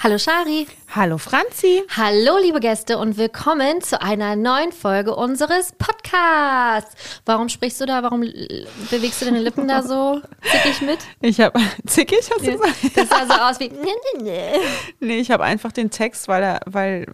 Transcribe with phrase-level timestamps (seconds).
[0.00, 0.68] Hallo Shari.
[0.94, 1.82] Hallo Franzi.
[1.96, 7.20] Hallo liebe Gäste und willkommen zu einer neuen Folge unseres Podcasts.
[7.26, 8.04] Warum sprichst du da?
[8.04, 10.22] Warum bewegst du deine Lippen da so
[10.52, 10.98] zickig mit?
[11.20, 12.96] Ich habe zickig, hast du gesagt?
[12.96, 13.72] Das sah so aus wie.
[15.00, 17.06] Nee, ich habe einfach den Text, weil er, weil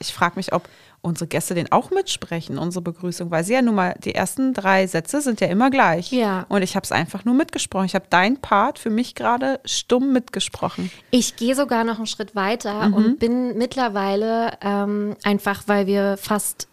[0.00, 0.64] ich frage mich, ob
[1.04, 4.86] unsere Gäste den auch mitsprechen, unsere Begrüßung, weil sie ja nun mal, die ersten drei
[4.86, 6.10] Sätze sind ja immer gleich.
[6.10, 6.46] Ja.
[6.48, 7.84] Und ich habe es einfach nur mitgesprochen.
[7.86, 10.90] Ich habe deinen Part für mich gerade stumm mitgesprochen.
[11.10, 16.68] Ich gehe sogar noch einen Schritt weiter und bin mittlerweile ähm, einfach, weil wir fast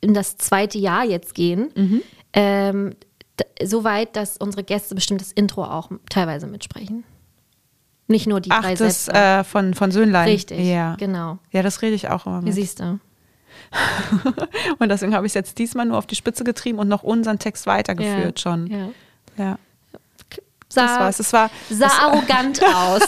[0.00, 2.94] in das zweite Jahr jetzt gehen, ähm,
[3.38, 7.04] d- so weit, dass unsere Gäste bestimmt das Intro auch teilweise mitsprechen.
[8.06, 9.18] Nicht nur die Ach, drei das Sätze.
[9.18, 10.28] äh, von, von Söhnlein.
[10.28, 10.96] Richtig, Ja.
[10.96, 11.38] genau.
[11.52, 12.54] Ja, das rede ich auch immer Wie mit.
[12.54, 12.98] siehst du?
[14.78, 17.38] Und deswegen habe ich es jetzt diesmal nur auf die Spitze getrieben und noch unseren
[17.38, 18.66] Text weitergeführt Ja, schon.
[18.66, 18.88] Ja.
[19.36, 19.58] Ja.
[20.72, 21.18] Sah, Das war's.
[21.20, 23.02] Es war, sah arrogant aus.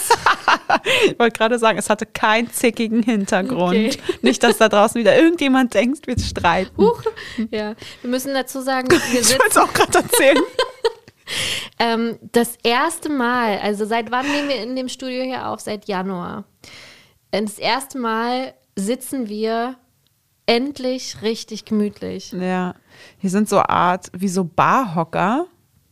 [1.06, 3.74] Ich wollte gerade sagen, es hatte keinen zickigen Hintergrund.
[3.74, 3.98] Okay.
[4.22, 6.76] Nicht, dass da draußen wieder irgendjemand denkt, wir streiten.
[6.76, 7.02] Huch.
[7.52, 10.38] Ja, wir müssen dazu sagen, wir ich sitzen wollte es auch gerade erzählen.
[11.78, 15.60] ähm, das erste Mal, also seit wann nehmen wir in dem Studio hier auf?
[15.60, 16.44] Seit Januar.
[17.30, 19.76] Das erste Mal sitzen wir
[20.46, 22.32] endlich richtig gemütlich.
[22.32, 22.74] ja,
[23.18, 25.46] hier sind so Art wie so Barhocker.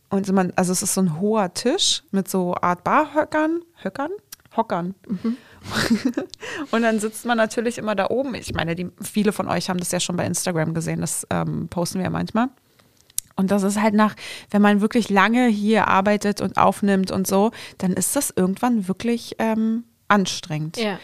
[0.09, 3.61] Und man, also es ist so ein hoher Tisch mit so Art Barhockern.
[3.81, 4.11] Höckern?
[4.55, 4.93] Hockern.
[6.71, 8.35] und dann sitzt man natürlich immer da oben.
[8.35, 10.99] Ich meine, die, viele von euch haben das ja schon bei Instagram gesehen.
[10.99, 12.49] Das ähm, posten wir ja manchmal.
[13.37, 14.15] Und das ist halt nach,
[14.49, 19.35] wenn man wirklich lange hier arbeitet und aufnimmt und so, dann ist das irgendwann wirklich
[19.39, 20.77] ähm, anstrengend.
[20.77, 20.99] Ja.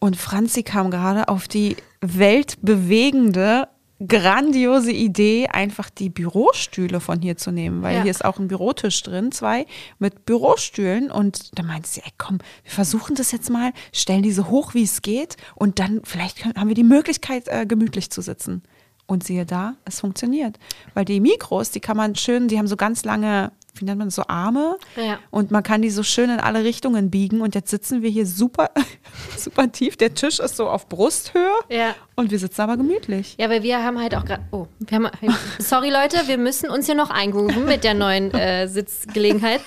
[0.00, 3.68] Und Franzi kam gerade auf die weltbewegende,
[4.06, 8.02] grandiose Idee, einfach die Bürostühle von hier zu nehmen, weil Ja.
[8.02, 9.66] hier ist auch ein Bürotisch drin, zwei
[9.98, 11.10] mit Bürostühlen.
[11.10, 14.74] Und da meinte sie, ey, komm, wir versuchen das jetzt mal, stellen die so hoch,
[14.74, 18.62] wie es geht und dann vielleicht können, haben wir die Möglichkeit, äh, gemütlich zu sitzen.
[19.06, 20.58] Und siehe da, es funktioniert.
[20.94, 24.08] Weil die Mikros, die kann man schön, die haben so ganz lange, wie nennt man
[24.08, 24.78] das, so Arme.
[24.96, 25.18] Ja.
[25.30, 27.40] Und man kann die so schön in alle Richtungen biegen.
[27.40, 28.70] Und jetzt sitzen wir hier super,
[29.36, 29.96] super tief.
[29.96, 31.50] Der Tisch ist so auf Brusthöhe.
[31.68, 31.94] Ja.
[32.14, 33.36] Und wir sitzen aber gemütlich.
[33.38, 34.42] Ja, weil wir haben halt auch gerade.
[34.52, 35.08] Oh, wir haben,
[35.58, 39.60] sorry Leute, wir müssen uns hier noch eingrooven mit der neuen äh, Sitzgelegenheit.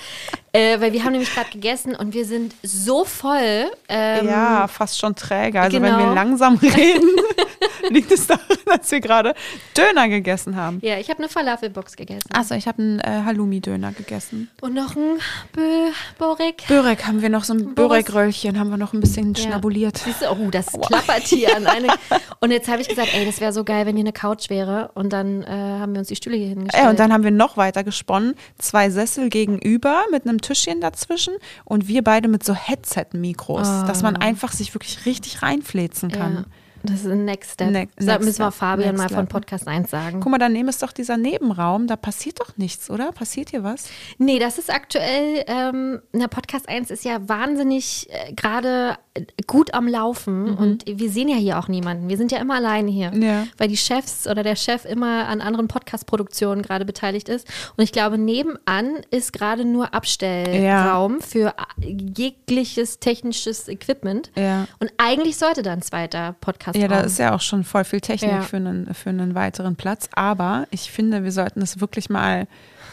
[0.54, 3.66] Äh, weil wir haben nämlich gerade gegessen und wir sind so voll.
[3.90, 5.62] Ähm, ja, fast schon träge.
[5.62, 5.98] Also genau.
[5.98, 7.10] wenn wir langsam reden,
[7.90, 9.36] liegt es daran, dass wir gerade
[9.78, 10.80] Döner gegessen haben.
[10.82, 12.30] Ja, ich habe eine Falafelbox gegessen.
[12.34, 14.50] Achso, ich habe einen äh, Halloumi-Döner gegessen.
[14.62, 15.20] Und noch ein
[15.54, 16.64] Bö Borik.
[16.68, 17.76] Börek haben wir noch, so ein.
[17.76, 19.44] Börek-Röllchen haben wir noch ein bisschen Ja.
[19.44, 19.98] schnabuliert.
[19.98, 21.88] Siehst du, oh, das klappert hier an eine.
[22.40, 24.92] Und jetzt habe ich gesagt, ey, das wäre so geil, wenn hier eine Couch wäre.
[24.94, 26.84] Und dann äh, haben wir uns die Stühle hier hingestellt.
[26.84, 28.36] Ja, und dann haben wir noch weiter gesponnen.
[28.60, 31.34] Zwei Sessel gegenüber mit einem Tischchen dazwischen
[31.66, 36.34] und wir beide mit so Headset-Mikros, dass man einfach sich wirklich richtig reinfläzen kann.
[36.36, 36.44] ja,
[36.84, 37.72] das ist ein Next Step.
[37.72, 39.28] Ne- das next müssen wir Fabian next mal von.
[39.28, 40.20] Podcast 1 sagen.
[40.20, 43.12] Guck mal, daneben ist doch dieser Nebenraum, da passiert doch nichts, oder?
[43.12, 43.90] Passiert hier was?
[44.18, 48.98] Nee, das ist aktuell, ähm, na, Podcast 1 ist ja wahnsinnig äh, gerade
[49.48, 52.10] gut am Laufen und wir sehen ja hier auch niemanden.
[52.10, 53.46] Wir sind ja immer alleine hier, Ja.
[53.58, 57.48] weil die Chefs oder der Chef immer an anderen Podcast-Produktionen gerade beteiligt ist.
[57.76, 64.32] Und ich glaube, nebenan ist gerade nur Abstellraum für äh, jegliches technisches Equipment.
[64.36, 64.68] Ja.
[64.80, 68.02] Und eigentlich sollte da ein zweiter Podcast Ja, da ist ja auch schon voll viel
[68.02, 68.42] Technik Ja.
[68.42, 70.10] für, einen, für einen weiteren Platz.
[70.14, 72.48] Aber ich finde, wir sollten es wirklich mal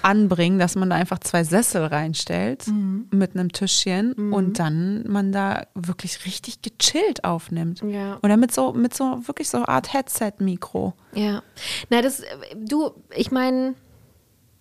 [0.05, 3.07] anbringen, dass man da einfach zwei Sessel reinstellt Mhm.
[3.11, 7.83] mit einem Tischchen und dann man da wirklich richtig gechillt aufnimmt.
[7.83, 8.19] Ja.
[8.23, 10.93] Oder mit so, mit so wirklich so eine Art Headset-Mikro.
[11.15, 11.43] Ja.
[11.91, 12.23] Na, das,
[12.57, 13.75] du, ich meine,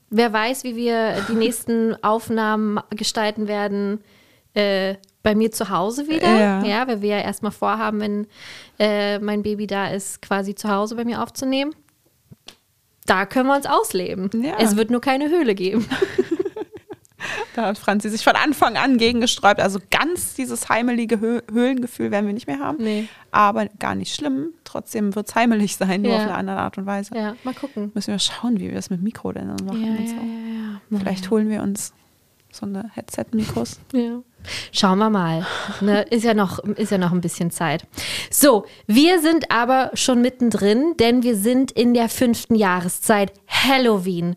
[0.10, 4.00] wer weiß, wie wir die nächsten Aufnahmen gestalten werden
[4.54, 6.28] äh, bei mir zu Hause wieder.
[6.40, 6.64] Ja.
[6.64, 8.28] Ja, weil wir ja erstmal vorhaben, wenn
[8.80, 11.74] äh, mein Baby da ist, quasi zu Hause bei mir aufzunehmen.
[13.06, 14.30] Da können wir uns ausleben.
[14.42, 14.56] Ja.
[14.60, 15.86] Es wird nur keine Höhle geben.
[17.56, 19.62] Da hat Franzi sich von Anfang an gegen gesträubt.
[19.62, 22.84] Also ganz dieses heimelige Hö Höhlengefühl werden wir nicht mehr haben.
[22.84, 23.08] Nee.
[23.32, 24.54] Aber gar nicht schlimm.
[24.66, 26.18] Trotzdem wird es heimelig sein, nur Ja.
[26.18, 27.16] auf eine andere Art und Weise.
[27.16, 27.92] Ja, mal gucken.
[27.94, 29.84] Müssen wir schauen, wie wir das mit Mikro denn dann machen.
[29.86, 30.08] Ja,
[30.90, 30.98] so.
[30.98, 31.94] Vielleicht holen wir uns
[32.52, 33.80] so eine Headset-Mikros.
[33.94, 34.20] Ja.
[34.72, 35.46] Schauen wir mal.
[35.82, 37.86] Ne, ist, ja noch, ist ja noch ein bisschen Zeit.
[38.30, 44.36] So, wir sind aber schon mittendrin, denn wir sind in der fünften Jahreszeit Halloween.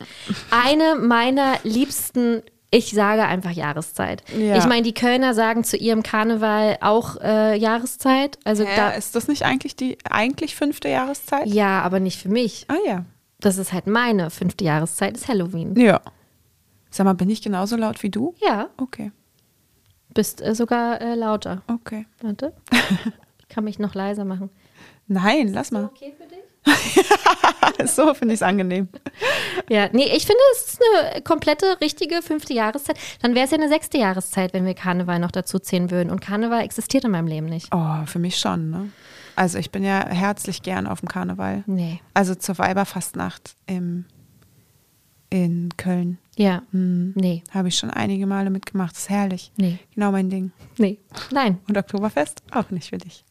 [0.50, 4.22] Eine meiner liebsten Ich sage einfach Jahreszeit.
[4.38, 4.58] Ja.
[4.58, 8.38] Ich meine, die Kölner sagen zu ihrem Karneval auch äh, Jahreszeit.
[8.44, 11.46] Also Hä, da, ist das nicht eigentlich die eigentlich fünfte Jahreszeit?
[11.46, 12.64] ja, aber nicht für mich.
[12.68, 13.04] Ah ja.
[13.40, 15.74] Das ist halt meine fünfte Jahreszeit, ist Halloween.
[15.78, 16.00] Ja.
[16.90, 18.34] Sag mal, bin ich genauso laut wie du?
[18.40, 19.12] Ja, Okay,
[20.16, 21.62] bist äh, sogar äh, lauter.
[21.68, 22.06] okay.
[22.20, 22.52] Warte.
[23.38, 24.50] Ich kann mich noch leiser machen.
[25.06, 25.84] Nein, lass mal.
[25.84, 26.36] Okay für dich?
[27.90, 28.88] so finde ich es angenehm.
[29.68, 32.98] Ja, nee, ich finde, es ist eine komplette, richtige fünfte Jahreszeit.
[33.22, 36.10] Dann wäre es ja eine sechste Jahreszeit, wenn wir Karneval noch dazu zählen würden.
[36.10, 37.72] Und Karneval existiert in meinem Leben nicht.
[37.72, 38.90] Oh, für mich schon, ne?
[39.36, 41.62] Also ich bin ja herzlich gern auf dem Karneval.
[41.66, 42.00] Nee.
[42.14, 44.06] Also zur Weiberfastnacht im,
[45.30, 46.18] in Köln.
[46.36, 46.62] Ja.
[46.70, 47.12] Hm.
[47.14, 47.42] Nee.
[47.50, 48.92] Habe ich schon einige Male mitgemacht.
[48.92, 49.52] Das ist herrlich.
[49.56, 49.78] Nee.
[49.94, 50.52] Genau mein Ding.
[50.78, 50.98] Nee.
[51.30, 51.58] Nein.
[51.68, 52.42] Und Oktoberfest?
[52.52, 53.24] Auch nicht für dich.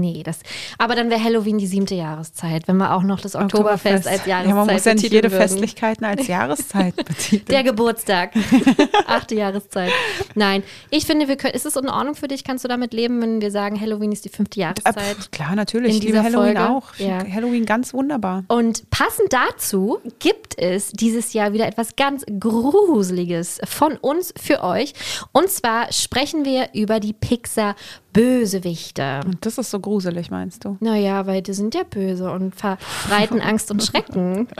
[0.00, 0.40] Nee, das.
[0.78, 4.48] Aber dann wäre Halloween die siebte Jahreszeit, wenn wir auch noch das Oktoberfest, als Jahreszeit
[4.48, 5.40] Ja, man muss ja nicht jede würden.
[5.40, 7.44] Festlichkeiten als Jahreszeit betiteln.
[7.48, 8.32] Der Geburtstag.
[9.06, 9.92] Achte Jahreszeit.
[10.34, 12.44] Nein, ich finde, wir können, ist es in Ordnung für dich?
[12.44, 15.16] Kannst du damit leben, wenn wir sagen, Halloween ist die fünfte Jahreszeit?
[15.16, 15.92] pf, klar, natürlich.
[15.92, 16.68] in Ich liebe Halloween Folge.
[16.70, 16.94] auch.
[16.98, 17.24] Ja.
[17.32, 18.44] Halloween ganz wunderbar.
[18.48, 24.94] Und passend dazu gibt es dieses Jahr wieder etwas ganz Gruseliges von uns für euch.
[25.32, 27.76] Und zwar sprechen wir über die Pixar
[28.12, 29.20] Bösewichte.
[29.24, 30.78] Und das ist so gruselig, meinst du?
[30.80, 34.48] Naja, weil die sind ja böse und verbreiten Angst und Schrecken.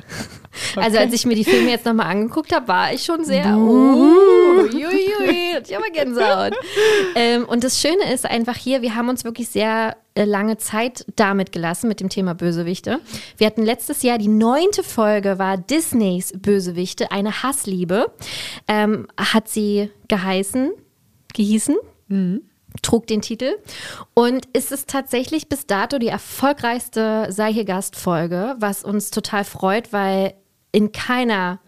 [0.77, 4.61] Also als ich mir die Filme jetzt nochmal angeguckt habe, war ich schon sehr, uh,
[4.73, 6.53] uiuiui, hatte ich aber Gänsehaut.
[7.17, 11.07] ähm, und das Schöne ist einfach hier, wir haben uns wirklich sehr äh, lange Zeit
[11.17, 13.01] damit gelassen mit dem Thema Bösewichte.
[13.37, 18.13] Wir hatten letztes Jahr die neunte Folge war Disneys Bösewichte, eine Hassliebe,
[18.69, 20.71] ähm, hat sie geheißen,
[21.35, 21.75] gehießen
[22.83, 23.53] trug den Titel.
[24.15, 29.93] Und ist es tatsächlich bis dato die erfolgreichste Sei hier Gastfolge, was uns total freut,
[29.93, 30.35] weil
[30.73, 31.61] in keiner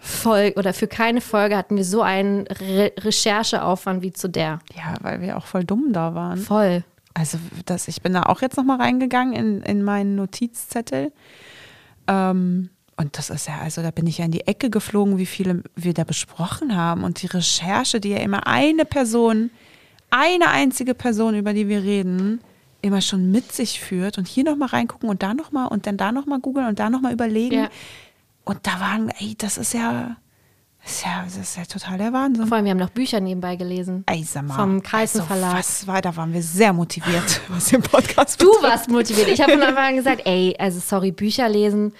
[0.00, 4.58] Folge oder für keine Folge hatten wir so einen Re Rechercheaufwand wie zu der.
[4.74, 6.38] Ja, weil wir auch voll dumm da waren.
[6.38, 6.84] Voll.
[7.14, 11.12] Also das, ich bin da auch jetzt nochmal reingegangen in, in meinen Notizzettel.
[12.06, 15.26] Ähm, und das ist ja, also da bin ich ja in die Ecke geflogen, wie
[15.26, 17.02] viele wir da besprochen haben.
[17.02, 19.50] Und die Recherche, die ja immer eine Person,
[20.16, 22.40] eine einzige Person, über die wir reden,
[22.82, 24.18] immer schon mit sich führt.
[24.18, 27.12] Und hier nochmal reingucken und da nochmal und dann da nochmal googeln und da nochmal
[27.12, 27.54] überlegen.
[27.54, 27.70] Ja.
[28.44, 30.16] Und da waren, ey, das ist ja,
[30.84, 32.46] das ist ja, das ist ja total der Wahnsinn.
[32.46, 34.04] Vor allem, wir haben noch Bücher nebenbei gelesen.
[34.06, 35.56] Ey, sag mal, Vom Carlsen also, Verlag.
[35.58, 38.62] Was war, da waren wir sehr motiviert, was den Podcast Du betrifft.
[38.70, 39.28] warst motiviert.
[39.28, 41.94] Ich habe von Anfang an gesagt, ey, also sorry, Bücher lesen.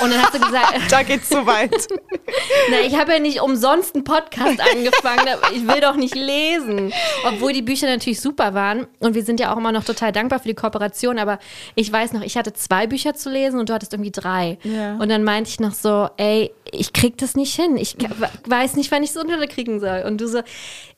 [0.00, 1.70] Und dann hast du gesagt, Da geht's zu weit.
[2.70, 5.28] Na, ich habe ja nicht umsonst einen Podcast angefangen.
[5.54, 6.92] Ich will doch nicht lesen.
[7.28, 8.86] Obwohl die Bücher natürlich super waren.
[9.00, 11.18] Und wir sind ja auch immer noch total dankbar für die Kooperation.
[11.18, 11.38] Aber
[11.74, 14.58] ich weiß noch, ich hatte zwei Bücher zu lesen und du hattest irgendwie drei.
[14.62, 14.94] Ja.
[14.96, 17.76] Und dann meinte ich noch so, ey, ich krieg das nicht hin.
[17.76, 17.96] Ich
[18.46, 20.04] weiß nicht, wann ich es unterkriegen soll.
[20.06, 20.40] Und du so,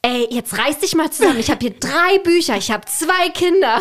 [0.03, 1.39] ey, jetzt reiß dich mal zusammen.
[1.39, 2.57] Ich habe hier drei Bücher.
[2.57, 3.81] Ich habe zwei Kinder.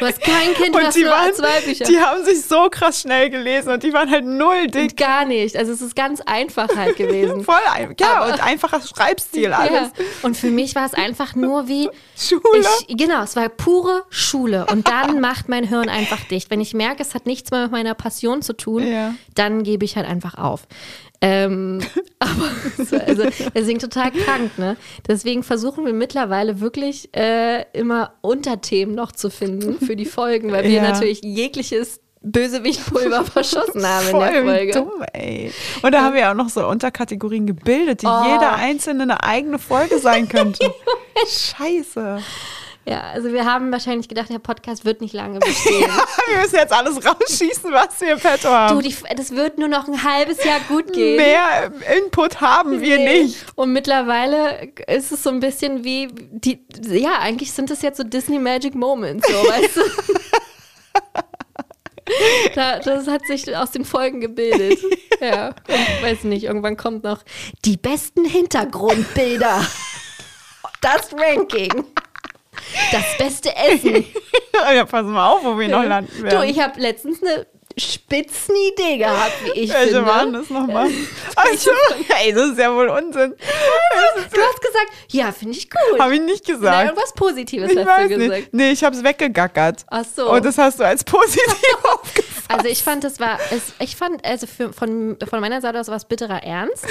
[0.00, 1.84] Du hast kein Kind, du Und hast die, nur waren, zwei Bücher.
[1.84, 4.96] die haben sich so krass schnell gelesen und die waren halt null dick.
[4.96, 5.56] Gar nicht.
[5.56, 7.44] Also es ist ganz einfach halt gewesen.
[7.44, 9.70] Voll ein, ja, Aber- und einfacher Schreibstil alles.
[9.96, 10.04] Ja.
[10.22, 12.42] Und für mich war es einfach nur wie Schule.
[12.88, 14.66] Ich, genau, es war pure Schule.
[14.70, 16.50] Und dann macht mein Hirn einfach dicht.
[16.50, 19.14] Wenn ich merke, es hat nichts mehr mit meiner Passion zu tun, Ja.
[19.34, 20.66] dann gebe ich halt einfach auf.
[21.20, 21.80] Ähm,
[22.20, 23.24] aber es war- also,
[23.54, 24.76] deswegen total krank, ne?
[25.08, 30.64] Deswegen versuchen wir mittlerweile wirklich äh, immer Unterthemen noch zu finden für die Folgen, weil
[30.64, 30.82] wir Ja.
[30.82, 34.72] natürlich jegliches Bösewichtpulver verschossen haben in der Folge.
[34.72, 35.52] dumm, ey.
[35.82, 38.24] Und da haben wir auch noch so Unterkategorien gebildet, die Oh.
[38.32, 40.72] jeder einzelne eine eigene Folge sein könnte.
[41.28, 42.20] Scheiße.
[42.86, 45.90] Ja, also wir haben wahrscheinlich gedacht, der Podcast wird nicht lange bestehen.
[46.28, 48.74] Wir müssen jetzt alles rausschießen, was wir im Petto haben.
[48.74, 51.16] Du, die, das wird nur noch ein halbes Jahr gut gehen.
[51.16, 53.22] Mehr Input haben wir Nee.
[53.24, 53.44] nicht.
[53.56, 58.04] Und mittlerweile ist es so ein bisschen wie die, ja, eigentlich sind das jetzt so
[58.04, 59.82] Disney Magic Moments, so, weißt du?
[62.54, 64.78] Da, das hat sich aus den Folgen gebildet.
[65.20, 67.22] Ja, und weiß nicht, irgendwann kommt noch
[67.66, 69.60] die besten Hintergrundbilder.
[70.80, 71.84] Das Ranking.
[72.92, 74.04] Das beste Essen.
[74.74, 76.48] Ja, pass mal auf, wo wir noch landen Du, werden.
[76.48, 77.46] ich habe letztens eine
[77.76, 80.06] Spitzenidee gehabt, wie ich Welche finde.
[80.06, 80.88] waren das nochmal?
[81.36, 81.70] Also,
[82.20, 83.36] ey, das ist ja wohl Unsinn.
[83.36, 86.00] Du hast gesagt, ja, finde ich gut.
[86.00, 86.86] Habe ich nicht gesagt.
[86.88, 88.36] irgendwas Positives Ich hast du gesagt.
[88.36, 88.52] nicht.
[88.54, 89.84] Nee, ich habe es weggegackert.
[89.88, 90.32] Ach so.
[90.32, 92.50] Und das hast du als positiv aufgefasst.
[92.50, 95.86] Also ich fand, das war, es, ich fand, also für, von, von meiner Seite aus
[95.86, 96.84] war es bitterer Ernst.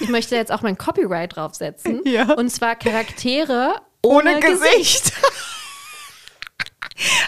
[0.00, 2.02] Ich möchte jetzt auch mein Copyright draufsetzen.
[2.04, 2.34] Ja.
[2.34, 3.76] Und zwar Charaktere
[4.06, 5.12] ohne, Ohne Gesicht.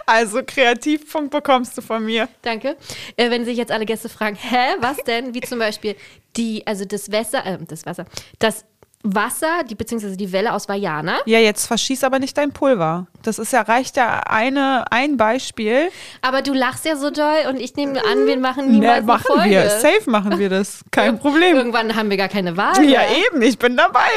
[0.06, 2.28] Also Kreativpunkt bekommst du von mir.
[2.40, 2.76] Danke.
[3.16, 5.34] Äh, wenn sich jetzt alle Gäste fragen, hä, was denn?
[5.34, 5.94] Wie zum Beispiel
[6.38, 8.06] die, also das Wasser, äh, das Wasser,
[8.38, 8.64] das
[9.02, 11.18] Wasser, die, beziehungsweise die Welle aus Vajana.
[11.26, 13.06] Ja, jetzt verschieß aber nicht dein Pulver.
[13.22, 15.90] Das ist ja, reicht ja eine, ein Beispiel.
[16.22, 19.24] Aber du lachst ja so doll und ich nehme an, wir machen niemals Ne, machen
[19.26, 19.50] Folge.
[19.50, 19.68] wir.
[19.70, 20.80] Safe machen wir das.
[20.90, 21.56] Kein Problem.
[21.56, 22.74] Irgendwann haben wir gar keine Wahl.
[22.84, 23.08] Ja, mehr.
[23.30, 24.08] eben, ich bin dabei.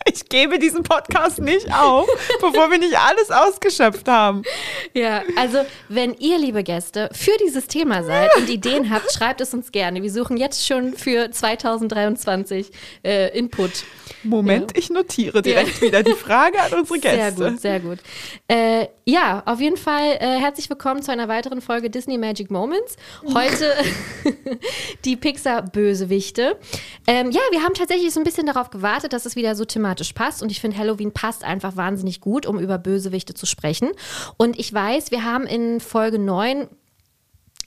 [0.12, 2.08] Ich gebe diesen Podcast nicht auf,
[2.40, 4.42] bevor wir nicht alles ausgeschöpft haben.
[4.94, 9.54] Ja, also wenn ihr, liebe Gäste, für dieses Thema seid und Ideen habt, schreibt es
[9.54, 10.02] uns gerne.
[10.02, 12.70] Wir suchen jetzt schon für 2023
[13.04, 13.84] äh, Input.
[14.22, 17.34] Moment, ich notiere direkt wieder die Frage an unsere Gäste.
[17.36, 17.98] Sehr gut, sehr gut.
[18.48, 22.96] Äh, ja, auf jeden Fall äh, herzlich willkommen zu einer weiteren Folge Disney Magic Moments.
[23.34, 23.74] Heute
[25.04, 26.58] die Pixar-Bösewichte.
[27.06, 29.99] Ähm, ja, wir haben tatsächlich so ein bisschen darauf gewartet, dass es wieder so thematisch
[30.14, 30.42] passt.
[30.42, 33.90] Und ich finde, Halloween passt einfach wahnsinnig gut, um über Bösewichte zu sprechen.
[34.36, 36.68] Und ich weiß, wir haben in Folge 9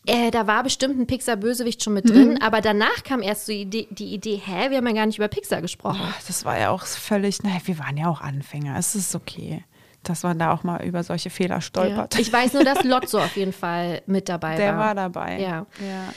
[0.06, 3.62] äh, da war bestimmt ein Pixar-Bösewicht schon mit drin, aber danach kam erst so die
[3.62, 6.02] Idee, die Idee, hä, wir haben ja gar nicht über Pixar gesprochen.
[6.04, 8.76] Ach, Das war ja auch völlig, naja, wir waren ja auch Anfänger.
[8.78, 9.64] Es ist okay,
[10.04, 11.62] dass man da auch mal über solche Fehler Ja.
[11.62, 12.20] stolpert.
[12.20, 14.88] Ich weiß nur, dass Lotso auf jeden Fall mit dabei Der war.
[14.88, 15.40] war dabei.
[15.40, 15.66] Ja.
[15.80, 16.14] ja.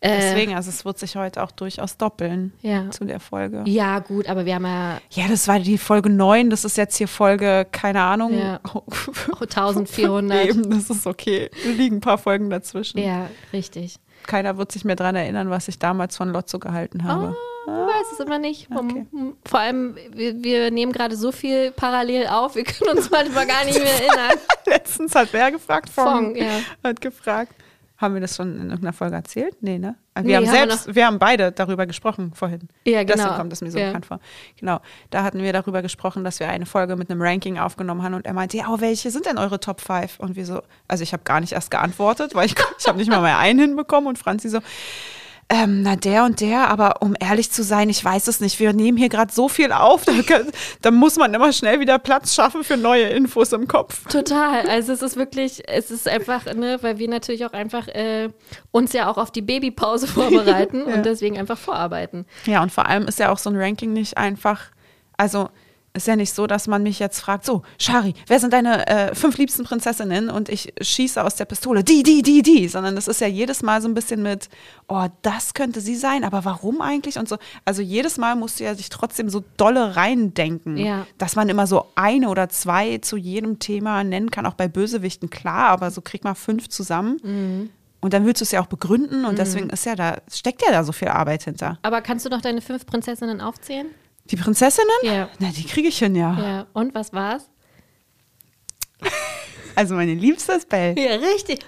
[0.00, 2.88] Äh, Deswegen, also es wird sich heute auch durchaus doppeln Ja.
[2.90, 3.64] zu der Folge.
[3.66, 6.96] Ja, gut, aber wir haben ja Ja, das war die Folge 9, das ist jetzt
[6.96, 8.38] hier Folge, keine Ahnung.
[8.38, 8.60] Ja.
[9.40, 10.46] 1400.
[10.46, 11.50] Eben, das ist okay.
[11.64, 12.98] Da liegen ein paar Folgen dazwischen.
[12.98, 13.96] Ja, richtig.
[14.26, 17.36] Keiner wird sich mehr daran erinnern, was ich damals von Lotso gehalten habe.
[17.66, 18.68] Du weißt es immer nicht.
[18.74, 19.06] Okay.
[19.44, 23.64] Vor allem, wir, wir nehmen gerade so viel parallel auf, wir können uns manchmal gar
[23.64, 24.38] nicht mehr erinnern.
[24.66, 25.88] Letztens hat wer gefragt?
[25.90, 26.60] Fong, Fong, ja.
[26.82, 27.52] Hat gefragt.
[27.98, 29.56] Haben wir das schon in irgendeiner Folge erzählt?
[29.60, 29.96] Nee, ne?
[30.14, 32.68] Wir Nee, haben haben wir selbst, wir, haben beide darüber gesprochen vorhin.
[32.84, 33.16] Ja, genau.
[33.16, 33.86] Deswegen kommt es mir so Ja.
[33.88, 34.20] bekannt vor.
[34.58, 34.80] Genau.
[35.10, 38.24] Da hatten wir darüber gesprochen, dass wir eine Folge mit einem Ranking aufgenommen haben und
[38.24, 40.20] er meinte, ja, oh, welche sind denn eure Top 5?
[40.20, 43.10] Und wir so, also ich habe gar nicht erst geantwortet, weil ich, ich habe nicht
[43.10, 44.60] mal mehr einen hinbekommen und Franzi so,
[45.50, 48.60] ähm, na der und der, aber um ehrlich zu sein, ich weiß es nicht.
[48.60, 50.48] Wir nehmen hier gerade so viel auf, da, kann-
[50.82, 54.06] da muss man immer schnell wieder Platz schaffen für neue Infos im Kopf.
[54.08, 54.68] Total.
[54.68, 58.28] Also es ist wirklich, es ist einfach, ne, weil wir natürlich auch einfach äh,
[58.72, 60.94] uns ja auch auf die Babypause vorbereiten Ja.
[60.96, 62.26] und deswegen einfach vorarbeiten.
[62.44, 64.64] Ja, und vor allem ist ja auch so ein Ranking nicht einfach,
[65.16, 65.48] also
[65.94, 69.14] ist ja nicht so, dass man mich jetzt fragt, so, Shari, wer sind deine äh,
[69.14, 70.30] fünf liebsten Prinzessinnen?
[70.30, 72.68] Und ich schieße aus der Pistole, die, die, die, die.
[72.68, 74.48] Sondern das ist ja jedes Mal so ein bisschen mit,
[74.86, 77.18] oh, das könnte sie sein, aber warum eigentlich?
[77.18, 77.36] Und so.
[77.64, 81.06] Also jedes Mal musst du ja sich trotzdem so dolle reindenken, Ja.
[81.16, 85.30] dass man immer so eine oder zwei zu jedem Thema nennen kann, auch bei Bösewichten,
[85.30, 87.70] klar, aber so krieg mal fünf zusammen.
[88.00, 90.70] Und dann willst du es ja auch begründen und deswegen ist ja da, steckt ja
[90.70, 91.78] da so viel Arbeit hinter.
[91.82, 93.88] Aber kannst du noch deine fünf Prinzessinnen aufzählen?
[94.30, 94.90] Die Prinzessinnen?
[95.02, 95.28] Ja.
[95.38, 96.38] Na, die kriege ich hin, ja.
[96.38, 96.66] Ja.
[96.72, 97.50] Und was war's?
[99.74, 100.94] Also meine liebste ist Belle.
[101.00, 101.60] Ja, richtig.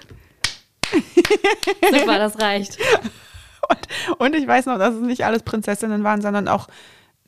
[1.81, 2.77] Super, das reicht.
[3.69, 6.67] Und, und ich weiß noch, dass es nicht alles Prinzessinnen waren, sondern auch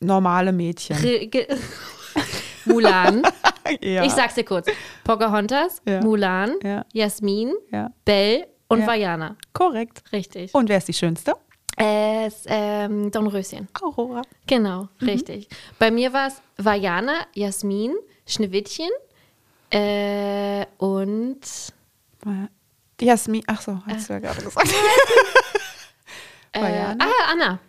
[0.02, 0.98] normale Mädchen.
[0.98, 1.30] Re-
[2.66, 3.24] Mulan.
[3.82, 4.04] ja.
[4.04, 4.68] Ich sag's dir kurz.
[5.04, 6.02] Pocahontas, Ja.
[6.02, 6.86] Mulan, Ja.
[6.92, 8.88] Jasmin, Ja, Belle und Ja.
[8.88, 9.38] Vajana.
[9.54, 10.04] korrekt.
[10.12, 10.54] Richtig.
[10.54, 11.34] Und wer ist die schönste?
[11.80, 13.68] Äh, ist, ähm, Dornröschen.
[13.82, 14.22] Aurora.
[14.48, 15.08] Genau, Mhm.
[15.10, 15.48] richtig.
[15.80, 17.94] Bei mir war es Vajana, Jasmin,
[18.28, 18.90] Schneewittchen
[19.72, 21.40] äh, und
[23.02, 24.70] Jasmin, ach so, hast du ja gerade gesagt.
[26.54, 26.96] äh, Vajana?
[27.06, 27.60] ah, Anna.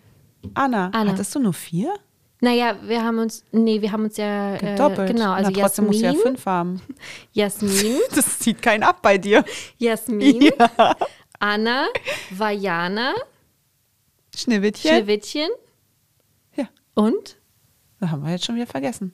[0.55, 1.13] Anna, Anna.
[1.13, 1.95] hattest du nur vier?
[2.41, 5.13] Naja, wir haben uns, nee, wir haben uns ja äh, Gedoppelt.
[5.13, 6.83] genau, also Na, trotzdem musst du ja Jasmin, fünf haben.
[7.33, 9.43] Jasmin, Das zieht keinen ab bei dir.
[9.79, 10.53] Jasmin,
[11.41, 11.87] Anna,
[12.31, 13.15] Vajana,
[14.37, 14.91] Schneewittchen.
[14.91, 15.49] Schneewittchen
[16.57, 17.37] Ja, und
[18.00, 19.12] das haben wir jetzt schon wieder vergessen.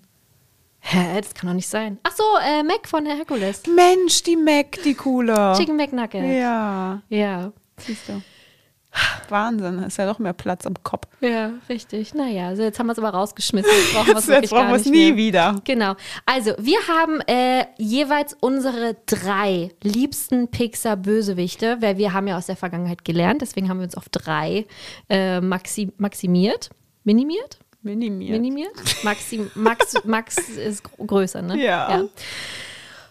[0.81, 1.99] Hä, das kann doch nicht sein.
[2.05, 3.63] Ach so, äh, Mac von Herkules.
[3.67, 5.55] Mensch, die Mac, die coole.
[5.57, 6.25] Chicken McNugget.
[6.25, 7.53] Ja, Ja.
[7.79, 8.23] siehst du.
[9.29, 11.07] Wahnsinn, ist ja doch mehr Platz am Kopf.
[11.21, 12.13] Ja, richtig.
[12.15, 13.71] Naja, also jetzt haben wir es aber rausgeschmissen.
[13.71, 15.17] Jetzt brauchen wir es Jetzt, brauchen nicht nie mehr.
[15.17, 15.61] wieder.
[15.65, 15.95] Genau.
[16.27, 22.57] Also, wir haben äh, jeweils unsere drei liebsten Pixar-Bösewichte, weil wir haben ja aus der
[22.57, 24.67] Vergangenheit gelernt, deswegen haben wir uns auf drei
[25.09, 26.71] äh, maxi maximiert.
[27.05, 27.59] Minimiert?
[27.83, 28.33] Minimiert.
[28.33, 28.73] Minimiert?
[29.05, 31.57] Maxim, Max, Max ist gr- größer, ne?
[31.63, 32.03] Ja.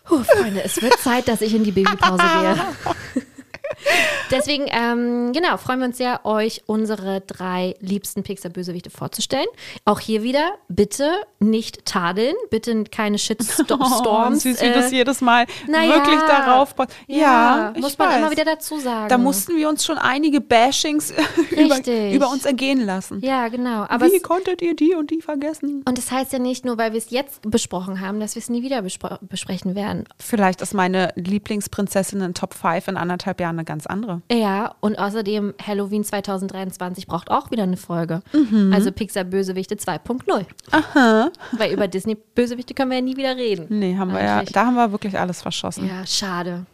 [0.04, 3.24] Puh, Freunde, es wird Zeit, dass ich in die Babypause gehe.
[4.32, 9.48] Deswegen, ähm, genau, freuen wir uns sehr, euch unsere drei liebsten Pixar-Bösewichte vorzustellen.
[9.86, 11.10] Auch hier wieder, bitte
[11.40, 14.02] nicht tadeln, bitte keine Shitstorms.
[14.10, 16.74] Oh, süß, wie das äh, jedes Mal naja, wirklich darauf.
[17.08, 18.18] Ja, ich muss man weiß.
[18.18, 19.10] immer wieder dazu sagen.
[19.10, 21.14] Da mussten wir uns schon einige Bashings
[21.52, 21.80] über,
[22.12, 23.22] über uns ergehen lassen.
[23.22, 23.86] ja, genau.
[23.88, 25.84] Aber Wie es, konntet ihr die und die vergessen?
[25.86, 28.50] und das heißt ja nicht nur, weil wir es jetzt besprochen haben, dass wir es
[28.50, 30.06] nie wieder bespro besprechen werden.
[30.20, 34.22] Vielleicht ist meine Lieblingsprinzessin in Top 5 in anderthalb Jahren eine ganz andere.
[34.32, 38.22] Ja, und außerdem Halloween 2023 braucht auch wieder eine Folge.
[38.34, 38.72] Mhm.
[38.74, 40.46] Also Pixar Bösewichte 2.0.
[40.72, 41.30] Aha.
[41.52, 43.68] Weil über Disney Bösewichte können wir ja nie wieder reden.
[43.70, 45.88] Nee, haben wir ja, da haben wir wirklich alles verschossen.
[45.88, 46.66] Ja, schade.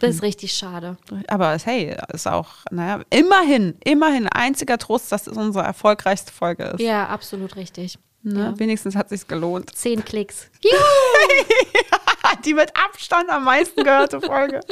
[0.00, 0.96] Das ist richtig schade.
[1.28, 6.64] Aber es- hey, ist auch, naja, immerhin, immerhin, einziger Trost, dass es unsere erfolgreichste Folge
[6.64, 6.80] ist.
[6.80, 7.98] Ja, absolut richtig.
[8.22, 8.40] Ne?
[8.40, 8.58] Ja.
[8.58, 9.70] Wenigstens hat sich's gelohnt.
[9.74, 10.50] Zehn Klicks.
[12.44, 14.60] Die mit Abstand am meisten gehörte Folge.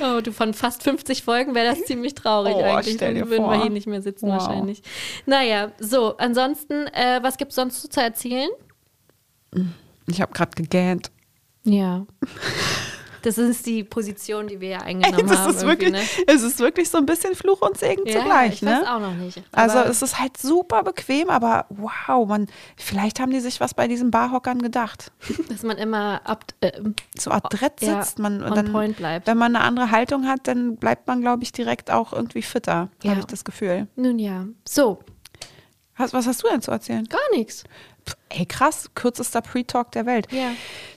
[0.00, 2.96] Oh, du von fast 50 Folgen wäre das ziemlich traurig Oh, eigentlich.
[2.96, 3.50] Dann würden vor.
[3.52, 4.40] wir hier nicht mehr sitzen Wow.
[4.40, 4.82] wahrscheinlich.
[5.26, 8.50] Naja, so, ansonsten, äh, was gibt es sonst so zu erzählen?
[10.08, 11.10] Ich habe gerade gegähnt.
[11.64, 12.06] Ja.
[13.22, 15.50] Das ist die Position, die wir ja eingenommen Es haben.
[15.50, 18.10] ist, wirklich, irgendwie, es ist wirklich so ein bisschen Fluch und Segen ne?
[18.12, 18.54] zugleich.
[18.54, 18.80] ich ne?
[18.82, 19.42] weiß auch noch nicht.
[19.52, 23.86] Also es ist halt super bequem, aber wow, man, vielleicht haben die sich was bei
[23.88, 25.12] diesen Barhockern gedacht.
[25.48, 26.72] dass man immer ab, äh,
[27.18, 29.26] So adrett Ja, sitzt man on und dann, point bleibt.
[29.26, 32.88] wenn man eine andere Haltung hat, dann bleibt man, glaube ich, direkt auch irgendwie fitter,
[33.02, 33.10] Ja.
[33.10, 33.86] habe ich das Gefühl.
[33.96, 34.46] nun ja.
[34.68, 34.98] So,
[35.96, 37.04] Was, was hast du denn zu erzählen?
[37.04, 37.64] gar nichts.
[38.30, 40.26] Ey, krass, kürzester Pre-Talk der Welt.
[40.32, 40.52] Ja.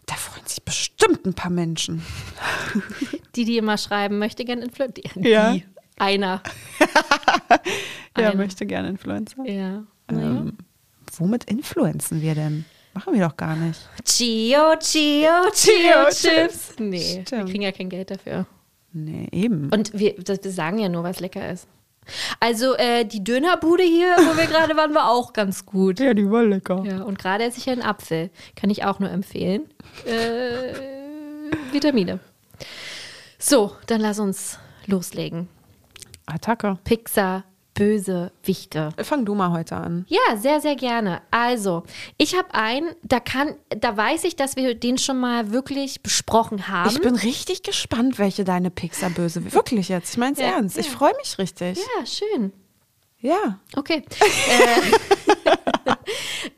[0.05, 2.01] Da freuen sich bestimmt ein paar Menschen.
[3.35, 5.01] Die, die immer schreiben, möchte gerne Influencer.
[5.15, 5.53] Ja.
[5.53, 5.65] Die.
[5.97, 6.41] Einer.
[8.17, 8.37] Ja, Eine.
[8.37, 9.43] möchte gerne Influencer.
[9.45, 9.83] Ja.
[10.09, 10.57] Ähm,
[11.17, 12.63] womit influenzen wir denn?
[12.93, 13.89] Machen wir doch gar nicht.
[14.05, 16.75] Chio, Chio, Chio Chips.
[16.79, 17.49] Nee, wir Stimmt.
[17.49, 18.45] kriegen ja kein Geld dafür.
[18.93, 19.69] Nee, eben.
[19.69, 21.67] Und wir, das, wir sagen ja nur, was lecker ist.
[22.39, 25.99] Also äh, die Dönerbude hier, wo wir gerade waren, war auch ganz gut.
[25.99, 26.83] ja, die war lecker.
[26.85, 28.29] Ja, und gerade esse ich ja einen Apfel.
[28.55, 29.69] Kann ich auch nur empfehlen.
[30.05, 30.73] Äh,
[31.71, 32.19] Vitamine.
[33.37, 35.47] So, dann lass uns loslegen.
[36.25, 36.77] Attacke.
[36.83, 37.43] Pixar,
[37.75, 38.89] böse Wichte.
[39.03, 40.05] Fang du mal heute an.
[40.07, 41.21] Ja, sehr, sehr gerne.
[41.29, 41.83] Also,
[42.17, 46.67] ich habe einen, da kann, da weiß ich, dass wir den schon mal wirklich besprochen
[46.67, 46.89] haben.
[46.89, 49.53] Ich bin richtig gespannt, welche deine Pixar-Böse.
[49.53, 50.77] Wirklich jetzt, ich meine es Ja, ernst.
[50.77, 50.91] Ich ja.
[50.93, 51.77] freue mich richtig.
[51.77, 52.51] ja, schön.
[53.19, 53.59] Ja.
[53.75, 54.03] Okay.
[54.21, 55.95] äh,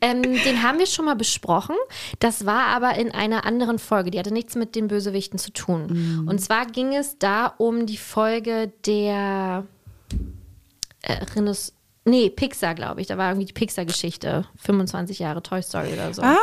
[0.00, 1.76] ähm, den haben wir schon mal besprochen.
[2.18, 4.10] Das war aber in einer anderen Folge.
[4.10, 6.26] Die hatte nichts mit den Bösewichten zu tun.
[6.28, 9.66] Und zwar ging es da um die Folge der
[11.08, 11.72] äh, Renaissance.
[12.04, 13.06] Nee, Pixar, glaube ich.
[13.06, 14.46] Da war irgendwie die Pixar-Geschichte.
[14.56, 16.22] 25 Jahre Toy Story oder so.
[16.22, 16.36] Ah.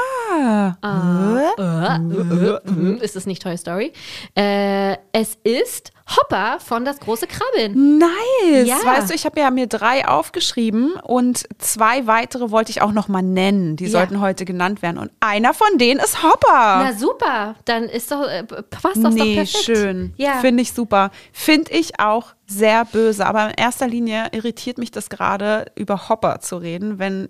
[3.02, 3.94] Ist es nicht Toy Story?
[4.36, 7.98] Äh, es ist Hopper von Das große Krabbeln.
[7.98, 8.68] Nice.
[8.68, 8.78] Ja.
[8.86, 13.08] Weißt du, ich habe ja mir drei aufgeschrieben und zwei weitere wollte ich auch noch
[13.08, 13.76] mal nennen.
[13.76, 13.90] Die Ja.
[13.92, 14.98] sollten heute genannt werden.
[15.00, 16.38] Und einer von denen ist Hopper.
[16.84, 19.64] Na super, dann ist doch, äh, passt das doch nee, perfekt.
[19.66, 20.14] schön.
[20.18, 20.34] Ja.
[20.42, 21.10] Finde ich super.
[21.32, 23.26] Finde ich auch sehr böse.
[23.26, 27.30] Aber in erster Linie irritiert mich das gerade, über Hopper zu reden, wenn.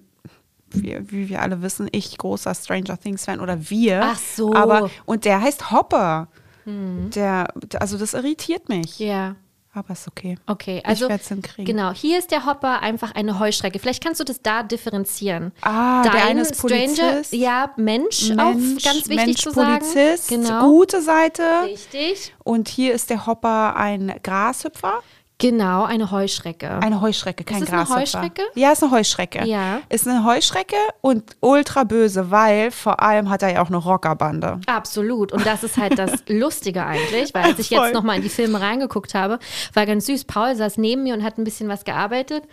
[0.82, 4.02] Wir, wie wir alle wissen, ich großer Stranger Things Fan oder wir.
[4.04, 4.50] Ach so.
[4.50, 4.56] Hm.
[4.56, 6.28] Aber und der heißt Hopper.
[6.68, 8.98] Der, der, also das irritiert mich.
[8.98, 9.36] Ja.
[9.74, 10.38] Aber ist okay.
[10.48, 11.66] Okay, also werd's hinkriegen.
[11.66, 13.78] genau, hier ist der Hopper einfach eine Heuschrecke.
[13.78, 15.52] Vielleicht kannst du das da differenzieren.
[15.62, 17.34] Ah, der Dein eine ist Polizist.
[17.34, 19.80] ja, Mensch, Mensch, auch ganz wichtig Mensch, zu sagen.
[19.80, 20.62] Polizist, Genau.
[20.70, 21.44] gute Seite.
[21.66, 22.34] Richtig.
[22.46, 25.02] Und hier ist der Hopper ein Grashüpfer.
[25.38, 26.80] Genau, eine Heuschrecke.
[26.82, 28.00] Eine Heuschrecke, kein es eine Grashüpfer.
[28.21, 28.41] Heuschrecke?
[28.56, 29.45] Ja, ist eine Heuschrecke.
[29.45, 29.82] Ja.
[29.89, 34.62] Ist eine Heuschrecke und ultra böse, weil vor allem hat er ja auch eine Rockerbande.
[34.65, 35.34] Absolut.
[35.34, 37.80] Und das ist halt das Lustige eigentlich, weil als ich Voll.
[37.86, 39.39] jetzt nochmal in die Filme reingeguckt habe,
[39.74, 40.24] war ganz süß.
[40.24, 42.43] Paul saß neben mir und hat ein bisschen was gearbeitet.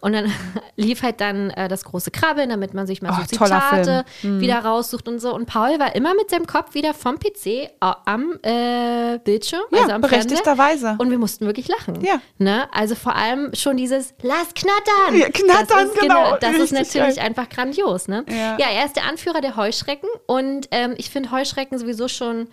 [0.00, 0.32] Und dann
[0.76, 4.38] lief halt dann äh, das große Krabbeln, damit man sich mal Oh, so Zitate Film.
[4.38, 4.40] Mhm.
[4.40, 5.32] wieder raussucht und so.
[5.32, 9.82] Und Paul war immer mit seinem Kopf wieder vom PC äh, am äh, Bildschirm, Ja,
[9.82, 10.24] also am Fernseher.
[10.24, 10.96] berechtigterweise.
[10.98, 12.00] Und wir mussten wirklich lachen.
[12.04, 12.20] Ja.
[12.42, 12.72] Ne?
[12.72, 15.16] Also vor allem schon dieses Lass knattern.
[15.18, 16.36] Ja, knattern, das ist, genau.
[16.38, 17.26] Das ist natürlich geil.
[17.26, 18.08] einfach grandios.
[18.08, 18.24] Ne?
[18.28, 18.56] Ja.
[18.58, 22.48] ja, er ist der Anführer der Heuschrecken und ähm, ich finde Heuschrecken sowieso schon,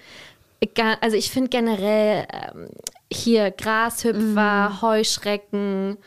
[1.02, 2.70] also ich finde generell ähm,
[3.12, 4.82] hier Grashüpfer, Mhm.
[4.82, 5.98] Heuschrecken,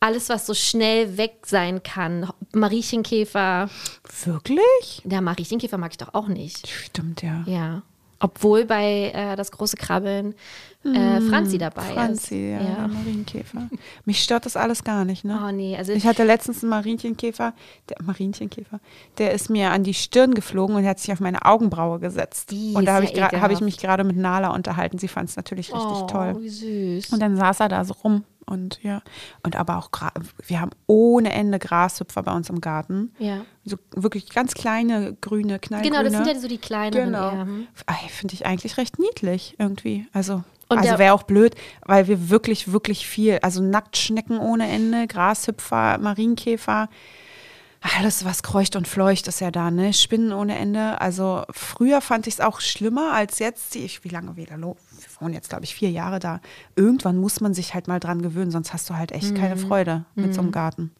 [0.00, 2.30] alles, was so schnell weg sein kann.
[2.52, 3.68] Mariechenkäfer,
[4.24, 5.02] Wirklich?
[5.04, 6.68] ja, Mariechenkäfer mag ich doch auch nicht.
[6.68, 7.42] Stimmt, ja.
[7.46, 7.82] Ja.
[8.20, 10.34] Obwohl bei äh, das große Krabbeln
[10.84, 12.62] äh, Franzi dabei Franzi, ist.
[12.62, 13.68] ja, der Marienkäfer.
[14.04, 15.40] Mich stört das alles gar nicht, ne?
[15.46, 17.52] Oh nee, also Ich hatte letztens einen Marienchenkäfer,
[17.88, 18.80] der Marienchenkäfer,
[19.18, 22.50] der ist mir an die Stirn geflogen und hat sich auf meine Augenbraue gesetzt.
[22.50, 24.98] Die und da habe ja ich, hab ich mich gerade mit Nala unterhalten.
[24.98, 26.36] Sie fand es natürlich richtig oh, toll.
[26.40, 27.12] wie süß.
[27.12, 29.02] Und dann saß er da so rum und ja.
[29.42, 30.12] Und aber auch, Gra
[30.46, 33.12] wir haben ohne Ende Grashüpfer bei uns im Garten.
[33.18, 33.42] ja.
[33.64, 35.90] So wirklich ganz kleine, grüne, knallgrüne.
[35.90, 37.32] Genau, das sind ja so die kleineren Genau.
[37.32, 37.66] hm?
[38.08, 40.06] Finde ich eigentlich recht niedlich irgendwie.
[40.14, 45.06] Also, Und also wäre auch blöd, weil wir wirklich, wirklich viel, also Nacktschnecken ohne Ende,
[45.06, 46.88] Grashüpfer, Marienkäfer,
[47.96, 49.92] alles, was kreucht und fleucht, ist ja da, ne?
[49.92, 51.00] Spinnen ohne Ende.
[51.00, 53.76] Also früher fand ich es auch schlimmer als jetzt.
[53.76, 56.40] Ich, wie lange lo- Wir wohnen jetzt, glaube ich, vier Jahre da.
[56.76, 59.60] Irgendwann muss man sich halt mal dran gewöhnen, sonst hast du halt echt keine Mhm.
[59.60, 60.90] Freude mit so einem Garten.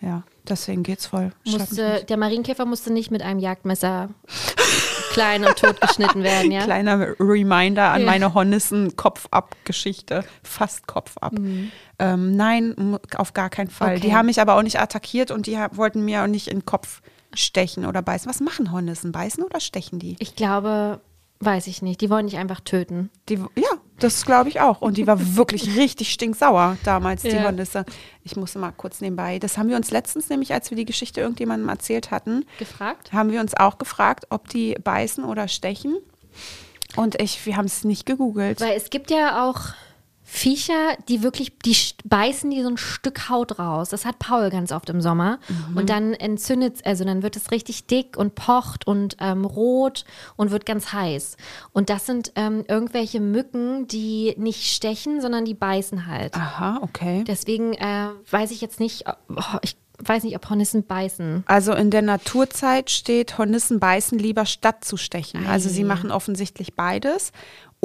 [0.00, 1.32] Ja, deswegen geht's voll.
[1.46, 4.08] Musste, der Marienkäfer musste nicht mit einem Jagdmesser
[5.16, 6.62] klein und tot geschnitten werden, ja?
[6.64, 8.06] Kleiner Reminder an Ja.
[8.06, 10.24] meine Hornissen-Kopf-ab-Geschichte.
[10.42, 11.32] Fast Kopf ab.
[11.38, 11.70] Mhm.
[11.98, 13.92] Ähm, nein, auf gar keinen Fall.
[13.96, 14.00] Okay.
[14.06, 16.66] Die haben mich aber auch nicht attackiert und die wollten mir auch nicht in den
[16.66, 17.00] Kopf
[17.34, 18.28] stechen oder beißen.
[18.28, 19.12] Was machen Hornissen?
[19.12, 20.16] Beißen oder stechen die?
[20.18, 21.00] Ich glaube,
[21.40, 22.00] weiß ich nicht.
[22.00, 23.10] Die wollen dich einfach töten.
[23.28, 23.68] die ja,
[23.98, 24.80] das glaube ich auch.
[24.82, 27.44] Und die war wirklich richtig stinksauer damals, die Ja.
[27.44, 27.84] Hornisse.
[28.24, 29.38] Ich musste mal kurz nebenbei.
[29.38, 33.12] Das haben wir uns letztens nämlich, als wir die Geschichte irgendjemandem erzählt hatten, Gefragt?
[33.12, 35.96] haben wir uns auch gefragt, ob die beißen oder stechen.
[36.96, 38.60] Und ich, wir haben es nicht gegoogelt.
[38.60, 39.60] Weil es gibt ja auch
[40.28, 43.90] Viecher, die wirklich, die beißen die so ein Stück Haut raus.
[43.90, 45.38] Das hat Paul ganz oft im Sommer.
[45.48, 45.76] Mhm.
[45.76, 50.50] Und dann entzündet, also dann wird es richtig dick und pocht und ähm, rot und
[50.50, 51.36] wird ganz heiß.
[51.72, 56.34] Und das sind ähm, irgendwelche Mücken, die nicht stechen, sondern die beißen halt.
[56.34, 57.22] Aha, okay.
[57.24, 61.44] Deswegen äh, weiß ich jetzt nicht, ob- oh, ich weiß nicht, ob Hornissen beißen.
[61.46, 65.46] Also in der Naturzeit steht, Hornissen beißen lieber statt zu stechen.
[65.46, 67.32] Also sie machen offensichtlich beides.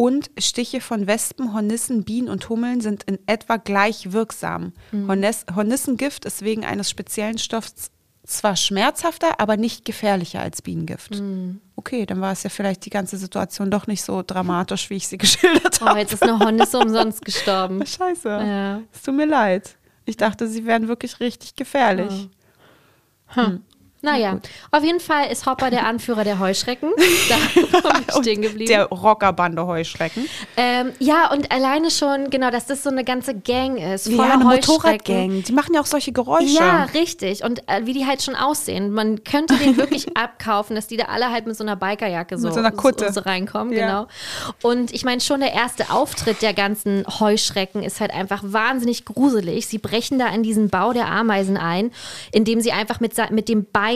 [0.01, 4.73] Und Stiche von Wespen, Hornissen, Bienen und Hummeln sind in etwa gleich wirksam.
[4.91, 7.91] Horniss Hornissengift ist wegen eines speziellen Stoffs
[8.25, 11.21] zwar schmerzhafter, aber nicht gefährlicher als Bienengift.
[11.75, 15.07] Okay, dann war es ja vielleicht die ganze Situation doch nicht so dramatisch, wie ich
[15.07, 15.99] sie geschildert Oh, habe.
[15.99, 17.85] jetzt ist eine Hornisse umsonst gestorben.
[17.85, 18.27] Scheiße.
[18.27, 18.81] Ja.
[18.91, 19.75] Es tut mir leid.
[20.05, 22.27] Ich dachte, sie wären wirklich richtig gefährlich.
[24.03, 24.39] Naja,
[24.71, 26.91] auf jeden Fall ist Hopper der Anführer der Heuschrecken.
[27.29, 28.67] Da stehen geblieben.
[28.67, 30.27] Der Rockerbande Heuschrecken.
[30.57, 34.07] Ähm, ja, und alleine schon, genau, dass das so eine ganze Gang ist.
[34.07, 34.43] Voller Ja, eine.
[34.45, 35.43] Motorradgang.
[35.43, 36.45] Die machen ja auch solche Geräusche.
[36.45, 37.43] Ja, richtig.
[37.43, 38.91] Und äh, wie die halt schon aussehen.
[38.91, 42.47] Man könnte den wirklich abkaufen, dass die da alle halt mit so einer Bikerjacke so,
[42.47, 43.11] Mit so einer Kutte.
[43.13, 43.73] so, reinkommen.
[43.73, 43.85] Ja.
[43.85, 44.07] Genau.
[44.61, 49.67] Und ich meine, schon der erste Auftritt der ganzen Heuschrecken ist halt einfach wahnsinnig gruselig.
[49.67, 51.91] Sie brechen da in diesen Bau der Ameisen ein,
[52.31, 53.90] indem sie einfach mit, mit dem Bein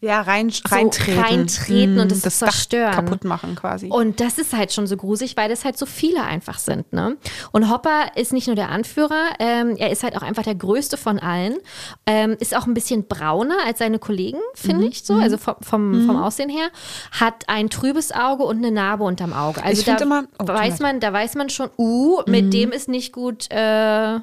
[0.00, 1.18] Ja, rein, so reintreten.
[1.22, 2.90] reintreten und Mm, es das zerstören.
[2.90, 3.88] Dach kaputt machen quasi.
[3.88, 6.92] Und das ist halt schon so gruselig, weil das halt so viele einfach sind.
[6.92, 7.16] Ne?
[7.52, 10.98] Und Hopper ist nicht nur der Anführer, ähm, er ist halt auch einfach der größte
[10.98, 11.56] von allen.
[12.04, 16.04] Ähm, ist auch ein bisschen brauner als seine Kollegen, finde ich so, also vom, vom,
[16.06, 16.68] vom Aussehen her.
[17.12, 19.64] Hat ein trübes Auge und eine Narbe unterm Auge.
[19.64, 22.88] Also Ich da immer- oh, weiß man, da weiß man schon, uh, mit dem ist
[22.90, 24.18] nicht gut äh,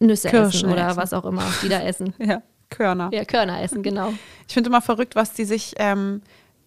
[0.00, 0.96] Nüsse Kirschen essen oder essen.
[0.96, 2.12] was auch immer die da essen.
[2.18, 3.10] ja, Körner.
[3.12, 4.12] Ja, Körner essen, genau.
[4.48, 6.22] Ich finde immer verrückt, was die sich, ähm,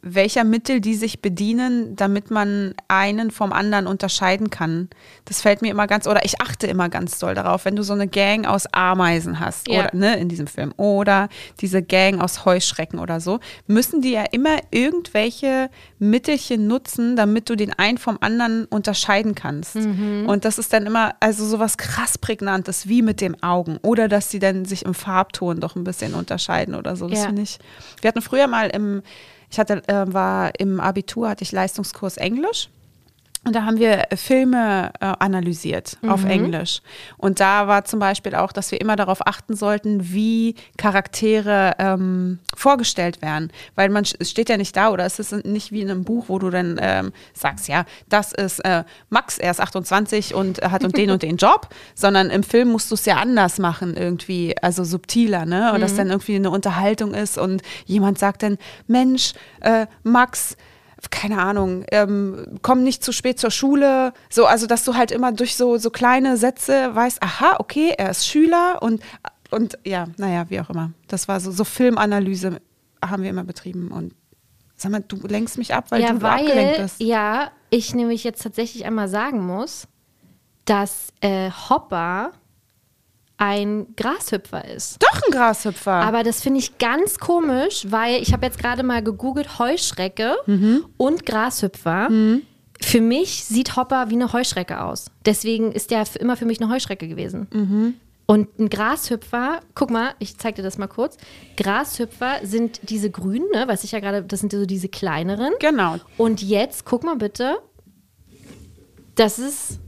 [0.07, 4.87] welcher Mittel die sich bedienen, damit man einen vom anderen unterscheiden kann.
[5.25, 7.93] Das fällt mir immer ganz, oder ich achte immer ganz doll darauf, wenn du so
[7.93, 9.79] eine Gang aus Ameisen hast, Ja.
[9.85, 11.27] oder, ne, in diesem Film, oder
[11.59, 17.55] diese Gang aus Heuschrecken oder so, müssen die ja immer irgendwelche Mittelchen nutzen, damit du
[17.55, 19.75] den einen vom anderen unterscheiden kannst.
[19.75, 20.25] Mhm.
[20.27, 23.79] Und das ist dann immer, also sowas krass Prägnantes, wie mit dem Augen.
[23.81, 27.07] Oder dass sie dann sich im Farbton doch ein bisschen unterscheiden oder so.
[27.07, 27.25] Das Ja.
[27.25, 27.57] finde ich.
[28.01, 29.01] Wir hatten früher mal im,
[29.55, 32.69] ich hatte, äh, war im Abitur, hatte ich Leistungskurs Englisch.
[33.45, 36.81] Und da haben wir äh, Filme äh, analysiert auf Englisch.
[37.17, 42.39] Und da war zum Beispiel auch, dass wir immer darauf achten sollten, wie Charaktere ähm,
[42.55, 43.51] vorgestellt werden.
[43.75, 46.25] Weil man es steht ja nicht da oder es ist nicht wie in einem Buch,
[46.27, 50.71] wo du dann ähm, sagst, ja, das ist äh, Max, er ist 28 und er
[50.71, 53.95] hat und den und den Job, sondern im Film musst du es ja anders machen,
[53.95, 55.71] irgendwie, also subtiler, ne?
[55.73, 60.57] Und dass dann irgendwie eine Unterhaltung ist und jemand sagt dann, Mensch, äh, Max,
[61.11, 64.13] keine Ahnung, ähm, komm nicht zu spät zur Schule.
[64.29, 68.09] So, also dass du halt immer durch so, so kleine Sätze weißt, aha, okay, er
[68.09, 69.01] ist Schüler und,
[69.51, 70.91] und ja, naja, wie auch immer.
[71.07, 72.59] Das war so, so Filmanalyse
[73.03, 74.13] haben wir immer betrieben und
[74.75, 77.01] sag mal, du lenkst mich ab, weil ja, du so abgelenkt weil, bist.
[77.01, 79.87] ja, ich nämlich jetzt tatsächlich einmal sagen muss,
[80.65, 82.31] dass äh, Hopper
[83.37, 84.97] ein Grashüpfer ist.
[85.03, 85.91] Doch ein Grashüpfer.
[85.91, 90.35] Aber das finde ich ganz komisch, weil ich habe jetzt gerade mal gegoogelt Heuschrecke
[90.97, 92.09] und Grashüpfer.
[92.81, 95.11] Für mich sieht Hopper wie eine Heuschrecke aus.
[95.25, 97.99] Deswegen ist der immer für mich eine Heuschrecke gewesen.
[98.27, 101.17] Und ein Grashüpfer, guck mal, ich zeig dir das mal kurz.
[101.57, 105.53] Grashüpfer sind diese grünen, ne, was ich ja gerade, das sind so diese kleineren.
[105.59, 105.97] genau.
[106.17, 107.57] Und jetzt, guck mal bitte,
[109.15, 109.79] das ist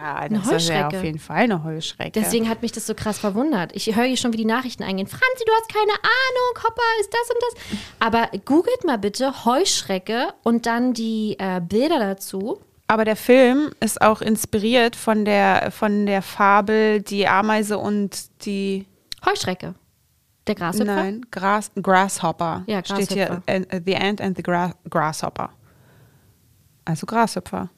[0.00, 0.96] Ja, das ja Heuschrecke.
[0.98, 2.20] auf jeden Fall eine Heuschrecke.
[2.20, 3.74] Deswegen hat mich das so krass verwundert.
[3.74, 5.06] Ich höre hier schon, wie die Nachrichten eingehen.
[5.06, 7.78] Franzi, du hast keine Ahnung, Hopper ist das und das.
[8.00, 12.60] Aber googelt mal bitte Heuschrecke und dann die äh, Bilder dazu.
[12.88, 18.86] Aber der Film ist auch inspiriert von der, von der Fabel Die Ameise und die.
[19.24, 19.74] Heuschrecke.
[20.46, 20.84] Der Grashüpfer.
[20.84, 22.62] Nein, Gras, Grasshopper.
[22.66, 25.50] Ja, Steht hier äh, The Ant and the Gra Grasshopper.
[26.84, 27.68] Also Grashüpfer.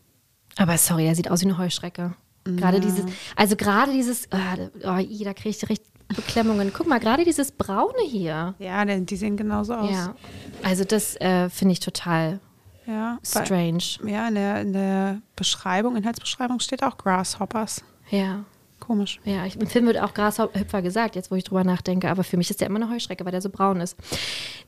[0.58, 2.14] Aber sorry, der sieht aus wie eine Heuschrecke.
[2.44, 3.04] Gerade dieses,
[3.36, 6.72] also gerade dieses, oh, oh, ih, da kriege ich richtig Beklemmungen.
[6.72, 8.54] Guck mal, gerade dieses Braune hier.
[8.58, 9.90] Ja, denn die sehen genauso aus.
[9.90, 10.14] Ja.
[10.62, 12.40] Also das äh, finde ich total
[12.86, 13.18] ja.
[13.22, 13.84] Strange.
[14.04, 17.84] Ja, in der, in der Beschreibung, Inhaltsbeschreibung steht auch Grasshoppers.
[18.10, 18.44] Ja.
[18.80, 19.20] Komisch.
[19.24, 22.38] Ja, ich, im Film wird auch Grashüpfer gesagt, jetzt wo ich drüber nachdenke, aber für
[22.38, 23.96] mich ist der immer eine Heuschrecke, weil der so braun ist.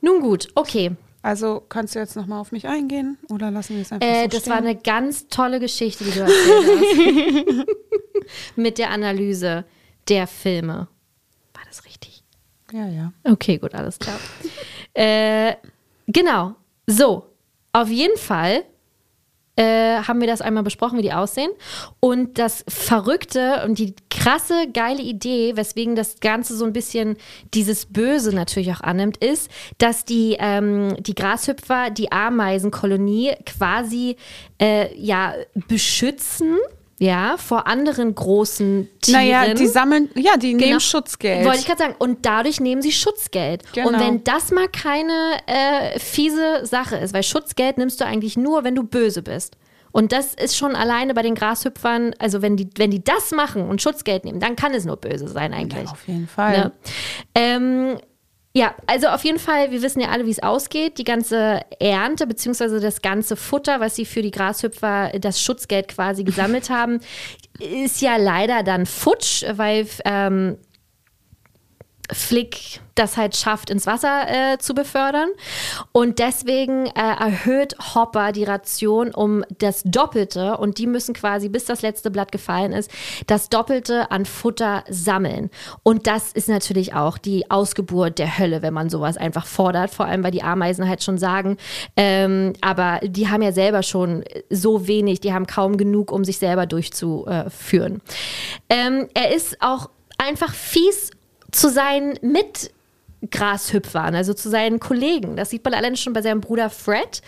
[0.01, 0.91] Nun gut, okay.
[1.23, 4.27] Also kannst du jetzt nochmal auf mich eingehen oder lassen wir es einfach Äh, so
[4.29, 4.51] das stehen?
[4.51, 7.67] war eine ganz tolle Geschichte, die du erzählt hast.
[8.55, 9.65] Mit der Analyse
[10.07, 10.87] der Filme.
[11.53, 12.23] War das richtig?
[12.71, 13.13] Ja, ja.
[13.23, 14.17] Okay, gut, alles klar.
[14.93, 15.55] äh,
[16.07, 16.55] genau.
[16.87, 17.27] So,
[17.73, 18.63] auf jeden Fall
[19.61, 21.51] äh, haben wir das einmal besprochen, wie die aussehen.
[21.99, 27.15] Und das Verrückte und die krasse, geile Idee, weswegen das Ganze so ein bisschen
[27.53, 34.15] dieses Böse natürlich auch annimmt, ist, dass die, ähm, die Grashüpfer die Ameisenkolonie quasi
[34.59, 35.35] äh, ja,
[35.67, 36.57] beschützen.
[37.01, 39.19] Ja, vor anderen großen Tieren.
[39.21, 40.65] Naja, die sammeln, ja, die Genau.
[40.65, 41.45] nehmen Schutzgeld.
[41.45, 41.95] Wollte ich gerade sagen.
[41.97, 43.63] Und dadurch nehmen sie Schutzgeld.
[43.73, 43.87] Genau.
[43.87, 45.11] Und wenn das mal keine
[45.47, 49.57] äh, fiese Sache ist, weil Schutzgeld nimmst du eigentlich nur, wenn du böse bist.
[49.91, 53.67] Und das ist schon alleine bei den Grashüpfern, also wenn die, wenn die das machen
[53.67, 55.85] und Schutzgeld nehmen, dann kann es nur böse sein eigentlich.
[55.85, 56.57] ja, auf jeden Fall.
[56.57, 56.71] Ne?
[57.33, 57.97] Ähm,
[58.53, 60.97] ja, also auf jeden Fall, wir wissen ja alle, wie es ausgeht.
[60.97, 66.25] Die ganze Ernte beziehungsweise das ganze Futter, was sie für die Grashüpfer, das Schutzgeld quasi
[66.25, 66.99] gesammelt haben,
[67.59, 70.57] ist ja leider dann futsch, weil ähm,
[72.11, 75.29] Flick das halt schafft, ins Wasser äh, zu befördern.
[75.91, 81.65] Und deswegen äh, erhöht Hopper die Ration um das Doppelte und die müssen quasi, bis
[81.65, 82.91] das letzte Blatt gefallen ist,
[83.27, 85.49] das Doppelte an Futter sammeln.
[85.83, 90.05] Und das ist natürlich auch die Ausgeburt der Hölle, wenn man sowas einfach fordert, vor
[90.05, 91.57] allem weil die Ameisen halt schon sagen,
[91.95, 96.37] ähm, aber die haben ja selber schon so wenig, die haben kaum genug, um sich
[96.37, 98.01] selber durchzuführen.
[98.69, 101.11] Ähm, er ist auch einfach fies
[101.51, 105.35] zu seinen Mitgrashüpfern, also zu seinen Kollegen.
[105.35, 107.21] Das sieht man allein schon bei seinem Bruder Fred.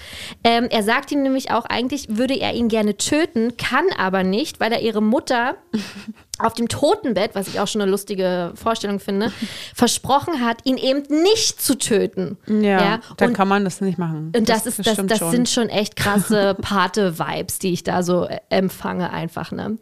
[0.43, 4.59] Ähm, er sagt ihm nämlich auch, eigentlich würde er ihn gerne töten, kann aber nicht,
[4.59, 5.55] weil er ihre Mutter
[6.39, 9.31] auf dem Totenbett, was ich auch schon eine lustige Vorstellung finde,
[9.75, 12.37] versprochen hat, ihn eben nicht zu töten.
[12.47, 14.31] Ja, dann Und kann man das nicht machen.
[14.35, 15.31] und das, ist, das, das schon.
[15.31, 19.51] sind schon echt krasse Pate-Vibes, die ich da so äh, empfange einfach.
[19.51, 19.77] Ne?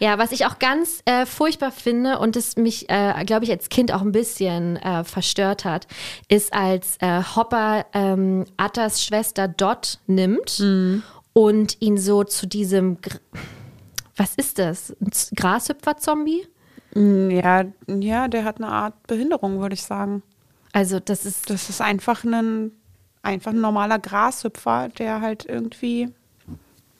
[0.00, 3.68] Ja, was ich auch ganz äh, furchtbar finde und das mich, äh, glaube ich, als
[3.68, 5.86] Kind auch ein bisschen äh, verstört hat,
[6.28, 11.02] ist, als äh, Hopper ähm, Attas Schwester Dot nimmt Mhm.
[11.32, 13.18] und ihn so zu diesem, Gr
[14.16, 16.46] was ist das, ein Grashüpfer-Zombie?
[16.94, 20.22] Ja, ja, der hat eine Art Behinderung, würde ich sagen.
[20.72, 22.72] Also das ist Das ist einfach ein,
[23.22, 26.10] einfach ein normaler Grashüpfer, der halt irgendwie,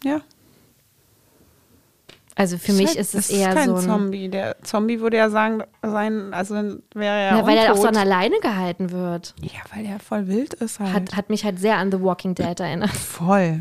[0.05, 0.23] ja.
[2.35, 3.83] Also für mich halt- ist es das eher kein so ein.
[3.83, 4.29] Zombie.
[4.29, 7.95] Der Zombie würde ja sagen, sein, also wäre ja, Ja, weil er auch so an
[7.95, 9.35] der Leine gehalten wird.
[9.43, 10.93] Ja, weil er voll wild ist halt.
[10.95, 12.91] Hat, hat mich halt sehr an The Walking Dead erinnert.
[12.97, 13.61] voll.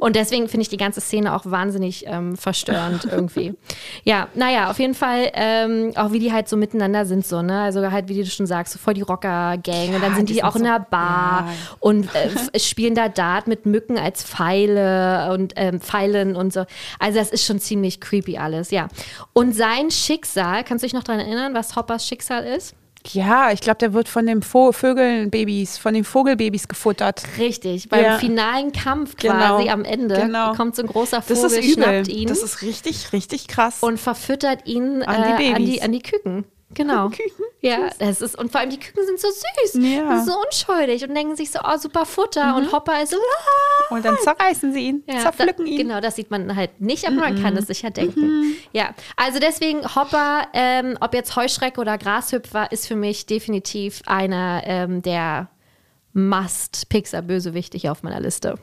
[0.00, 3.54] Und deswegen finde ich die ganze Szene auch wahnsinnig ähm, verstörend irgendwie.
[4.02, 7.60] Ja, naja, auf jeden Fall, ähm, auch wie die halt so miteinander sind, so, ne?
[7.60, 9.94] Also halt, wie du schon sagst, so voll die Rocker-Gang.
[9.94, 11.52] und dann Ja, sind die die, sind auch in so- der Bar ja.
[11.78, 16.64] und äh, spielen da Dart mit Mücken als Pfeile und ähm, Pfeilen und so.
[16.98, 18.88] Also das ist schon ziemlich creepy alles, ja.
[19.32, 22.74] Und sein Schicksal, kannst du dich noch daran erinnern, was Hoppers Schicksal ist?
[23.12, 27.22] Ja, ich glaube, der wird von den Vo Vögelbabys, von den Vogelbabys gefuttert.
[27.38, 28.18] Richtig, beim Ja.
[28.18, 29.34] finalen Kampf Genau.
[29.34, 30.54] quasi am Ende Genau.
[30.54, 31.84] kommt so ein großer Das Vogel, ist übel.
[31.84, 32.28] schnappt ihn.
[32.28, 33.82] Das ist richtig, richtig krass.
[33.82, 35.70] und verfüttert ihn An die äh, an, Babys.
[35.70, 36.44] die, an die Küken.
[36.74, 37.08] Genau.
[37.10, 37.44] Küken.
[37.60, 39.82] Ja, das ist, und vor allem die Küken sind so süß.
[39.82, 40.22] Ja.
[40.24, 42.56] So unschuldig und denken sich so, oh, super Futter.
[42.56, 43.94] Und Hopper ist so, ah.
[43.94, 45.78] Und dann zerreißen sie ihn, Ja, zerpflücken da, ihn.
[45.78, 48.56] Genau, das sieht man halt nicht, aber man kann es sich ja denken.
[48.72, 54.62] Ja, also deswegen Hopper, ähm, ob jetzt Heuschrecke oder Grashüpfer, ist für mich definitiv einer
[54.66, 55.48] ähm, der
[56.12, 58.56] Must-Pixar-Bösewichte hier auf meiner Liste.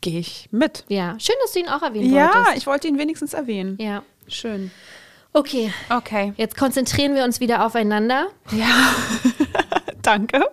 [0.00, 0.84] Gehe ich mit.
[0.88, 2.56] Ja, schön, dass du ihn auch erwähnen Ja, wolltest.
[2.58, 3.78] ich wollte ihn wenigstens erwähnen.
[3.80, 4.02] Ja.
[4.26, 4.70] Schön.
[5.36, 6.32] Okay, Okay.
[6.36, 8.28] jetzt konzentrieren wir uns wieder aufeinander.
[8.52, 8.94] Ja.
[10.02, 10.44] Danke.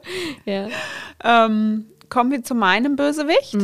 [0.45, 0.69] Ja.
[1.23, 3.55] Ähm, kommen wir zu meinem Bösewicht.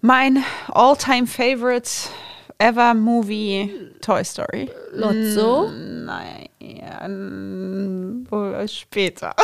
[0.00, 1.90] Mein all-time favorite
[2.58, 4.70] ever Movie, Toy Story.
[4.92, 5.68] Lotso.
[5.70, 7.08] Nein, ja,
[8.68, 9.34] später.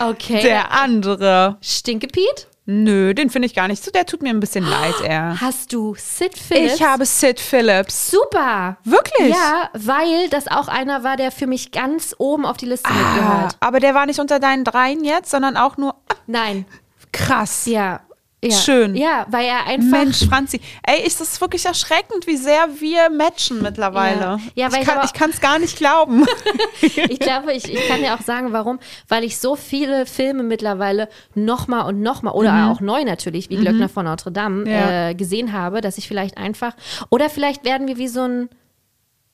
[0.00, 0.42] Okay.
[0.42, 1.58] Der andere.
[1.60, 2.48] Stinkepiet?
[2.70, 3.90] Nö, den finde ich gar nicht so.
[3.90, 5.40] Der tut mir ein bisschen leid, er.
[5.40, 6.74] Hast du Sid Phillips?
[6.74, 8.10] Ich habe Sid Phillips.
[8.10, 8.76] Super.
[8.84, 9.30] Wirklich?
[9.30, 12.92] Ja, weil das auch einer war, der für mich ganz oben auf die Liste Ah,
[12.92, 13.56] mitgehört.
[13.60, 15.94] aber der war nicht unter deinen dreien jetzt, sondern auch nur
[16.26, 16.66] Nein.
[17.10, 17.64] krass.
[17.64, 18.00] Ja.
[18.44, 18.50] Ja.
[18.52, 18.94] Schön.
[18.94, 19.90] Ja, weil er einfach.
[19.90, 20.60] Mensch, Franzi.
[20.86, 24.20] Ey, ist das wirklich erschreckend, wie sehr wir matchen mittlerweile.
[24.20, 24.38] Ja.
[24.54, 26.24] Ja, weil ich kann es gar nicht glauben.
[26.80, 28.78] Ich glaube, ich, ich kann dir auch sagen, warum.
[29.08, 33.88] Weil ich so viele Filme mittlerweile nochmal und nochmal oder auch neu natürlich, wie Glöckner
[33.88, 34.66] von Notre Dame, Mhm.
[34.70, 35.08] Ja.
[35.10, 36.74] äh, gesehen habe, dass ich vielleicht einfach.
[37.10, 38.48] Oder vielleicht werden wir wie so ein.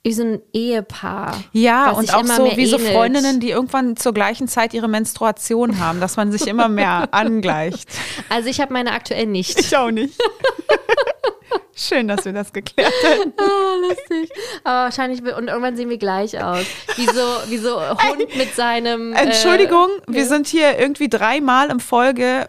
[0.07, 1.35] Wie so ein Ehepaar.
[1.53, 2.93] Ja, und auch so wie so ähnelt.
[2.93, 7.89] Freundinnen, die irgendwann zur gleichen Zeit ihre Menstruation haben, dass man sich immer mehr angleicht.
[8.29, 9.59] Also ich habe meine aktuell nicht.
[9.59, 10.13] Ich auch nicht.
[11.77, 13.33] Schön, dass wir das geklärt haben.
[13.45, 14.31] Ah, lustig.
[14.63, 16.65] Aber wahrscheinlich, und irgendwann sehen wir gleich aus.
[16.97, 19.13] Wie so, wie so Hund mit seinem.
[19.13, 22.47] äh, Entschuldigung, wir sind hier irgendwie dreimal in Folge,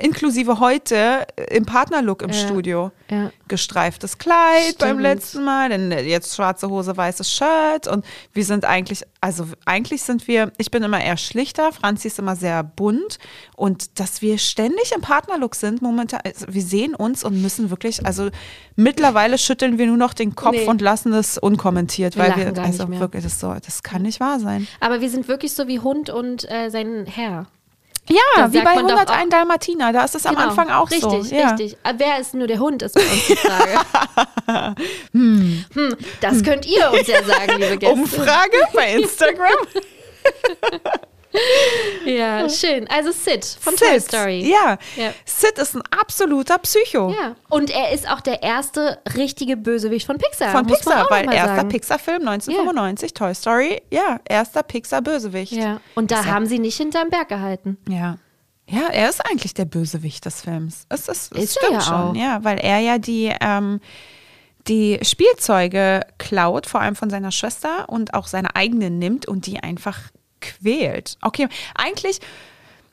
[0.00, 2.92] inklusive heute, im Partnerlook im Studio.
[3.10, 3.30] Ja.
[3.48, 5.02] Gestreiftes Kleid beim Stimmt.
[5.02, 10.28] letzten Mal, denn jetzt schwarze Hose, weißes Shirt und wir sind eigentlich, also eigentlich sind
[10.28, 13.18] wir, ich bin immer eher schlichter, Franzi ist immer sehr bunt
[13.56, 18.06] und dass wir ständig im Partnerlook sind momentan, also wir sehen uns und müssen wirklich,
[18.06, 18.30] also
[18.76, 20.66] mittlerweile schütteln wir nur noch den Kopf Nee.
[20.66, 24.38] und lassen es unkommentiert, Wir weil wir, also wirklich, das, so, das kann nicht wahr
[24.38, 24.68] sein.
[24.80, 27.46] Aber wir sind wirklich so wie Hund und äh, sein Herr.
[28.08, 30.48] Ja, wie bei man doch 101 auch- Dalmatiner, da ist es am Genau.
[30.48, 31.34] Anfang auch richtig, so.
[31.34, 31.50] Ja.
[31.50, 34.74] Richtig, wer ist nur der Hund, ist bei uns die Frage.
[35.12, 35.64] hm.
[36.20, 37.94] Das könnt ihr uns ja sagen, liebe Gäste.
[37.94, 39.52] Umfrage bei Instagram.
[42.06, 42.88] Ja, schön.
[42.88, 43.86] Also Sid von Sid.
[43.88, 44.50] Toy Story.
[44.50, 44.78] Ja.
[44.96, 45.12] Ja.
[45.26, 47.10] Sid ist ein absoluter Psycho.
[47.10, 47.36] Ja.
[47.50, 50.52] Und er ist auch der erste richtige Bösewicht von Pixar.
[50.52, 51.64] Von Pixar, auch weil erster.
[51.64, 55.52] Pixar-Film 1995, Toy Story, ja, erster Pixar-Bösewicht.
[55.52, 55.80] Ja.
[55.94, 57.76] Und da Ist ja- haben sie nicht hinterm Berg gehalten.
[57.88, 58.16] Ja.
[58.70, 60.86] Ja, er ist eigentlich der Bösewicht des Films.
[60.90, 62.14] Es, ist, es Ist er stimmt ja schon, auch.
[62.14, 63.80] ja, weil er ja die, ähm,
[64.66, 69.60] die Spielzeuge klaut, vor allem von seiner Schwester und auch seine eigenen nimmt und die
[69.62, 69.98] einfach
[70.40, 71.16] quält.
[71.22, 72.20] Okay, eigentlich.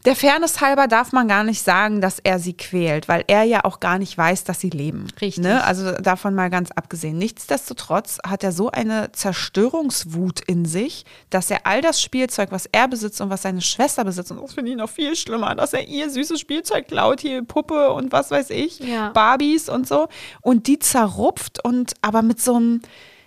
[0.05, 3.65] Der Fairness halber darf man gar nicht sagen, dass er sie quält, weil er ja
[3.65, 5.07] auch gar nicht weiß, dass sie leben.
[5.19, 5.43] Richtig.
[5.43, 5.63] Ne?
[5.63, 7.17] Also davon mal ganz abgesehen.
[7.17, 12.87] Nichtsdestotrotz hat er so eine Zerstörungswut in sich, dass er all das Spielzeug, was er
[12.87, 15.87] besitzt und was seine Schwester besitzt, und das finde ich noch viel schlimmer, dass er
[15.87, 19.09] ihr süßes Spielzeug klaut, hier Puppe und was weiß ich, Ja.
[19.09, 20.07] Barbies und so,
[20.41, 22.81] und die zerrupft und aber mit so einem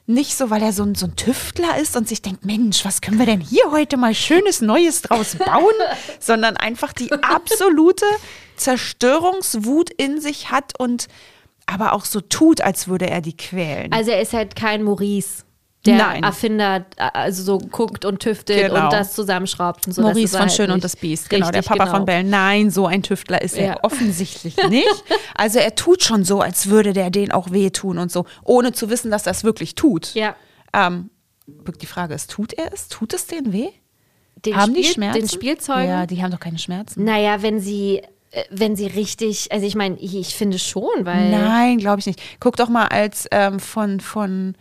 [0.09, 3.01] nicht so, weil er so ein, so ein Tüftler ist und sich denkt, Mensch, was
[3.01, 5.75] können wir denn hier heute mal schönes Neues draus bauen,
[6.21, 8.07] sondern einfach die absolute
[8.57, 11.09] Zerstörungswut in sich hat und
[11.67, 13.93] aber auch so tut, als würde er die quälen.
[13.93, 15.45] Also er ist halt kein Maurice,
[15.89, 16.23] der Nein.
[16.23, 18.85] Erfinder, äh, also so guckt und tüftelt Genau.
[18.85, 20.03] und das zusammenschraubt und so.
[20.03, 21.97] Maurice von halt Schön und das Biest, genau, der Papa genau.
[21.97, 22.25] von Belle.
[22.25, 23.63] Nein, so ein Tüftler ist Ja.
[23.65, 25.05] er offensichtlich nicht.
[25.35, 28.91] Also er tut schon so, als würde der den auch wehtun und so, ohne zu
[28.91, 30.15] wissen, dass er es wirklich tut.
[30.15, 30.35] Ja.
[30.73, 31.11] Ähm,
[31.81, 32.89] die Frage ist, tut er es?
[32.89, 33.69] Tut es denen weh?
[34.45, 35.19] Den haben die Spiel- Schmerzen?
[35.21, 35.89] Den Spielzeugen?
[35.89, 37.03] Ja, die haben doch keine Schmerzen.
[37.05, 41.31] Naja, wenn sie, äh, wenn sie richtig, also ich meine, ich, finde schon, weil.
[41.31, 42.21] Nein, glaube ich nicht.
[42.39, 44.55] Guck doch mal als ähm, von, von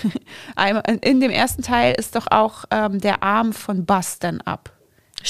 [1.02, 4.72] in dem ersten Teil ist doch auch ähm, der Arm von Buzz dann ab.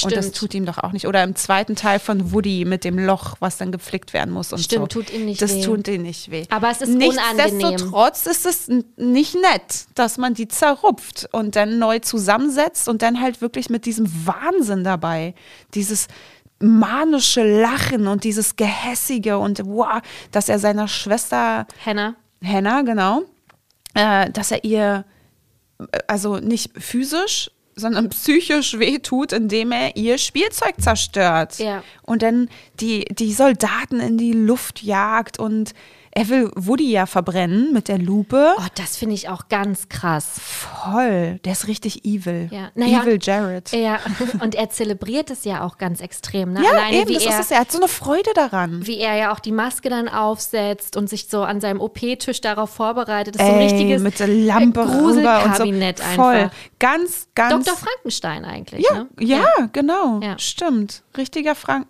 [0.02, 0.36] Und das Stimmt.
[0.36, 1.06] tut ihm doch auch nicht.
[1.06, 4.60] Oder im zweiten Teil von Woody mit dem Loch, was dann gepflegt werden muss und
[4.60, 5.00] Stimmt, so.
[5.00, 5.62] tut ihm nicht das weh.
[5.62, 6.44] tut ihm nicht weh.
[6.48, 7.58] Aber es ist unangenehm.
[7.58, 13.20] Nichtsdestotrotz ist es nicht nett, dass man die zerrupft und dann neu zusammensetzt und dann
[13.20, 15.34] halt wirklich mit diesem Wahnsinn dabei,
[15.74, 16.08] dieses
[16.58, 22.14] manische Lachen und dieses Gehässige und wow, dass er seiner Schwester Hannah.
[22.42, 23.22] Hannah, genau,
[23.94, 25.04] äh, dass er ihr,
[25.78, 31.58] äh, also nicht physisch, sondern psychisch wehtut, indem er ihr Spielzeug zerstört.
[31.58, 31.82] Ja.
[32.02, 32.48] Und dann
[32.80, 35.72] die, die Soldaten in die Luft jagt und
[36.14, 38.54] er will Woody ja verbrennen mit der Lupe.
[38.58, 40.38] Oh, das finde ich auch ganz krass.
[40.38, 41.38] Voll.
[41.44, 42.48] Der ist richtig evil.
[42.52, 42.70] Ja.
[42.74, 43.72] Naja, evil Jared.
[43.72, 43.98] Ja,
[44.40, 46.52] und er zelebriert es ja auch ganz extrem.
[46.52, 46.62] Ne?
[46.62, 47.50] Ja, Alleine eben, wie das er, ist es.
[47.50, 48.86] Er hat so eine Freude daran.
[48.86, 52.68] wie er ja auch die Maske dann aufsetzt und sich so an seinem OP-Tisch darauf
[52.68, 53.36] vorbereitet.
[53.36, 55.14] Das ist so Ey, ein richtiges mit der Lampe rüber und
[55.56, 55.62] so.
[55.62, 56.34] Gruselkabinett Voll.
[56.34, 56.56] einfach.
[56.78, 57.64] Ganz, ganz.
[57.64, 57.78] Dr.
[57.78, 58.84] Frankenstein eigentlich.
[58.86, 59.08] ja, ne?
[59.20, 60.20] ja, genau.
[60.22, 60.38] Ja.
[60.38, 61.02] Stimmt.
[61.16, 61.86] Richtiger Frank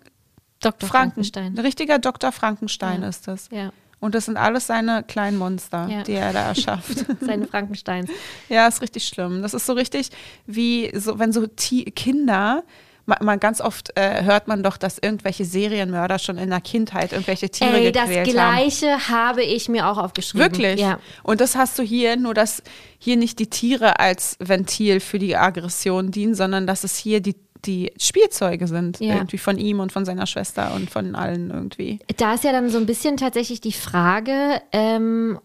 [0.61, 0.87] Dr.
[0.87, 1.57] Franken Frankenstein.
[1.59, 2.31] Richtiger Dr.
[2.31, 3.09] Frankenstein Ja.
[3.09, 3.49] ist das.
[3.51, 3.71] Ja,
[4.03, 6.03] Und das sind alles seine kleinen Monster, Ja.
[6.03, 7.05] die er da erschafft.
[7.21, 8.09] seine Frankensteins.
[8.49, 9.41] ja, ist richtig schlimm.
[9.41, 10.09] Das ist so richtig
[10.45, 12.63] wie so, wenn so Ti- Kinder.
[13.05, 17.49] Man, ganz oft äh, hört man doch, dass irgendwelche Serienmörder schon in der Kindheit irgendwelche
[17.49, 18.55] Tiere Ey, das gequält haben.
[18.55, 20.41] Gleiche habe ich mir auch aufgeschrieben.
[20.49, 20.79] Wirklich?
[20.79, 20.99] Ja.
[21.21, 22.63] Und das hast du hier, nur dass
[22.99, 27.35] hier nicht die Tiere als Ventil für die Aggression dienen, sondern dass es hier die,
[27.65, 29.15] die Spielzeuge sind, Ja.
[29.15, 31.99] irgendwie von ihm und von seiner Schwester und von allen irgendwie.
[32.17, 35.39] Da ist ja dann so ein bisschen tatsächlich die Frage, ähm,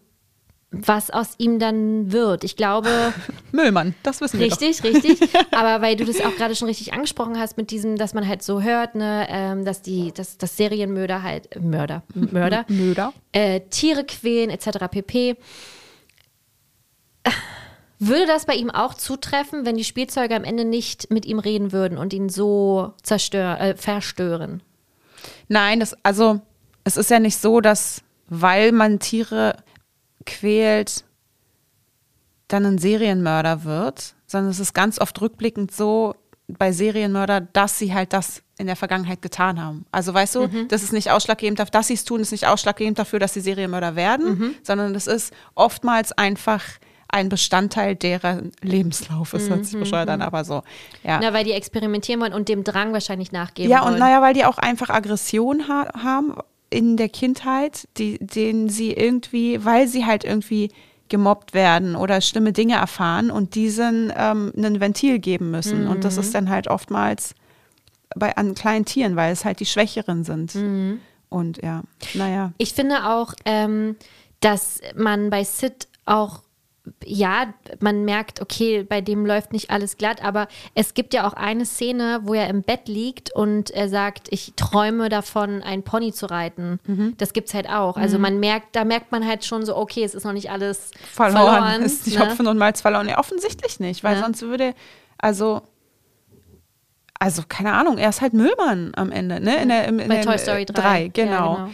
[0.71, 2.43] was aus ihm dann wird.
[2.43, 2.89] Ich glaube,
[3.51, 5.19] Müllmann, das wissen wir richtig, richtig.
[5.51, 8.43] Aber weil du das auch gerade schon richtig angesprochen hast mit diesem, dass man halt
[8.43, 12.75] so hört, ne, ähm, dass die, dass, dass Serienmörder halt Mörder, Mörder, doch.
[12.75, 13.13] Möder.
[13.31, 14.69] äh, Tiere quälen etc.
[14.91, 15.37] pp.
[17.99, 21.73] Würde das bei ihm auch zutreffen, wenn die Spielzeuge am Ende nicht mit ihm reden
[21.73, 24.63] würden und ihn so zerstör, äh, verstören?
[25.49, 26.39] Nein, das, also
[26.85, 29.57] es ist ja nicht so, dass weil man Tiere
[30.25, 31.03] quält,
[32.47, 36.15] dann ein Serienmörder wird, sondern es ist ganz oft rückblickend so
[36.47, 39.85] bei Serienmörder, dass sie halt das in der Vergangenheit getan haben.
[39.91, 42.97] Also weißt du, das ist nicht ausschlaggebend dafür, dass sie es tun, ist nicht ausschlaggebend
[42.97, 46.63] dafür, dass sie Serienmörder werden, sondern das ist oftmals einfach
[47.11, 49.33] ein Bestandteil deren Lebenslauf.
[49.33, 50.63] Es hört sich bescheuert an, aber so.
[51.03, 51.19] Ja.
[51.21, 53.93] Na, weil die experimentieren wollen und dem Drang wahrscheinlich nachgeben Ja, wollen.
[53.93, 56.35] und naja, weil die auch einfach Aggression ha haben
[56.69, 60.71] in der Kindheit, die, denen sie irgendwie, weil sie halt irgendwie
[61.09, 65.87] gemobbt werden oder schlimme Dinge erfahren und diesen ähm, ein Ventil geben müssen.
[65.87, 67.33] Und das ist dann halt oftmals
[68.15, 70.55] bei an kleinen Tieren, weil es halt die Schwächeren sind.
[71.29, 71.81] Und ja,
[72.13, 72.51] naja.
[72.59, 73.95] Ich finde auch, ähm,
[74.39, 76.41] dass man bei Sid auch,
[77.05, 81.33] ja, man merkt, okay, bei dem läuft nicht alles glatt, aber es gibt ja auch
[81.33, 86.11] eine Szene, wo er im Bett liegt und er sagt, ich träume davon, einen Pony
[86.13, 86.79] zu reiten.
[86.85, 87.15] Mhm.
[87.17, 87.97] Das gibt's halt auch.
[87.97, 90.91] Also man merkt, da merkt man halt schon so, okay, es ist noch nicht alles
[91.13, 91.81] Verloren, verloren.
[91.81, 92.19] ist die ne?
[92.21, 93.07] Hopfen und Malz verloren.
[93.09, 94.23] Ja, offensichtlich nicht, weil Ja.
[94.23, 94.73] sonst würde,
[95.17, 95.61] also,
[97.19, 99.61] also keine Ahnung, er ist halt Müllmann am Ende, ne?
[99.61, 100.73] In der, im, in Bei der, Toy Story 3.
[100.81, 101.69] drei, Ja, genau.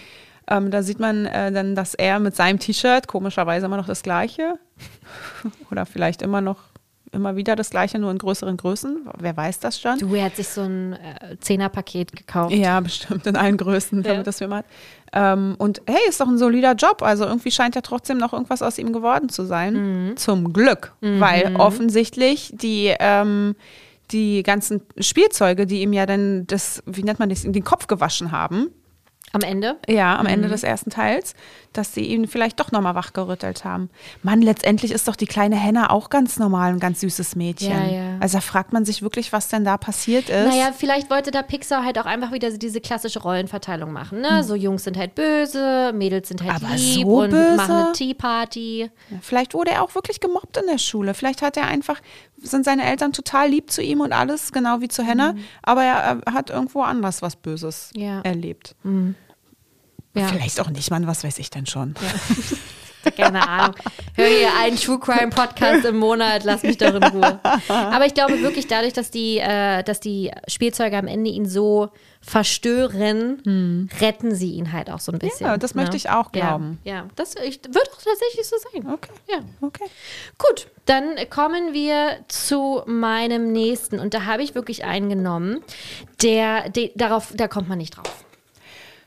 [0.48, 4.04] Ähm, da sieht man äh, dann, dass er mit seinem T-Shirt, komischerweise immer noch das
[4.04, 4.60] gleiche,
[5.72, 6.58] oder vielleicht immer noch,
[7.12, 9.98] immer wieder das gleiche, nur in größeren Größen, wer weiß das schon.
[10.00, 12.54] Du, er hat sich so ein äh, Zehnerpaket gekauft.
[12.54, 14.12] Ja, bestimmt in allen Größen, Ja.
[14.12, 14.64] damit das wir mal.
[15.14, 17.02] Ähm, und hey, ist doch ein solider Job.
[17.02, 20.10] Also irgendwie scheint ja trotzdem noch irgendwas aus ihm geworden zu sein.
[20.10, 20.18] Mhm.
[20.18, 20.92] Zum Glück.
[21.00, 23.56] Weil offensichtlich die, ähm,
[24.12, 27.88] die ganzen Spielzeuge, die ihm ja dann das, wie nennt man das, in den Kopf
[27.88, 28.72] gewaschen haben,
[29.36, 29.78] Am Ende.
[29.88, 30.32] ja, am Mhm.
[30.34, 31.34] Ende des ersten Teils,
[31.74, 33.90] dass sie ihn vielleicht doch nochmal wachgerüttelt haben.
[34.24, 37.72] Mann, letztendlich ist doch die kleine Henne auch ganz normal, ein ganz süßes Mädchen.
[37.72, 38.18] Ja, ja.
[38.22, 40.48] Also da fragt man sich wirklich, was denn da passiert ist.
[40.48, 44.22] Naja, vielleicht wollte da Pixar halt auch einfach wieder diese klassische Rollenverteilung machen.
[44.22, 44.44] Ne?
[44.44, 46.64] So Jungs sind halt böse, Mädels sind halt.
[46.64, 47.56] Aber lieb so und böse?
[47.58, 48.90] machen eine Tea Party.
[49.22, 51.14] Vielleicht wurde er auch wirklich gemobbt in der Schule.
[51.14, 52.00] Vielleicht hat er einfach,
[52.38, 56.22] sind seine Eltern total lieb zu ihm und alles, genau wie zu Henne, aber er,
[56.26, 57.92] er hat irgendwo anders was Böses
[58.84, 59.16] Mhm.
[60.16, 60.22] Ja.
[60.22, 60.28] Ja.
[60.28, 61.96] Vielleicht auch nicht, Mann, was weiß ich denn schon.
[63.16, 63.76] Keine Ahnung.
[64.16, 67.40] Hör hier einen True Crime Podcast im Monat, lass mich doch in Ruhe.
[67.68, 71.90] Aber ich glaube wirklich, dadurch, dass die, äh, dass die Spielzeuge am Ende ihn so
[72.22, 75.46] verstören, retten sie ihn halt auch so ein bisschen.
[75.46, 75.54] Hm.
[75.54, 76.80] Ja, das möchte ich auch glauben.
[76.84, 77.08] Ja, ja.
[77.16, 78.92] das ich, wird auch tatsächlich so sein.
[78.92, 79.12] Okay.
[79.30, 79.38] Ja.
[79.62, 79.86] Okay.
[80.40, 84.00] Gut, dann kommen wir zu meinem nächsten.
[84.00, 85.64] Und da habe ich wirklich einen genommen,
[86.24, 88.26] der, der darauf, da kommt man nicht drauf.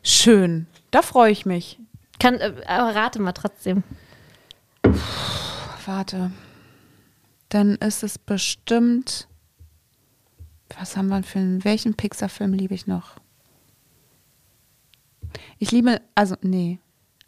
[0.04, 0.68] Schön.
[0.90, 1.78] Da freue ich mich.
[2.18, 3.82] Kann, äh, aber rate mal trotzdem.
[5.86, 6.30] Warte.
[7.48, 9.28] Dann ist es bestimmt.
[10.78, 11.64] Was haben wir für einen.
[11.64, 13.16] Welchen Pixar-Film liebe ich noch?
[15.58, 16.00] Ich liebe.
[16.14, 16.78] Also, nee.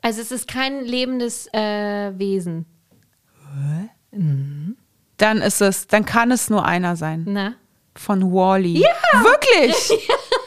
[0.02, 2.66] Also es ist kein lebendes äh, Wesen.
[5.16, 5.86] Dann ist es.
[5.86, 7.24] Dann kann es nur einer sein.
[7.26, 7.54] Na?
[7.94, 8.78] Von Wally.
[8.78, 8.88] Ja!
[9.22, 10.08] Wirklich?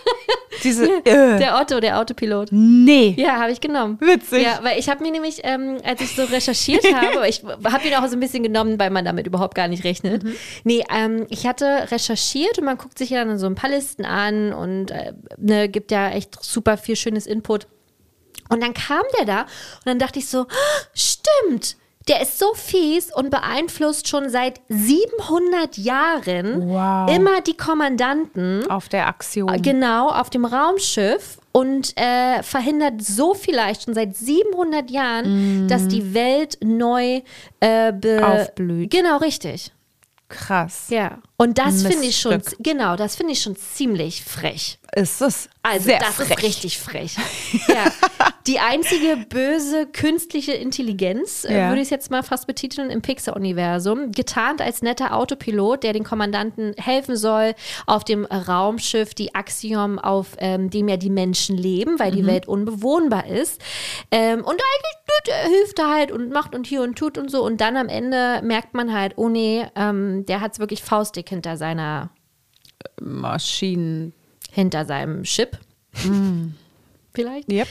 [0.63, 0.89] Diese.
[1.05, 2.49] Äh, Der Otto, der Autopilot.
[2.51, 3.13] nee.
[3.17, 3.97] Ja, habe ich genommen.
[3.99, 4.43] Witzig.
[4.43, 7.93] Ja, weil ich habe mir nämlich, ähm, als ich so recherchiert habe, ich habe ihn
[7.95, 10.23] auch so ein bisschen genommen, weil man damit überhaupt gar nicht rechnet.
[10.63, 14.05] Nee, ähm, ich hatte recherchiert und man guckt sich ja dann so ein paar Listen
[14.05, 17.67] an und äh, ne, gibt ja echt super viel schönes Input.
[18.49, 21.77] Und dann kam der da und dann dachte ich so, "Ah, stimmt,
[22.07, 27.15] der ist so fies und beeinflusst schon seit 700 Jahren Wow.
[27.15, 28.69] immer die Kommandanten.
[28.69, 29.61] Auf der Aktion.
[29.61, 36.13] Genau, auf dem Raumschiff und äh, verhindert so vielleicht schon seit 700 Jahren, dass die
[36.13, 37.21] Welt neu
[37.59, 38.91] äh, Aufblüht.
[38.91, 39.71] Genau, richtig.
[40.29, 40.85] Krass.
[40.89, 41.19] Ja.
[41.37, 44.79] Und das finde ich schon, genau, das finde ich schon ziemlich frech.
[44.95, 45.49] Ist es.
[45.63, 46.29] Also sehr das frech.
[46.29, 47.15] ist richtig frech.
[47.67, 47.85] ja.
[48.47, 51.69] Die einzige böse künstliche Intelligenz, äh, Ja.
[51.69, 56.03] würde ich es jetzt mal fast betiteln, im Pixar-Universum, getarnt als netter Autopilot, der den
[56.03, 57.55] Kommandanten helfen soll,
[57.85, 62.15] auf dem Raumschiff die Axiom, auf ähm, dem ja die Menschen leben, weil Mhm.
[62.15, 63.61] die Welt unbewohnbar ist.
[64.11, 64.93] Ähm, und eigentlich
[65.27, 67.43] der hilft er halt und macht und hier und tut und so.
[67.45, 71.29] Und dann am Ende merkt man halt, oh nee, ähm, der hat es wirklich faustdick
[71.29, 72.09] hinter seiner
[72.99, 74.13] Maschinen.
[74.51, 75.57] hinter seinem Chip.
[77.15, 77.51] Vielleicht.
[77.51, 77.67] Yep.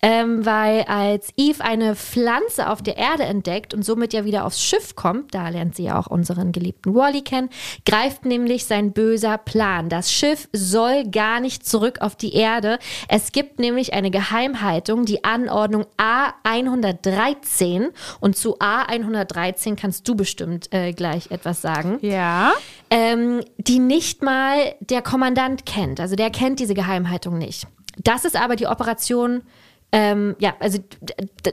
[0.00, 4.62] Ähm, weil als Eve eine Pflanze auf der Erde entdeckt und somit ja wieder aufs
[4.62, 7.50] Schiff kommt, da lernt sie ja auch unseren geliebten Wally kennen,
[7.84, 9.88] greift nämlich sein böser Plan.
[9.88, 12.78] Das Schiff soll gar nicht zurück auf die Erde.
[13.08, 17.88] Es gibt nämlich eine Geheimhaltung, die Anordnung A113.
[18.20, 22.52] Und zu A113 kannst du bestimmt äh, gleich etwas sagen Ja.
[22.90, 26.00] ähm, die nicht mal der Kommandant kennt.
[26.00, 27.66] Also der kennt diese Geheimhaltung nicht.
[28.04, 29.42] Das ist aber die Operation.
[29.90, 30.78] Ähm, ja, also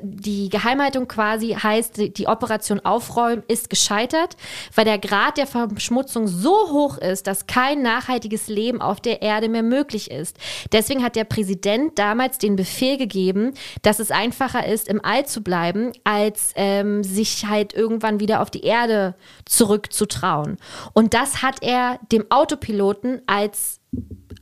[0.01, 4.35] die Geheimhaltung quasi heißt, die- die Operation Aufräumen ist gescheitert,
[4.75, 9.47] weil der Grad der Verschmutzung so hoch ist, dass kein nachhaltiges Leben auf der Erde
[9.47, 10.35] mehr möglich ist.
[10.73, 15.41] Deswegen hat der Präsident damals den Befehl gegeben, dass es einfacher ist, im All zu
[15.41, 19.15] bleiben, als ähm, sich halt irgendwann wieder auf die Erde
[19.45, 20.57] zurückzutrauen.
[20.91, 23.79] Und das hat er dem Autopiloten als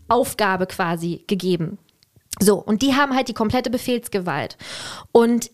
[0.08, 1.78] Aufgabe quasi gegeben.
[2.40, 4.58] So, und die haben halt die komplette Befehlsgewalt.
[5.12, 5.52] Und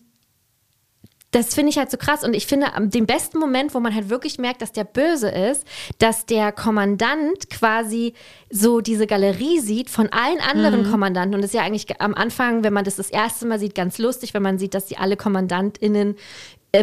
[1.32, 2.24] das finde ich halt so krass.
[2.24, 5.28] Und ich finde, am- den besten Moment, wo man halt wirklich merkt, dass der böse
[5.28, 5.64] ist,
[5.98, 8.14] dass der Kommandant quasi
[8.50, 11.36] so diese Galerie sieht von allen anderen Kommandanten.
[11.36, 13.98] Und das ist ja eigentlich am Anfang, wenn man das das erste Mal sieht, ganz
[13.98, 16.16] lustig, wenn man sieht, dass die alle KommandantInnen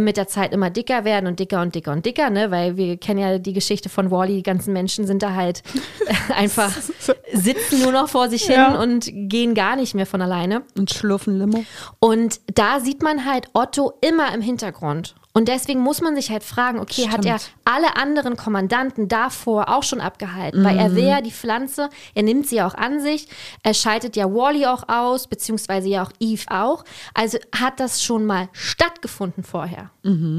[0.02, 2.52] mit der Zeit immer dicker werden und dicker und dicker und dicker, ne?
[2.52, 5.64] Weil wir kennen ja die Geschichte von Wally, die ganzen Menschen sind da halt
[6.36, 6.72] einfach,
[7.34, 8.82] sitzen nur noch vor sich hin Ja.
[8.82, 10.64] und gehen gar nicht mehr von alleine.
[10.78, 11.64] Und schlurfen Limo.
[12.00, 15.16] Und da sieht man halt Otto immer im Hintergrund.
[15.38, 17.56] Und deswegen muss man sich halt fragen, okay, hat er Stimmt.
[17.64, 20.64] alle anderen Kommandanten davor auch schon abgehalten?
[20.64, 23.28] Weil er will ja die Pflanze, er nimmt sie ja auch an sich,
[23.62, 26.84] er schaltet ja Wally auch aus, beziehungsweise ja auch Eve auch.
[27.14, 29.92] Also hat das schon mal stattgefunden vorher.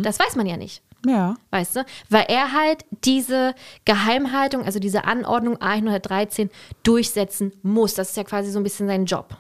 [0.03, 0.83] Das weiß man ja nicht.
[1.07, 1.37] Ja.
[1.53, 1.85] Weißt du?
[2.11, 6.51] Weil er halt diese Geheimhaltung, also diese Anordnung A113
[6.83, 7.95] durchsetzen muss.
[7.95, 9.37] Das ist ja quasi so ein bisschen sein Job.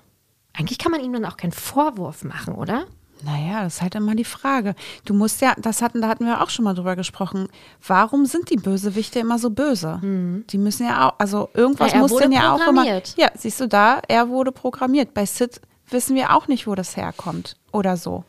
[0.53, 2.87] Eigentlich kann man ihm dann auch keinen Vorwurf machen, oder?
[3.25, 4.75] Naja, das ist halt immer die Frage.
[5.05, 7.49] Du musst ja, das hatten, da hatten wir auch schon mal drüber gesprochen.
[7.87, 10.01] Warum sind die Bösewichte immer so böse?
[10.03, 12.67] Die müssen ja auch, also irgendwas Ja, muss denn ja auch immer.
[12.83, 13.15] programmiert.
[13.17, 15.15] Ja, siehst du da, er wurde programmiert.
[15.15, 15.61] Bei Sid
[15.91, 18.25] wissen wir auch nicht, wo das herkommt oder so.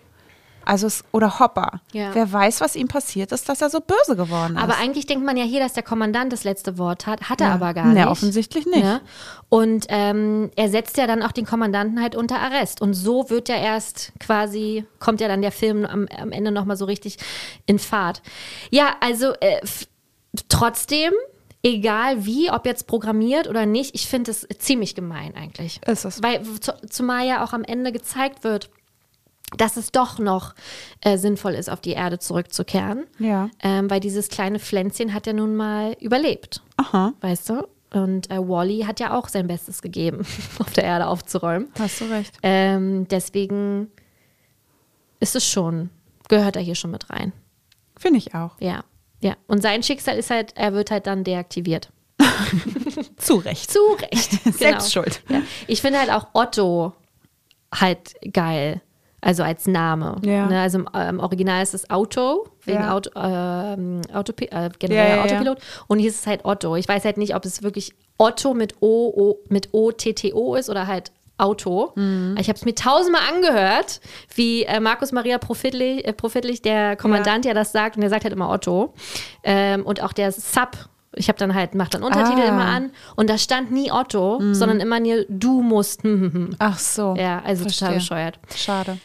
[0.70, 1.82] Also es, oder Hopper.
[1.94, 2.14] Ja.
[2.14, 4.62] Wer weiß, was ihm passiert ist, dass er so böse geworden ist.
[4.62, 7.30] Aber eigentlich denkt man ja hier, dass der Kommandant das letzte Wort hat.
[7.30, 7.54] Hat er Ja.
[7.56, 8.08] aber gar Nee, nicht.
[8.08, 8.84] offensichtlich nicht.
[8.84, 9.02] Ne?
[9.50, 12.82] Und ähm, er setzt ja dann auch den Kommandanten halt unter Arrest.
[12.82, 16.78] Und so wird ja erst quasi, kommt ja dann der Film am, am Ende nochmal
[16.78, 17.18] so richtig
[17.66, 18.22] in Fahrt.
[18.70, 19.60] Ja, also äh,
[20.48, 21.14] trotzdem,
[21.64, 25.82] egal wie, ob jetzt programmiert oder nicht, ich finde es ziemlich gemein eigentlich.
[25.88, 26.22] Ist es.
[26.24, 28.70] Weil zu, zumal ja auch am Ende gezeigt wird,
[29.58, 30.54] dass es doch noch
[31.02, 33.06] äh, sinnvoll ist, auf die Erde zurückzukehren.
[33.18, 33.50] Ja.
[33.62, 36.62] Ähm, weil dieses kleine Pflänzchen hat ja nun mal überlebt.
[36.78, 37.68] Aha, Weißt du?
[37.92, 40.26] Und äh, Wally hat ja auch sein Bestes gegeben,
[40.60, 41.70] auf der Erde aufzuräumen.
[41.80, 42.38] hast du recht.
[42.44, 43.92] Ähm, deswegen
[45.20, 45.90] ist es schon,
[46.28, 47.34] gehört er hier schon mit rein.
[47.98, 48.52] Finde ich auch.
[48.60, 48.84] Ja.
[49.22, 49.36] Ja.
[49.48, 51.92] Und sein Schicksal ist halt, er wird halt dann deaktiviert.
[53.18, 53.72] Zu Recht.
[53.72, 54.32] Zu Recht.
[54.44, 54.58] Genau.
[54.58, 55.22] Selbst schuld.
[55.30, 55.42] Ja.
[55.68, 56.94] Ich finde halt auch Otto
[57.74, 58.82] halt geil.
[59.22, 60.16] Also als Name.
[60.24, 60.46] Ja.
[60.48, 62.94] Ne, also im, äh, im Original ist es Auto, wegen Ja.
[62.96, 65.24] Auto, ähm, Autopi äh, generell Ja.
[65.24, 65.58] Autopilot.
[65.88, 66.76] Und hier ist es halt Otto.
[66.76, 70.88] Ich weiß halt nicht, ob es wirklich Otto mit O, o mit O-T-T-O ist oder
[70.88, 71.92] halt Auto.
[71.96, 72.36] Mhm.
[72.40, 74.02] Ich habe es mir tausendmal angehört,
[74.36, 77.54] wie äh, Markus Maria Profitlich, äh, Profitlich, der Kommandant, ja.
[77.54, 77.96] das sagt.
[77.96, 78.94] Und der sagt halt immer Otto.
[79.44, 80.72] Ähm, und auch der Sub.
[81.16, 82.50] Ich habe dann halt, mach dann Untertitel Ah.
[82.50, 82.92] immer an.
[83.16, 86.02] Und da stand nie Otto, sondern immer nur du musst.
[86.60, 87.16] Ach so.
[87.18, 87.94] Ja, also total Verstehe.
[87.96, 88.40] bescheuert.
[88.56, 88.98] Schade.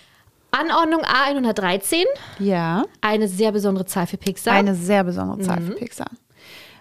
[0.58, 2.04] Anordnung A113,
[2.38, 2.84] Ja.
[3.00, 4.54] eine sehr besondere Zahl für Pixar.
[4.54, 5.66] Eine sehr besondere Zahl Mhm.
[5.66, 6.06] für Pixar.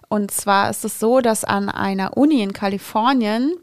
[0.09, 3.55] Und zwar ist es so, dass an einer Uni in Kalifornien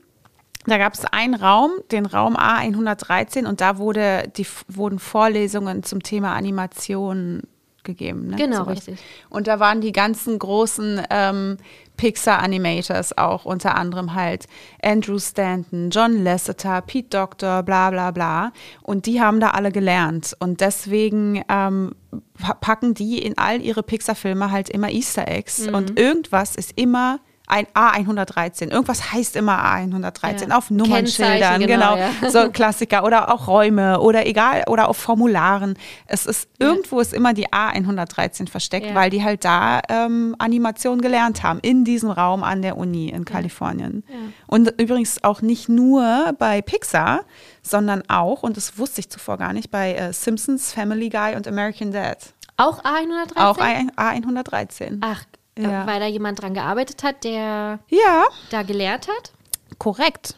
[0.67, 6.03] Da gab es einen Raum, den Raum A113, und da wurde die, wurden Vorlesungen zum
[6.03, 7.45] Thema Animation
[7.83, 8.27] gegeben.
[8.27, 8.37] Ne?
[8.37, 8.99] Genau, So richtig.
[9.31, 11.57] Und da waren die ganzen großen ähm,
[12.01, 14.47] Pixar-Animators auch, unter anderem halt
[14.83, 18.53] Andrew Stanton, John Lasseter, Pete Doctor, bla bla bla.
[18.83, 20.35] Und die haben da alle gelernt.
[20.41, 21.95] Und deswegen ähm,
[22.41, 25.67] pa- packen die in all ihre Pixar-Filme halt immer Easter Eggs.
[25.67, 25.75] Mhm.
[25.75, 27.21] Und irgendwas ist immer
[27.51, 28.71] ein A113.
[28.71, 30.57] Irgendwas heißt immer A113 Ja.
[30.57, 31.97] auf Nummernschildern, genau.
[31.97, 32.31] genau, ja.
[32.31, 35.75] So Klassiker oder auch Räume oder egal oder auf Formularen.
[36.07, 41.43] Es ist irgendwo ist immer die A113 versteckt, weil die halt da ähm, Animation gelernt
[41.43, 44.05] haben in diesem Raum an der Uni in Kalifornien.
[44.47, 47.23] Und übrigens auch nicht nur bei Pixar,
[47.63, 51.47] sondern auch und das wusste ich zuvor gar nicht bei äh, Simpsons, Family Guy und
[51.49, 52.19] American Dad.
[52.57, 53.37] Auch A113?
[53.37, 54.99] Auch A113.
[55.01, 55.25] Ach,
[55.63, 55.87] Ja.
[55.87, 59.33] weil da jemand dran gearbeitet hat, der Ja, da gelehrt hat?
[59.79, 60.35] korrekt.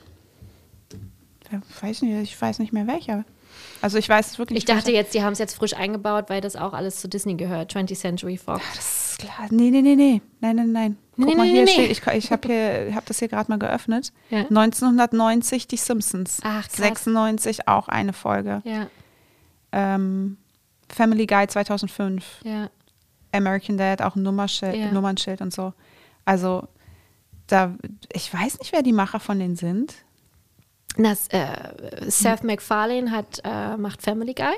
[1.51, 3.25] Ja, weiß nicht, ich weiß nicht mehr welcher.
[3.83, 6.41] Also ich weiß es wirklich Ich dachte jetzt, die haben es jetzt frisch eingebaut, weil
[6.41, 8.63] das auch alles zu Disney gehört, 20th Century Fox.
[8.77, 9.49] Das ist klar.
[9.51, 10.23] Nee, nee, nee, nee.
[10.41, 10.99] Nein, nein, nein.
[11.17, 13.59] Guck Nee, mal, nee, hier nee, steht, ich, ich habe hab das hier gerade mal
[13.59, 14.13] geöffnet.
[14.31, 14.41] Ja.
[14.49, 16.39] 1990 die Simpsons.
[16.43, 16.77] Ach, krass.
[16.77, 18.63] 96 auch eine Folge.
[18.65, 18.87] Ja,
[19.73, 20.39] Ähm,
[20.89, 22.41] Family Guy 2005.
[22.45, 22.71] ja.
[23.33, 24.93] American Dad auch ein Nummerschild, Ja.
[24.93, 25.73] Nummernschild und so.
[26.25, 26.69] Also
[27.47, 27.75] da,
[28.13, 29.95] ich weiß nicht, wer die Macher von denen sind.
[30.97, 34.55] Das, äh, Seth MacFarlane hat, äh, macht Family Guy.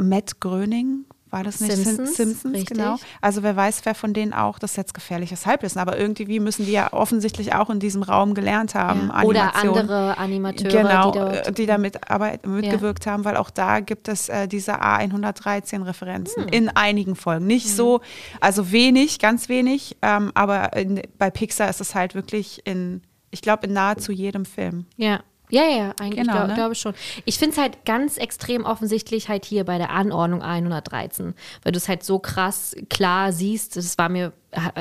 [0.00, 2.78] Matt Gröning, war das nicht Sim- Simpsons, Simpsons, richtig.
[2.78, 2.96] genau.
[3.20, 6.64] Also wer weiß, wer von denen auch, das ist jetzt gefährliches Halbwissen, aber irgendwie müssen
[6.64, 9.10] die ja offensichtlich auch in diesem Raum gelernt haben.
[9.12, 9.22] Ja.
[9.24, 13.80] Oder andere Animateure, genau, die dort äh, die da mitarbeit- mitgewirkt haben, weil auch da
[13.80, 16.48] gibt es äh, diese A113-Referenzen Hm.
[16.52, 17.46] in einigen Folgen.
[17.46, 18.00] Nicht so,
[18.40, 23.42] also wenig, ganz wenig, ähm, aber in, bei Pixar ist es halt wirklich in, ich
[23.42, 24.86] glaube, in nahezu jedem Film.
[24.96, 25.20] Ja.
[25.54, 26.54] Ja, ja, ja, eigentlich Genau, glaub, ne?
[26.54, 26.94] glaube ich schon.
[27.24, 31.32] Ich finde es halt ganz extrem offensichtlich halt hier bei der Anordnung 113,
[31.62, 33.76] weil du es halt so krass klar siehst.
[33.76, 34.32] Das war mir,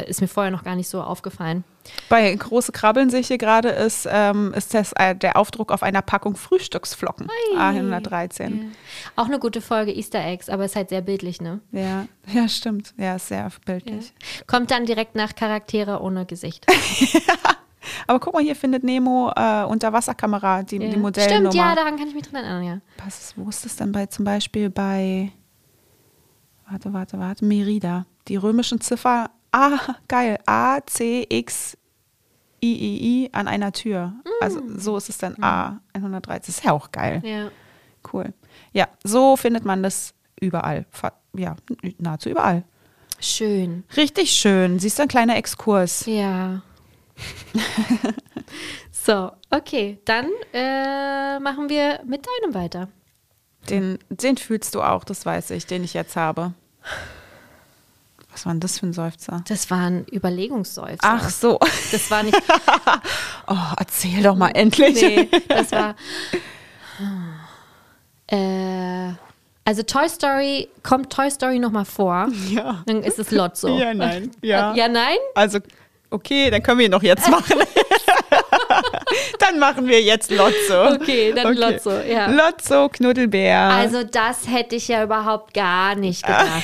[0.08, 1.64] ist mir vorher noch gar nicht so aufgefallen.
[2.10, 5.84] Bei große Krabbeln sehe ich hier gerade, ist, ähm, ist das äh, der Aufdruck auf
[5.84, 7.28] einer Packung Frühstücksflocken.
[7.56, 8.72] A113.
[9.16, 11.60] Auch eine gute Folge Easter Eggs, aber ist halt sehr bildlich, ne?
[11.72, 12.08] Ja.
[12.34, 12.96] ja, stimmt.
[12.98, 14.12] Ja, ist sehr bildlich.
[14.48, 16.66] Kommt dann direkt nach Charaktere ohne Gesicht.
[18.08, 20.98] Aber guck mal, hier findet Nemo äh, Unterwasserkamera, die, die Ja.
[20.98, 21.52] Modellnummer.
[21.52, 22.78] Stimmt, ja, daran kann ich mich dran erinnern, ja.
[23.04, 25.32] Was ist, wo ist das denn bei zum Beispiel bei
[26.70, 28.06] warte, warte, warte, Merida.
[28.28, 29.78] Die römischen Ziffer Ah,
[30.08, 30.40] geil.
[30.48, 31.78] A, C, X,
[32.64, 34.14] I, I, I an einer Tür.
[34.42, 36.52] Also so ist es dann A 113.
[36.54, 37.22] Ist ja auch geil.
[37.24, 37.50] Ja.
[38.12, 38.34] Cool.
[38.72, 40.86] Ja, so findet man das überall.
[41.36, 41.56] Ja,
[42.00, 42.64] nahezu überall.
[43.20, 43.84] Schön.
[43.96, 44.80] Richtig schön.
[44.80, 46.06] Siehst du, ein kleiner Exkurs.
[46.08, 46.62] Ja.
[48.91, 49.99] so, okay.
[50.05, 52.88] Dann äh, machen wir mit deinem weiter.
[53.70, 56.53] Den, den fühlst du auch, das weiß ich, den ich jetzt habe.
[58.32, 59.43] Was war denn das für ein Seufzer?
[59.47, 60.97] Das war ein Überlegungsseufzer.
[61.03, 61.59] Ach so.
[61.91, 62.38] Das war nicht.
[63.45, 65.01] Oh, erzähl doch mal endlich.
[65.01, 65.95] Nee, das war.
[68.28, 69.11] Äh,
[69.66, 72.84] also Toy Story, kommt Toy Story nochmal vor, Ja.
[72.86, 73.78] dann ist es Lotso.
[73.78, 74.32] Ja, nein.
[74.41, 74.74] Ja.
[74.76, 75.18] Ja, nein?
[75.36, 75.59] Also,
[76.14, 77.59] okay, dann können wir ihn noch jetzt machen.
[79.39, 80.93] dann machen wir jetzt Lotso.
[80.93, 82.28] Okay, dann Lotso, ja.
[82.28, 83.59] Lotso, Knuddelbär.
[83.59, 86.64] Also das hätte ich ja überhaupt gar nicht gedacht.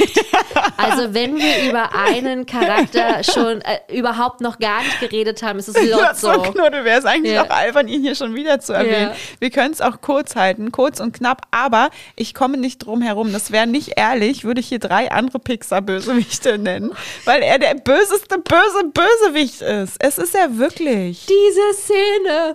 [0.77, 5.67] Also wenn wir über einen Charakter schon äh, überhaupt noch gar nicht geredet haben, ist
[5.69, 6.51] es Lotso, Lotso.
[6.51, 7.43] Knuddelbär ist eigentlich Ja.
[7.45, 9.09] auch albern, ihn hier schon wieder zu erwähnen.
[9.11, 9.15] Ja.
[9.39, 13.33] Wir können es auch kurz halten, kurz und knapp, aber ich komme nicht drum herum.
[13.33, 16.91] Das wäre nicht ehrlich, würde ich hier drei andere Pixar-Bösewichte nennen,
[17.25, 19.95] weil er der böseste böse Bösewicht ist.
[19.99, 21.25] Es ist er wirklich.
[21.27, 22.53] Diese Szene,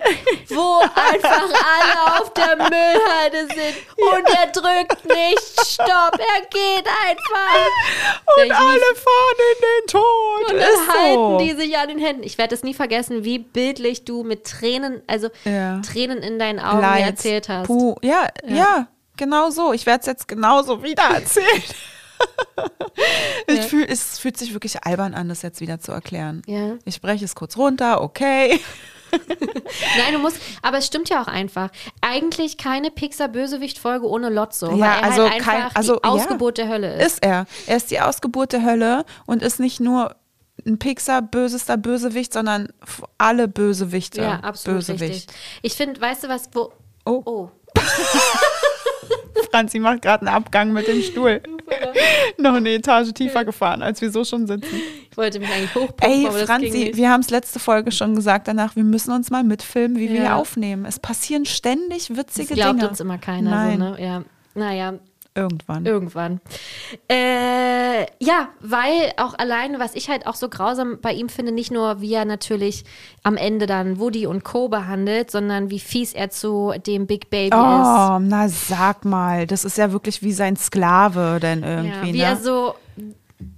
[0.49, 7.69] wo einfach alle auf der Müllhalde sind und er drückt nicht Stopp, er geht einfach.
[8.37, 10.51] Und alle fahren in den Tod.
[10.51, 11.37] Und dann halten so.
[11.39, 12.23] die sich an den Händen.
[12.23, 15.79] Ich werde es nie vergessen, wie bildlich du mit Tränen, also Ja.
[15.81, 17.67] Tränen in deinen Augen mir Leid, erzählt hast.
[17.67, 17.95] Puh.
[18.01, 19.73] Ja, ja, genau so.
[19.73, 21.63] Ich werde es jetzt genauso wieder erzählen.
[23.47, 23.61] ich Ja.
[23.63, 26.41] fühl, es fühlt sich wirklich albern an, das jetzt wieder zu erklären.
[26.47, 26.75] Ja.
[26.85, 28.59] Ich breche es kurz runter, okay.
[29.97, 31.69] Nein, du musst, aber es stimmt ja auch einfach.
[32.01, 36.13] Eigentlich keine Pixar-Bösewicht-Folge ohne Lotso, weil Ja, er also halt einfach kein- also, die ja.
[36.13, 37.05] Ausgeburt der Hölle ist.
[37.13, 37.45] Ist er.
[37.67, 40.15] Er ist die Ausgeburt der Hölle und ist nicht nur
[40.65, 42.69] ein Pixar bösester Bösewicht, sondern
[43.17, 44.21] alle Bösewichte.
[44.21, 45.01] ja, absolut Bösewicht.
[45.01, 45.35] richtig.
[45.61, 46.71] Ich finde, weißt du was, wo...
[47.05, 47.21] Oh.
[47.25, 47.49] Oh.
[49.51, 51.41] Franzi macht gerade einen Abgang mit dem Stuhl.
[52.37, 54.81] noch eine Etage tiefer gefahren, als wir so schon sitzen.
[55.11, 56.97] Ich wollte mich eigentlich hochpumpen, Ey, aber das ging Franzi, nicht.
[56.97, 60.15] wir haben es letzte Folge schon gesagt danach, wir müssen uns mal mitfilmen, wie wir
[60.17, 60.21] Ja.
[60.21, 60.85] hier aufnehmen.
[60.85, 62.89] Es passieren ständig Das witzige glaubt Dinge.
[62.89, 63.49] uns immer keiner.
[63.49, 63.95] Nein, So, ne?
[64.03, 64.23] ja.
[64.53, 64.93] Naja,
[65.35, 65.85] irgendwann.
[65.85, 66.39] Irgendwann.
[67.09, 71.71] Äh, ja, weil auch alleine, was ich halt auch so grausam bei ihm finde, nicht
[71.71, 72.85] nur, wie er natürlich
[73.23, 74.69] am Ende dann Woody und Co.
[74.69, 77.53] behandelt, sondern wie fies er zu dem Big Baby ist.
[77.53, 82.19] Oh, na sag mal, das ist ja wirklich wie sein Sklave denn Ja, irgendwie, wie
[82.19, 82.23] ne?
[82.23, 82.75] er so,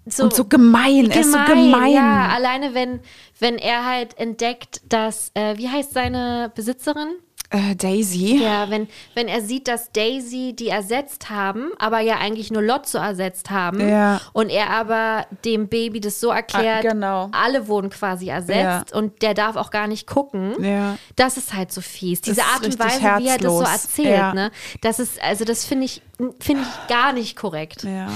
[0.06, 1.92] so, Und so gemein, er ist so gemein.
[1.94, 3.00] Ja, alleine wenn,
[3.40, 7.10] wenn er halt entdeckt, dass, äh, wie heißt seine Besitzerin?
[7.50, 8.42] Äh, Daisy.
[8.44, 12.98] Ja, wenn, wenn er sieht, dass Daisy die ersetzt haben, aber ja eigentlich nur Lotso
[12.98, 14.20] ersetzt haben Ja.
[14.34, 17.30] und er aber dem Baby das so erklärt, Ah, genau.
[17.32, 20.62] alle wurden quasi ersetzt und der darf auch gar nicht gucken.
[20.62, 20.98] Ja.
[21.16, 22.20] Das ist halt so fies.
[22.20, 23.84] Diese Art und Weise, wie er das so herzlos.
[23.84, 24.34] erzählt, Ja.
[24.34, 24.52] ne?
[24.82, 26.02] Das ist, also das finde ich,
[26.40, 27.84] finde ich gar nicht korrekt.
[27.84, 28.10] Ja,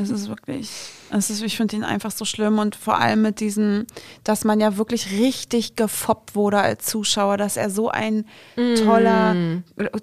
[0.00, 0.70] es ist wirklich,
[1.10, 3.86] es ist, ich finde ihn einfach so schlimm und vor allem mit diesem,
[4.24, 8.26] dass man ja wirklich richtig gefoppt wurde als Zuschauer, dass er so ein
[8.56, 9.36] toller,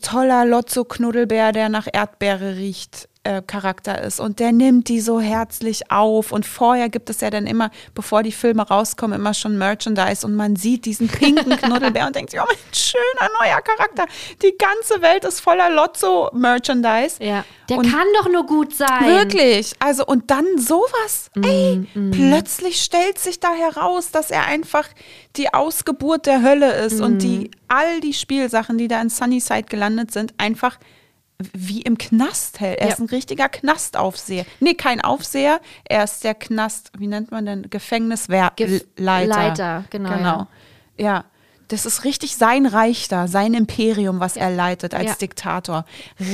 [0.01, 3.09] toller Lotso-Knuddelbär, der nach Erdbeere riecht,
[3.41, 4.19] Charakter ist.
[4.19, 6.31] Und der nimmt die so herzlich auf.
[6.31, 10.35] Und vorher gibt es ja dann immer, bevor die Filme rauskommen, immer schon Merchandise und
[10.35, 14.05] man sieht diesen pinken Knuddelbär und denkt sich, oh, ein schöner neuer Charakter.
[14.41, 17.23] Die ganze Welt ist voller Lotso-Merchandise.
[17.23, 17.45] Ja.
[17.69, 19.05] Der Und- kann doch nur gut sein.
[19.05, 19.73] Wirklich.
[19.79, 21.29] Also, und dann sowas.
[21.41, 24.87] Ey, plötzlich stellt sich da heraus, dass er einfach
[25.35, 30.11] die Ausgeburt der Hölle ist und die all die Spielsachen, die da in Sunnyside gelandet
[30.11, 30.77] sind, einfach
[31.53, 32.79] wie im Knast hält.
[32.79, 32.93] Er Ja.
[32.93, 34.45] ist ein richtiger Knastaufseher.
[34.59, 35.59] Nee, kein Aufseher.
[35.85, 37.69] Er ist der Knast, wie nennt man denn?
[37.69, 38.55] Gefängnisleiter.
[38.63, 40.47] Gef- Leiter, genau, Genau.
[40.97, 41.25] Ja.
[41.69, 45.15] Das ist richtig sein Reich da, sein Imperium, was er leitet als Ja.
[45.15, 45.85] Diktator.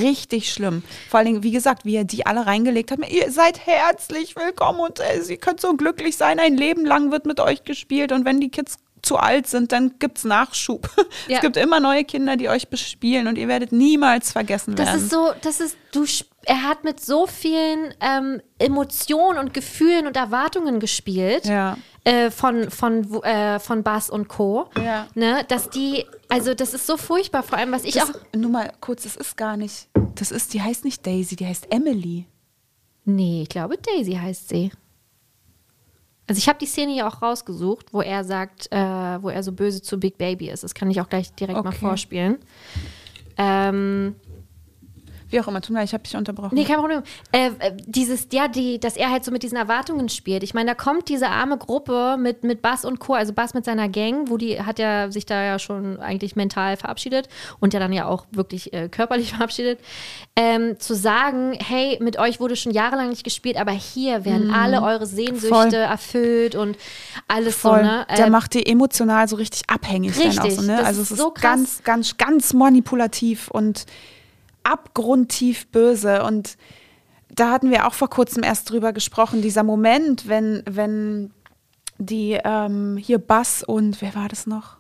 [0.02, 0.84] Richtig schlimm.
[1.10, 3.00] Vor allen Dingen, wie gesagt, wie er die alle reingelegt hat.
[3.10, 6.40] Ihr seid herzlich willkommen und äh, ihr könnt so glücklich sein.
[6.40, 9.94] Ein Leben lang wird mit euch gespielt und wenn die Kids zu alt sind, dann
[10.00, 10.90] gibt's Nachschub.
[11.28, 11.36] Ja.
[11.38, 15.02] Es gibt immer neue Kinder, die euch bespielen und ihr werdet niemals vergessen Das werden.
[15.02, 16.06] ist so, das ist, du,
[16.46, 21.46] er hat mit so vielen ähm, Emotionen und Gefühlen und Erwartungen gespielt.
[21.46, 21.78] Ja.
[22.04, 24.70] Äh, von, von, äh, von Bass und Co.
[24.84, 25.08] Ja.
[25.14, 28.20] Ne, dass die, also das ist so furchtbar, vor allem, was ich das, auch.
[28.36, 31.68] nur mal kurz, das ist gar nicht, das ist, die heißt nicht Daisy, die heißt
[31.72, 32.26] Emily.
[33.06, 34.72] Nee, ich glaube, Daisy heißt sie.
[36.30, 39.52] Also ich habe die Szene ja auch rausgesucht, wo er sagt, äh, wo er so
[39.52, 40.64] böse zu Big Baby ist.
[40.64, 41.80] Das kann ich auch gleich direkt mal Okay.
[41.80, 42.38] vorspielen.
[43.38, 44.16] Ähm,
[45.30, 46.56] Wie auch immer, tut mir leid, ich habe dich unterbrochen.
[46.56, 47.04] Nee, kein Problem.
[47.32, 50.44] Äh, äh, dieses, ja, die, dass er halt so mit diesen Erwartungen spielt.
[50.44, 53.66] Ich meine, da kommt diese arme Gruppe mit, mit Bass und Co., also Bass mit
[53.66, 57.80] seiner Gang, wo die hat ja sich da ja schon eigentlich mental verabschiedet und ja
[57.80, 59.80] dann ja auch wirklich äh, körperlich verabschiedet,
[60.36, 64.82] ähm, zu sagen, hey, mit euch wurde schon jahrelang nicht gespielt, aber hier werden alle
[64.82, 65.54] eure Sehnsüchte Mhm.
[65.72, 65.74] Voll.
[65.74, 66.78] erfüllt und
[67.28, 67.80] alles Voll.
[67.80, 68.06] so, ne?
[68.18, 70.78] Der Ähm, macht die emotional so richtig abhängig dann auch Richtig, so, ne?
[70.78, 71.42] das Also ist es ist so krass.
[71.44, 73.86] ganz, ganz, ganz manipulativ und
[74.72, 76.24] abgrundtief böse.
[76.24, 76.58] Und
[77.30, 81.32] da hatten wir auch vor kurzem erst drüber gesprochen, dieser Moment, wenn, wenn
[81.98, 84.78] die ähm, hier Bass und wer war das noch?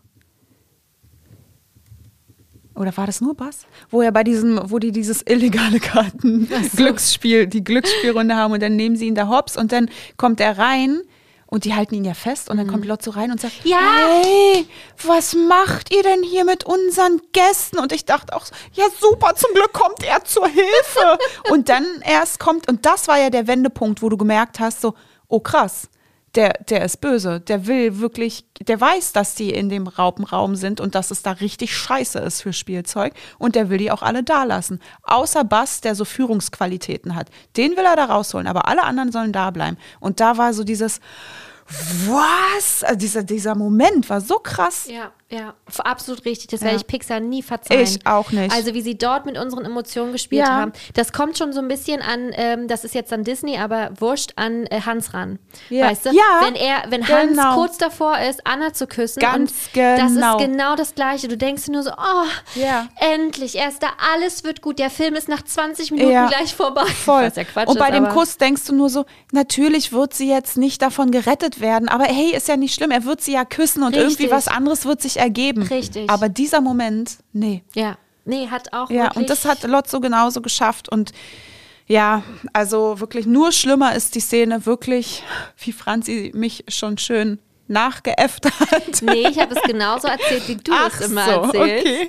[2.75, 3.67] Oder war das nur Bass?
[3.89, 8.77] Wo er bei diesem, wo die dieses illegale Karten Glücksspiel, die Glücksspielrunde haben und dann
[8.77, 11.01] nehmen sie ihn da hops und dann kommt er rein
[11.49, 13.79] und die halten ihn ja fest und dann kommt Lotso rein und sagt, Ja.
[14.21, 14.67] hey,
[15.03, 17.79] was macht ihr denn hier mit unseren Gästen?
[17.79, 21.17] Und ich dachte auch, ja super, zum Glück kommt er zur Hilfe.
[21.51, 24.93] und dann erst kommt, und das war ja der Wendepunkt, wo du gemerkt hast, so,
[25.27, 25.89] oh krass,
[26.35, 30.79] der, der ist böse, der will wirklich, der weiß, dass die in dem Raupenraum sind
[30.79, 34.23] und dass es da richtig scheiße ist für Spielzeug und der will die auch alle
[34.23, 34.79] da lassen.
[35.03, 37.29] Außer Bass, der so Führungsqualitäten hat.
[37.57, 39.77] Den will er da rausholen, aber alle anderen sollen da bleiben.
[39.99, 40.99] Und da war so dieses,
[42.07, 42.83] was?
[42.83, 44.87] Also dieser, dieser Moment war so krass.
[44.89, 46.47] Ja, ja, absolut richtig.
[46.47, 46.65] Das Ja.
[46.67, 47.81] werde ich Pixar nie verzeihen.
[47.81, 48.51] Ich auch nicht.
[48.53, 50.53] Also wie sie dort mit unseren Emotionen gespielt Ja.
[50.53, 50.73] haben.
[50.95, 54.31] Das kommt schon so ein bisschen an, ähm, das ist jetzt an Disney, aber wurscht
[54.37, 55.37] an äh, Hans ran.
[55.69, 55.87] Ja.
[55.87, 56.09] Weißt du?
[56.09, 57.53] Ja, Wenn er, wenn Hans genau.
[57.55, 59.19] kurz davor ist, Anna zu küssen.
[59.19, 60.37] Ganz und Das genau.
[60.37, 61.27] ist genau das Gleiche.
[61.27, 62.25] Du denkst nur so, oh,
[62.59, 62.87] Ja.
[63.13, 64.79] endlich, er ist da, alles wird gut.
[64.79, 66.85] Der Film ist nach 20 Minuten gleich vorbei.
[67.05, 67.25] Voll.
[67.25, 70.27] Was ja Quatsch und bei ist, dem Kuss denkst du nur so, natürlich wird sie
[70.29, 73.45] jetzt nicht davon gerettet werden, aber hey, ist ja nicht schlimm, er wird sie ja
[73.45, 74.19] küssen und Richtig.
[74.19, 75.63] irgendwie was anderes wird sich ergeben.
[75.63, 76.09] Richtig.
[76.09, 77.63] Aber dieser Moment, nee.
[77.75, 81.11] Ja, nee, hat auch Ja, und das hat Lotso genauso geschafft und
[81.87, 82.21] ja,
[82.53, 85.23] also wirklich nur schlimmer ist die Szene wirklich,
[85.57, 89.01] wie Franzi mich schon schön nachgeäfft hat.
[89.01, 91.85] Nee, ich habe es genauso erzählt, wie du Ach es immer so, erzählst.
[91.85, 92.07] okay.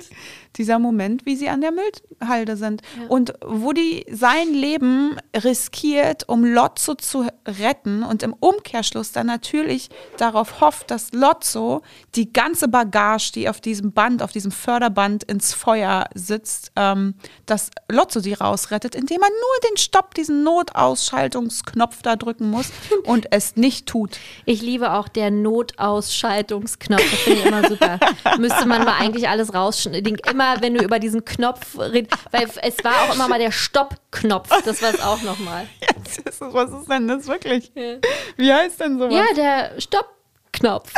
[0.57, 2.81] Dieser Moment, wie sie an der Müllhalde sind.
[3.07, 9.89] Und wo die sein Leben riskiert, um Lotso zu retten und im Umkehrschluss dann natürlich
[10.17, 11.81] darauf hofft, dass Lotso
[12.15, 17.69] die ganze Bagage, die auf diesem Band, auf diesem Förderband ins Feuer sitzt, ähm, dass
[17.89, 22.71] Lotso sie rausrettet, indem er nur den Stopp, diesen Notausschaltungsknopf da drücken muss
[23.05, 24.17] und es nicht tut.
[24.45, 27.01] Ich liebe auch der Notausschaltungsknopf.
[27.11, 27.99] Das finde ich immer super.
[28.37, 30.17] Müsste man mal eigentlich alles rausschneiden.
[30.29, 34.49] Immer, wenn du über diesen Knopf redest, weil es war auch immer mal der Stoppknopf.
[34.63, 35.67] Das war es auch nochmal.
[36.39, 37.71] Was ist denn das wirklich?
[37.75, 37.97] Ja.
[38.37, 39.13] Wie heißt denn sowas?
[39.13, 40.93] Ja, der Stoppknopf.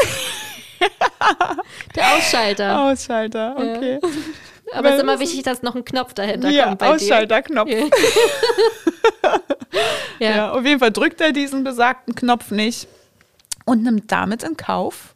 [1.96, 2.82] der Ausschalter.
[2.82, 4.00] Ausschalter, okay.
[4.02, 4.10] Ja.
[4.74, 6.80] Aber es ist immer wichtig, dass noch ein Knopf dahinter ja, kommt.
[6.80, 7.70] Bei Ausschalterknopf.
[7.70, 7.78] Ja.
[10.20, 10.36] ja.
[10.36, 12.88] ja, auf jeden Fall drückt er diesen besagten Knopf nicht
[13.66, 15.13] und nimmt damit in Kauf,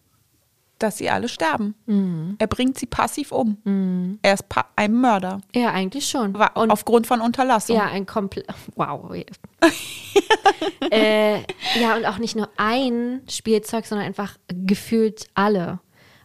[0.79, 1.75] dass sie alle sterben.
[1.85, 2.35] Mhm.
[2.39, 3.57] Er bringt sie passiv um.
[3.63, 4.19] Mhm.
[4.21, 5.41] Er ist ein Mörder.
[5.53, 6.35] Ja, eigentlich schon.
[6.35, 7.75] Und aufgrund von Unterlassung.
[7.75, 8.47] Ja, ein komplett.
[8.75, 9.11] Wow.
[10.91, 11.39] äh,
[11.79, 15.79] ja, und auch nicht nur ein Spielzeug, sondern einfach gefühlt alle.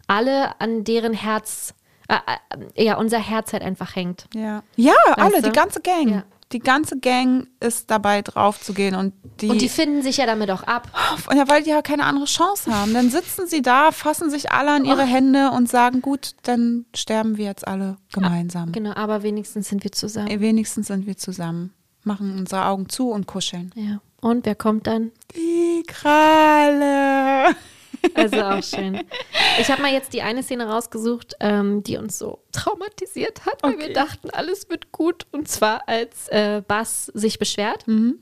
[0.06, 1.74] Alle, an deren Herz,
[2.08, 2.16] äh,
[2.74, 4.26] äh, ja, unser Herz halt einfach hängt.
[4.34, 5.48] Ja, ja alle, du?
[5.48, 6.08] die ganze Gang.
[6.08, 9.48] Ja die ganze Gang ist dabei drauf zu gehen und die.
[9.48, 10.88] Und die finden sich ja damit auch ab.
[11.34, 12.92] Ja, weil die ja keine andere Chance haben.
[12.94, 15.06] Dann sitzen sie da, fassen sich alle an ihre oh.
[15.06, 18.68] Hände und sagen, gut, dann sterben wir jetzt alle gemeinsam.
[18.68, 20.28] Ah, genau, aber wenigstens sind wir zusammen.
[20.28, 21.72] Äh, wenigstens sind wir zusammen.
[22.04, 23.72] Machen unsere Augen zu und kuscheln.
[23.74, 24.00] Ja.
[24.20, 25.12] Und wer kommt dann?
[25.34, 27.54] Die Kralle.
[28.14, 29.00] Also auch schön.
[29.60, 33.74] Ich habe mal jetzt die eine Szene rausgesucht, ähm, die uns so traumatisiert hat, weil
[33.74, 33.88] okay.
[33.88, 35.26] wir dachten, alles wird gut.
[35.30, 37.86] Und zwar als äh, Bass sich beschwert.
[37.86, 38.18] Mhm.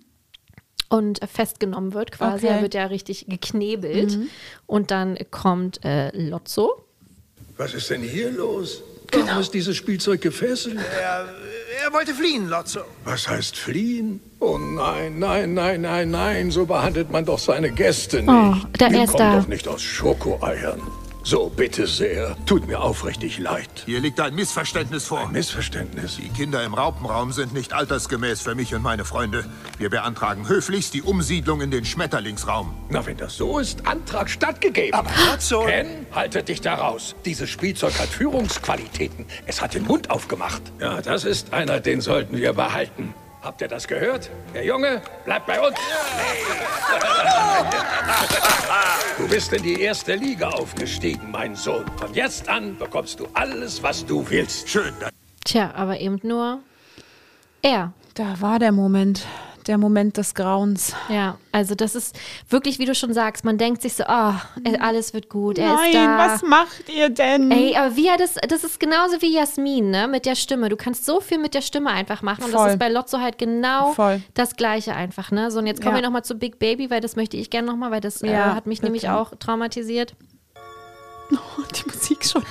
[0.88, 2.46] Und festgenommen wird quasi.
[2.46, 2.56] Okay.
[2.56, 4.16] Er wird ja richtig geknebelt.
[4.16, 4.28] Mhm.
[4.66, 6.84] Und dann kommt äh, Lotso.
[7.56, 8.82] Was ist denn hier los?
[9.12, 9.40] Warum genau.
[9.40, 10.76] ist dieses Spielzeug gefesselt?
[10.76, 11.28] Er,
[11.84, 12.80] er wollte fliehen, Lotso.
[13.04, 14.20] Was heißt fliehen?
[14.38, 18.64] Oh nein, nein, nein, nein, nein, so behandelt man doch seine Gäste oh, nicht.
[18.64, 19.40] Oh, da Wir kommen da.
[19.40, 20.80] doch nicht aus Schokoeiern.
[21.22, 22.36] So, bitte sehr.
[22.46, 23.68] Tut mir aufrichtig leid.
[23.84, 25.20] Hier liegt ein Missverständnis vor.
[25.20, 26.16] Ein Missverständnis?
[26.16, 29.44] Die Kinder im Raupenraum sind nicht altersgemäß für mich und meine Freunde.
[29.78, 32.74] Wir beantragen höflichst die Umsiedlung in den Schmetterlingsraum.
[32.88, 34.94] Na, wenn das so ist, Antrag stattgegeben.
[34.94, 35.60] Aber so.
[35.64, 37.14] Ken, haltet dich da raus.
[37.24, 39.26] Dieses Spielzeug hat Führungsqualitäten.
[39.46, 40.62] Es hat den Mund aufgemacht.
[40.80, 43.14] Ja, das ist einer, den sollten wir behalten.
[43.42, 44.30] Habt ihr das gehört?
[44.54, 45.76] Der Junge bleibt bei uns.
[49.18, 51.84] Du bist in die erste Liga aufgestiegen, mein Sohn.
[51.98, 54.66] Von jetzt an bekommst du alles, was du willst.
[54.66, 54.94] Schön.
[55.44, 56.60] Tja, aber eben nur
[57.60, 57.92] er.
[58.14, 59.26] Da war der Moment
[59.70, 60.94] der Moment des Grauens.
[61.08, 62.18] Ja, also das ist
[62.48, 64.32] wirklich, wie du schon sagst, man denkt sich so, oh,
[64.80, 66.18] alles wird gut, er Nein, ist da.
[66.18, 67.52] was macht ihr denn?
[67.52, 70.68] Ey, aber wie er das, das ist genauso wie Jasmin, ne, mit der Stimme.
[70.68, 72.64] Du kannst so viel mit der Stimme einfach machen und Voll.
[72.64, 74.20] das ist bei Lotso halt genau Voll.
[74.34, 75.52] das Gleiche einfach, ne.
[75.52, 76.02] So, und jetzt kommen ja.
[76.02, 78.50] wir nochmal zu Big Baby, weil das möchte ich gerne nochmal, weil das äh, ja,
[78.50, 78.86] äh, hat mich bitte.
[78.86, 80.16] nämlich auch traumatisiert.
[81.58, 82.42] Oh, die Musik schon.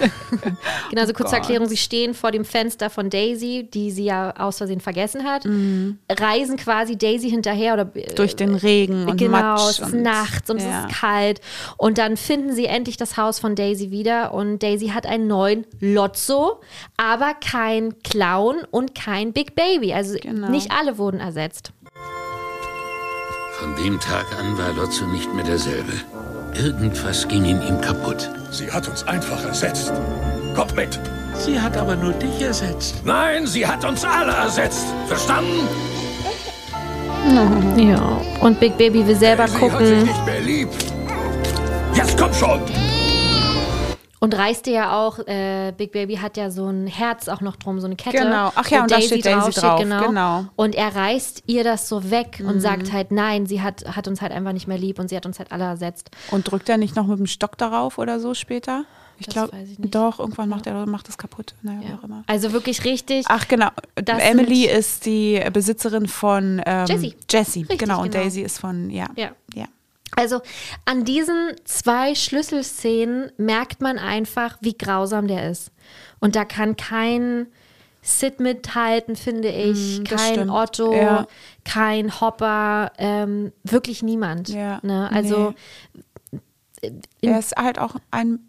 [0.89, 1.67] genau, so kurze oh Erklärung.
[1.67, 5.99] Sie stehen vor dem Fenster von Daisy, die sie ja aus Versehen vergessen hat, mhm.
[6.09, 9.69] reisen quasi Daisy hinterher oder äh, durch den Regen und genau, Matsch.
[9.69, 10.85] es ist nachts und ja.
[10.85, 11.41] es ist kalt
[11.77, 15.65] und dann finden sie endlich das Haus von Daisy wieder und Daisy hat einen neuen
[15.79, 16.61] Lotso,
[16.97, 19.93] aber kein Clown und kein Big Baby.
[19.93, 20.49] Also genau.
[20.49, 21.73] nicht alle wurden ersetzt.
[23.59, 25.91] Von dem Tag an war Lotso nicht mehr derselbe.
[26.53, 28.29] Irgendwas ging in ihm kaputt.
[28.51, 29.91] Sie hat uns einfach ersetzt.
[30.55, 30.99] Kommt mit.
[31.35, 32.95] Sie hat aber nur dich ersetzt.
[33.05, 34.85] Nein, sie hat uns alle ersetzt.
[35.07, 35.61] Verstanden?
[37.77, 39.73] Ja, und Big Baby will selber sie gucken.
[39.73, 40.69] Hat sich nicht mehr lieb.
[41.93, 42.61] Jetzt komm schon!
[44.21, 47.55] Und reißt dir ja auch, äh, Big Baby hat ja so ein Herz auch noch
[47.55, 48.17] drum, so eine Kette.
[48.17, 49.81] Genau, ach ja, und Daisy da steht Daisy drauf, drauf.
[49.81, 50.07] Genau.
[50.07, 50.45] genau.
[50.57, 52.49] Und er reißt ihr das so weg mhm.
[52.49, 55.15] und sagt halt, nein, sie hat, hat uns halt einfach nicht mehr lieb und sie
[55.15, 56.11] hat uns halt alle ersetzt.
[56.31, 58.83] Und drückt er nicht noch mit dem Stock darauf oder so später?
[59.19, 61.53] Ich glaube, doch, irgendwann macht er macht das kaputt.
[61.61, 61.97] Naja, ja.
[61.97, 62.23] auch immer.
[62.27, 63.25] Also wirklich richtig.
[63.27, 67.15] Ach genau, Emily ist die Besitzerin von ähm, Jessie.
[67.29, 68.01] Jessie, genau.
[68.01, 68.23] Und genau.
[68.23, 69.07] Daisy ist von, ja.
[69.17, 69.31] Ja.
[69.53, 69.65] ja.
[70.19, 70.41] Also
[70.85, 75.71] an diesen zwei Schlüsselszenen merkt man einfach, wie grausam der ist.
[76.19, 77.47] Und da kann kein
[78.01, 80.51] Sid mithalten, finde ich, mm, kein stimmt.
[80.51, 81.27] Otto, ja.
[81.65, 84.49] kein Hopper, ähm, wirklich niemand.
[84.49, 84.79] Ja.
[84.83, 85.09] Ne?
[85.11, 85.53] Also
[86.81, 86.91] nee.
[87.21, 88.39] er ist halt auch ein,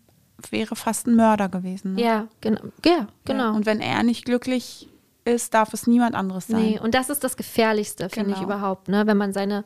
[0.51, 1.95] wäre fast ein Mörder gewesen.
[1.95, 2.03] Ne?
[2.03, 2.61] Ja, genau.
[2.85, 3.45] Ja, genau.
[3.45, 3.51] Ja.
[3.51, 4.89] Und wenn er nicht glücklich
[5.25, 6.61] ist, darf es niemand anderes sein.
[6.61, 8.39] Nee, und das ist das Gefährlichste, finde genau.
[8.39, 9.07] ich überhaupt, ne?
[9.07, 9.65] Wenn man seine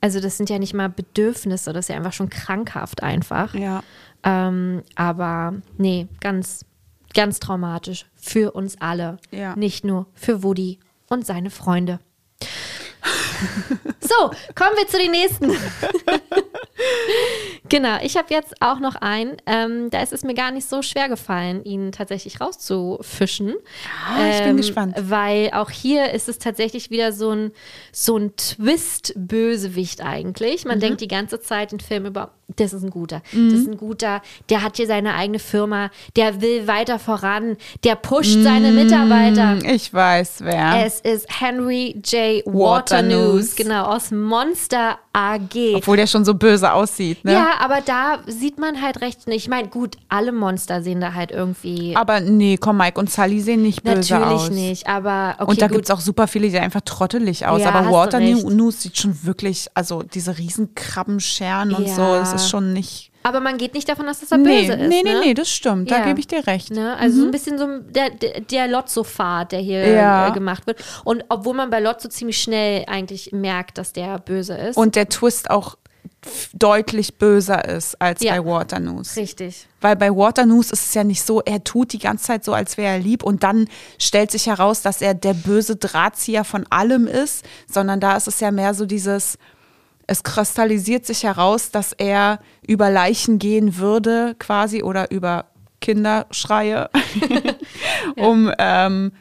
[0.00, 3.54] also das sind ja nicht mal Bedürfnisse, das ist ja einfach schon krankhaft einfach.
[3.54, 3.82] Ja.
[4.22, 6.64] Ähm, aber nee, ganz
[7.14, 9.18] ganz traumatisch für uns alle.
[9.30, 9.56] Ja.
[9.56, 10.78] Nicht nur für Woody
[11.08, 12.00] und seine Freunde.
[14.00, 15.50] so, kommen wir zu den nächsten.
[17.70, 19.38] genau, ich habe jetzt auch noch einen.
[19.46, 23.54] Ähm, da ist es mir gar nicht so schwer gefallen, ihn tatsächlich rauszufischen.
[24.06, 24.96] Ah, ich bin gespannt.
[25.00, 27.52] Weil auch hier ist es tatsächlich wieder so ein,
[27.92, 30.64] so ein Twist-Bösewicht eigentlich.
[30.66, 33.76] Man denkt die ganze Zeit den Film über, das ist ein guter, das ist ein
[33.76, 39.58] guter, der hat hier seine eigene Firma, der will weiter voran, der pusht seine Mitarbeiter.
[39.64, 40.84] Ich weiß, wer.
[40.84, 42.44] Es ist Henry J.
[42.46, 42.90] Waternoose.
[42.90, 45.74] Waternoose, genau, aus Monster AG.
[45.74, 47.32] Obwohl der schon so böse aussieht, ne?
[47.32, 49.44] Ja, aber da sieht man halt recht nicht.
[49.44, 51.96] Ich meine, gut, alle Monster sehen da halt irgendwie.
[51.96, 54.50] Aber nee, komm, Mike und Sally sehen nicht böse natürlich aus.
[54.50, 57.60] nicht, aber okay, und da gibt es auch super viele, die einfach trottelig aus.
[57.60, 61.94] Ja, aber Waternoose sieht schon wirklich, also diese riesen Krabbenscheren und Ja.
[61.94, 63.10] so, das ist schon nicht.
[63.22, 64.88] aber man geht nicht davon aus, dass er Nee, böse ist.
[64.88, 65.20] nee, nee, ne?
[65.24, 65.90] nee, das stimmt.
[65.90, 66.04] Da Ja.
[66.06, 66.70] gebe ich dir recht.
[66.70, 66.96] Ne?
[66.96, 70.28] Also so ein bisschen so der, der, der Lotso-Fahrt, der hier Ja.
[70.28, 70.82] äh, gemacht wird.
[71.04, 74.76] Und obwohl man bei Lotso ziemlich schnell eigentlich merkt, dass der böse ist.
[74.76, 75.76] Und der Twist auch
[76.52, 78.32] deutlich böser ist als Ja.
[78.40, 79.18] bei Waternoose.
[79.20, 79.66] Richtig.
[79.80, 82.76] Weil bei Waternoose ist es ja nicht so, er tut die ganze Zeit so, als
[82.76, 83.68] wäre er lieb und dann
[83.98, 88.40] stellt sich heraus, dass er der böse Drahtzieher von allem ist, sondern da ist es
[88.40, 89.38] ja mehr so dieses,
[90.10, 95.44] es kristallisiert sich heraus, dass er über Leichen gehen würde quasi oder über
[95.80, 96.90] Kinderschreie,
[98.16, 99.12] um ähm,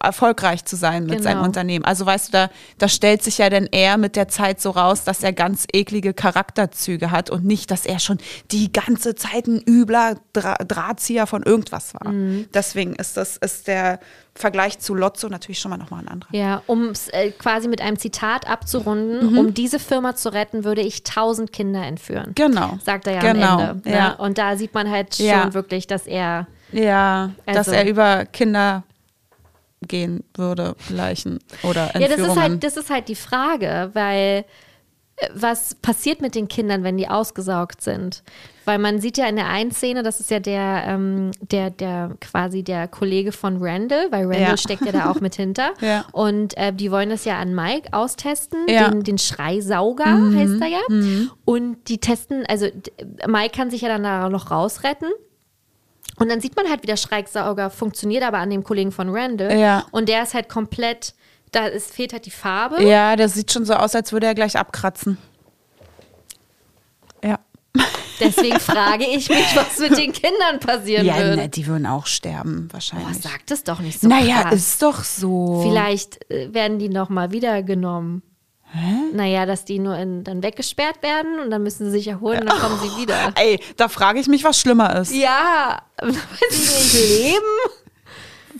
[0.00, 1.46] erfolgreich zu sein mit seinem Genau.
[1.46, 1.86] Unternehmen.
[1.86, 5.04] Also weißt du, da, da stellt sich ja dann er mit der Zeit so raus,
[5.04, 8.18] dass er ganz eklige Charakterzüge hat und nicht, dass er schon
[8.50, 12.12] die ganze Zeit ein übler Dra Drahtzieher von irgendwas war.
[12.12, 12.48] Mhm.
[12.52, 13.98] Deswegen ist das ist der
[14.36, 16.34] Vergleich zu Lotso natürlich schon mal nochmal ein anderer.
[16.34, 20.80] Ja, um es äh, quasi mit einem Zitat abzurunden, um diese Firma zu retten, würde
[20.80, 22.32] ich tausend Kinder entführen.
[22.34, 22.78] Genau.
[22.84, 23.88] Sagt er ja Genau, am Ende.
[23.90, 23.94] Ne?
[23.96, 24.12] ja.
[24.14, 25.54] Und da sieht man halt schon Ja.
[25.54, 26.48] wirklich, dass er.
[26.72, 28.82] Ja, dass Also- er über Kinder
[29.86, 32.40] gehen würde, Leichen oder Ja, das ist, Entführungen.
[32.42, 34.44] halt, das ist halt die Frage, weil
[35.34, 38.22] was passiert mit den Kindern, wenn die ausgesaugt sind?
[38.64, 42.16] Weil man sieht ja in der einen Szene, das ist ja der, ähm, der, der
[42.20, 44.56] quasi der Kollege von Randall, weil Randall Ja.
[44.56, 45.70] steckt ja da auch mit hinter.
[45.80, 46.04] Ja.
[46.12, 48.88] Und äh, die wollen das ja an Mike austesten, Ja.
[48.88, 48.92] Mhm.
[48.92, 50.04] den, den Schreisauger
[50.34, 50.80] heißt er ja.
[51.44, 52.66] Und die testen, also
[53.26, 55.08] Mike kann sich ja dann da noch rausretten.
[56.18, 59.58] Und dann sieht man halt, wie der Schreisauger funktioniert, aber an dem Kollegen von Randall.
[59.58, 59.84] Ja.
[59.90, 61.14] Und der ist halt komplett,
[61.52, 62.82] da ist, fehlt halt die Farbe.
[62.82, 65.18] ja, das sieht schon so aus, als würde er gleich abkratzen.
[67.22, 67.38] Ja.
[68.20, 71.36] Deswegen frage ich mich, was mit den Kindern passieren Ja, würde.
[71.36, 73.20] ne, die würden auch sterben, wahrscheinlich.
[73.20, 74.54] sag das doch nicht so naja, krass.
[74.54, 75.62] ist doch so.
[75.64, 78.22] Vielleicht äh, werden die nochmal wiedergenommen.
[79.12, 82.46] Naja, dass die nur in, dann weggesperrt werden und dann müssen sie sich erholen und
[82.50, 83.32] dann kommen sie wieder.
[83.36, 85.14] Ey, da frage ich mich, was schlimmer ist.
[85.14, 86.16] Ja, weiß
[86.50, 87.83] ich nicht, Leben?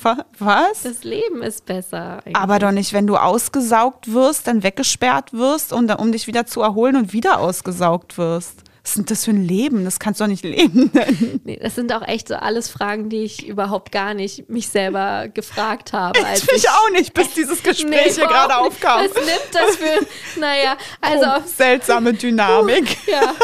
[0.04, 0.82] Wa- Was?
[0.82, 2.18] Das Leben ist besser.
[2.24, 2.36] eigentlich.
[2.36, 6.60] Aber doch nicht, wenn du ausgesaugt wirst, dann weggesperrt wirst, und, um dich wieder zu
[6.60, 8.62] erholen und wieder ausgesaugt wirst.
[8.86, 9.84] Was ist das für ein Leben?
[9.86, 10.90] Das kannst du doch nicht leben.
[11.44, 15.28] Nee, das sind auch echt so alles Fragen, die ich überhaupt gar nicht mich selber
[15.28, 16.24] gefragt habe.
[16.24, 19.00] Als Ich auch nicht, bis dieses Gespräch hier gerade aufkam.
[19.00, 22.96] Was nimmt das für, naja, also Oh, seltsame Dynamik.
[23.06, 23.34] Ja,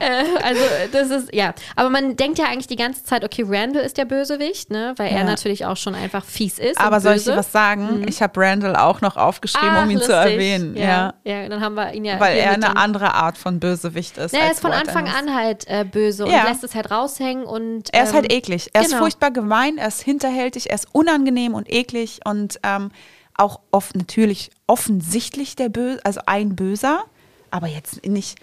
[0.00, 0.60] äh, also
[0.92, 1.54] das ist, ja.
[1.76, 4.94] Aber man denkt ja eigentlich die ganze Zeit, okay, Randall ist der Bösewicht, ne?
[4.96, 5.24] Weil er Ja.
[5.24, 6.78] natürlich auch schon einfach fies ist.
[6.80, 8.06] Aber soll ich dir was sagen?
[8.08, 10.32] Ich habe Randall auch noch aufgeschrieben, Ach, um ihn zu lustig.
[10.32, 10.76] erwähnen.
[10.76, 11.32] Ja, Ja.
[11.42, 11.48] ja.
[11.48, 12.18] dann haben wir ihn ja.
[12.20, 14.32] Weil er eine andere Art von Bösewicht ist.
[14.32, 16.44] Na, er ist von Anfang an halt äh, böse und Ja.
[16.48, 17.92] lässt es halt raushängen und.
[17.92, 18.70] Er ist halt ähm, eklig.
[18.72, 19.00] Er ist genau.
[19.02, 22.90] furchtbar gemein, er ist hinterhältig, er ist unangenehm und eklig und ähm,
[23.34, 27.04] auch oft natürlich offensichtlich der Böse, also ein Böser,
[27.50, 28.38] aber jetzt nicht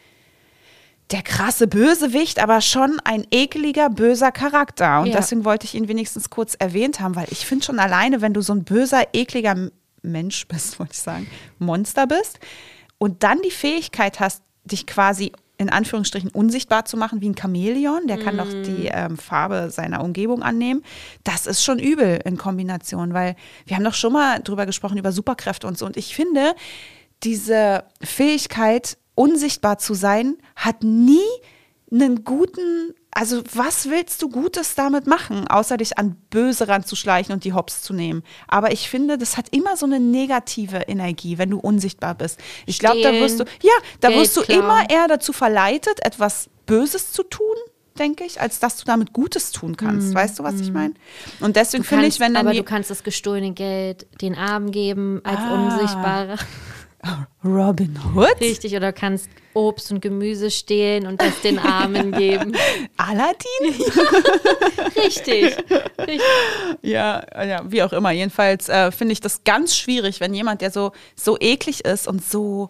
[1.12, 5.02] der krasse Bösewicht, aber schon ein ekliger, böser Charakter.
[5.02, 5.18] Und Ja.
[5.18, 8.42] deswegen wollte ich ihn wenigstens kurz erwähnt haben, weil ich finde schon alleine, wenn du
[8.42, 9.70] so ein böser, ekliger
[10.02, 11.28] Mensch bist, wollte ich sagen,
[11.60, 12.40] Monster bist
[12.98, 15.32] und dann die Fähigkeit hast, dich quasi
[15.66, 20.04] in Anführungsstrichen unsichtbar zu machen wie ein Chamäleon, der kann doch die ähm, Farbe seiner
[20.04, 20.84] Umgebung annehmen.
[21.24, 23.36] Das ist schon übel in Kombination, weil
[23.66, 25.86] wir haben doch schon mal drüber gesprochen, über Superkräfte und so.
[25.86, 26.54] Und ich finde,
[27.24, 31.26] diese Fähigkeit, unsichtbar zu sein, hat nie
[31.92, 37.46] einen guten, also was willst du Gutes damit machen, außer dich an Böse ranzuschleichen und
[37.46, 38.24] die Hops zu nehmen?
[38.48, 42.40] Aber ich finde, das hat immer so eine negative Energie, wenn du unsichtbar bist.
[42.66, 46.50] Ich glaube, da wirst du, ja, da Geld wirst du immer eher dazu verleitet, etwas
[46.66, 47.56] Böses zu tun,
[47.98, 50.14] denke ich, als dass du damit Gutes tun kannst.
[50.14, 50.94] Weißt du, was ich meine?
[51.40, 55.22] Und deswegen finde ich, wenn dann aber du kannst das gestohlene Geld den Armen geben
[55.24, 55.54] als Ah.
[55.54, 56.36] unsichtbarer.
[57.44, 58.40] Robin Hood?
[58.42, 62.54] Richtig, oder kannst Obst und Gemüse stehlen und das den Armen geben.
[62.98, 63.46] Aladdin?
[64.96, 65.56] Richtig.
[65.98, 66.22] Richtig.
[66.82, 68.12] Ja, ja, wie auch immer.
[68.12, 72.24] Jedenfalls äh, finde ich das ganz schwierig, wenn jemand, der so, so eklig ist und
[72.24, 72.70] so,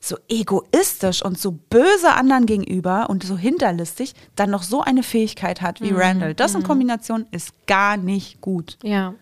[0.00, 5.62] so egoistisch und so böse anderen gegenüber und so hinterlistig, dann noch so eine Fähigkeit
[5.62, 6.34] hat wie Randall.
[6.34, 8.78] Das in Kombination ist gar nicht gut.
[8.82, 9.14] Ja.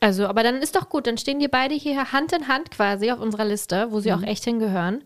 [0.00, 3.10] Also, aber dann ist doch gut, dann stehen die beide hier Hand in Hand quasi
[3.10, 5.02] auf unserer Liste, wo sie auch echt hingehören.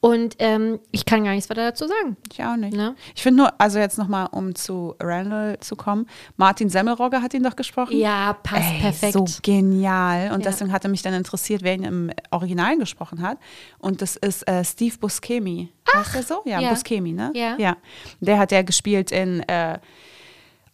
[0.00, 2.16] Und ähm, ich kann gar nichts weiter dazu sagen.
[2.32, 2.76] Ich auch nicht.
[2.76, 2.96] Ne?
[3.14, 6.06] Ich finde nur, also jetzt nochmal, um zu Randall zu kommen,
[6.36, 7.96] Martin Semmelrogge hat ihn doch gesprochen.
[7.96, 9.12] Ja, passt Ey, perfekt.
[9.12, 10.32] So genial.
[10.32, 10.50] Und Ja.
[10.50, 13.38] deswegen hatte mich dann interessiert, wer ihn im Original gesprochen hat.
[13.78, 15.70] Und das ist äh, Steve Buscemi.
[15.94, 16.42] Ach, heißt so?
[16.44, 16.70] Ja, ja.
[16.70, 17.30] Buscemi, ne?
[17.34, 17.56] Ja.
[17.58, 17.76] ja.
[18.20, 19.78] Der hat ja gespielt in äh,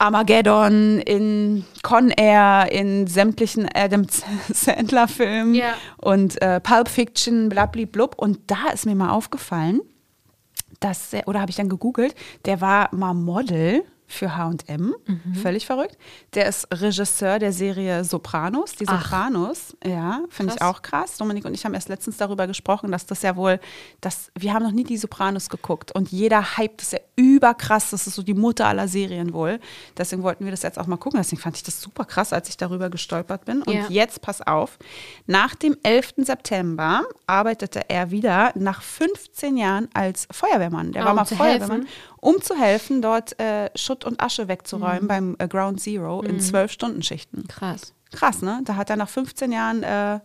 [0.01, 4.07] Armageddon, in Con Air, in sämtlichen Adam
[4.53, 5.74] Sandler-Filmen Ja.
[5.98, 8.14] und äh, Pulp Fiction, blablablub.
[8.18, 9.80] Und da ist mir mal aufgefallen,
[10.80, 12.14] dass er, oder habe ich dann gegoogelt,
[12.46, 15.34] der war mal Model für H&M, Mhm.
[15.34, 15.96] völlig verrückt.
[16.34, 19.02] Der ist Regisseur der Serie Sopranos, die Ach.
[19.02, 21.16] Sopranos, ja, finde ich auch krass.
[21.16, 23.61] Dominik und ich haben erst letztens darüber gesprochen, dass das ja wohl,
[24.00, 28.06] dass wir haben noch nie die Sopranos geguckt und jeder hypt das ja überkrass, das
[28.06, 29.61] ist so die Mutter aller Serien wohl.
[29.96, 32.48] Deswegen wollten wir das jetzt auch mal gucken, deswegen fand ich das super krass, als
[32.48, 33.62] ich darüber gestolpert bin.
[33.62, 33.86] Und Ja.
[33.88, 34.78] jetzt pass auf,
[35.26, 36.24] nach dem 11.
[36.24, 40.92] September arbeitete er wieder nach 15 Jahren als Feuerwehrmann.
[40.92, 41.88] Der Ah, war mal Feuerwehrmann, helfen?
[42.21, 44.49] Um zu helfen, dort äh, Schutt und Asche Mhm.
[44.49, 47.49] wegzuräumen beim äh, Ground Zero in 12-Stunden-Schichten.
[47.49, 47.95] Krass.
[48.12, 48.61] Krass, ne?
[48.64, 50.18] Da hat er nach 15 Jahren, äh,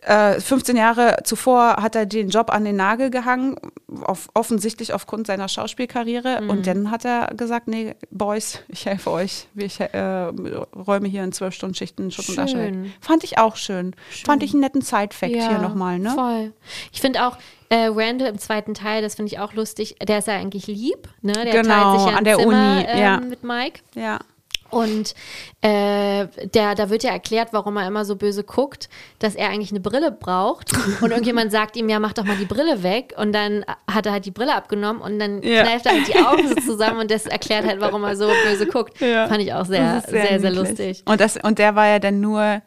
[0.00, 3.56] äh, 15 Jahre zuvor hat er den Job an den Nagel gehangen,
[4.02, 6.42] auf, offensichtlich aufgrund seiner Schauspielkarriere.
[6.42, 6.50] Mhm.
[6.50, 9.48] Und dann hat er gesagt, nee, Boys, ich helfe euch.
[9.56, 12.74] Ich äh, räume hier in 12-Stunden-Schichten Schutt und Asche weg.
[12.74, 12.92] Schön.
[13.00, 13.96] Fand ich auch schön.
[14.24, 16.10] Fand ich einen netten Side-Fact hier nochmal, ne?
[16.10, 16.52] Voll.
[16.92, 17.36] Ich finde auch
[17.68, 19.96] äh, Randall im zweiten Teil, das finde ich auch lustig.
[20.06, 21.32] Der ist ja eigentlich lieb, ne?
[21.32, 23.20] Der Genau, teilt sich ja an der Zimmer, Uni, ähm, ja.
[23.20, 23.80] mit Mike.
[23.94, 24.18] Ja.
[24.68, 25.14] Und
[25.60, 28.88] äh, der, da wird ja erklärt, warum er immer so böse guckt,
[29.20, 30.72] dass er eigentlich eine Brille braucht.
[31.00, 33.14] Und irgendjemand sagt ihm, ja, mach doch mal die Brille weg.
[33.16, 35.62] Und dann hat er halt die Brille abgenommen und dann Ja.
[35.62, 38.66] kneift er halt die Augen so zusammen und das erklärt halt, warum er so böse
[38.66, 39.00] guckt.
[39.00, 39.28] Ja.
[39.28, 40.54] Fand ich auch sehr, sehr, sehr, niedlich.
[40.56, 41.02] lustig.
[41.06, 42.60] Und, das, und der war ja dann nur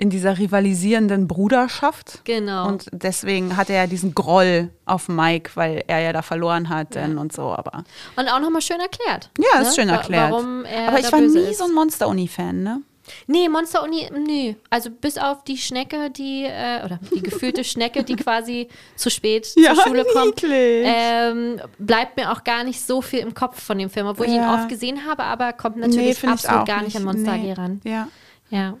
[0.00, 2.22] in dieser rivalisierenden Bruderschaft.
[2.24, 2.66] Genau.
[2.68, 7.18] Und deswegen hatte er diesen Groll auf Mike, weil er ja da verloren hat dann
[7.18, 7.42] und so.
[7.42, 7.84] Aber
[8.16, 9.30] Und auch nochmal schön erklärt.
[9.38, 9.66] ja, ne?
[9.68, 10.32] ist schön erklärt.
[10.32, 11.58] Warum er aber ich war nie ist.
[11.58, 12.80] so ein Monster-Uni-Fan, ne?
[13.26, 14.56] Nee, Monster Uni, nee.
[14.70, 19.48] Also bis auf die Schnecke, die, äh, oder die gefühlte Schnecke, die quasi zu spät
[19.56, 23.78] Ja, zur Schule kommt, ähm, bleibt mir auch gar nicht so viel im Kopf von
[23.78, 24.54] dem Film, obwohl ich ihn Ja.
[24.54, 27.52] oft gesehen habe, aber kommt natürlich ich absolut gar nicht an Monster Nee.
[27.52, 27.80] ran.
[27.84, 28.08] Ja,
[28.50, 28.76] Ja.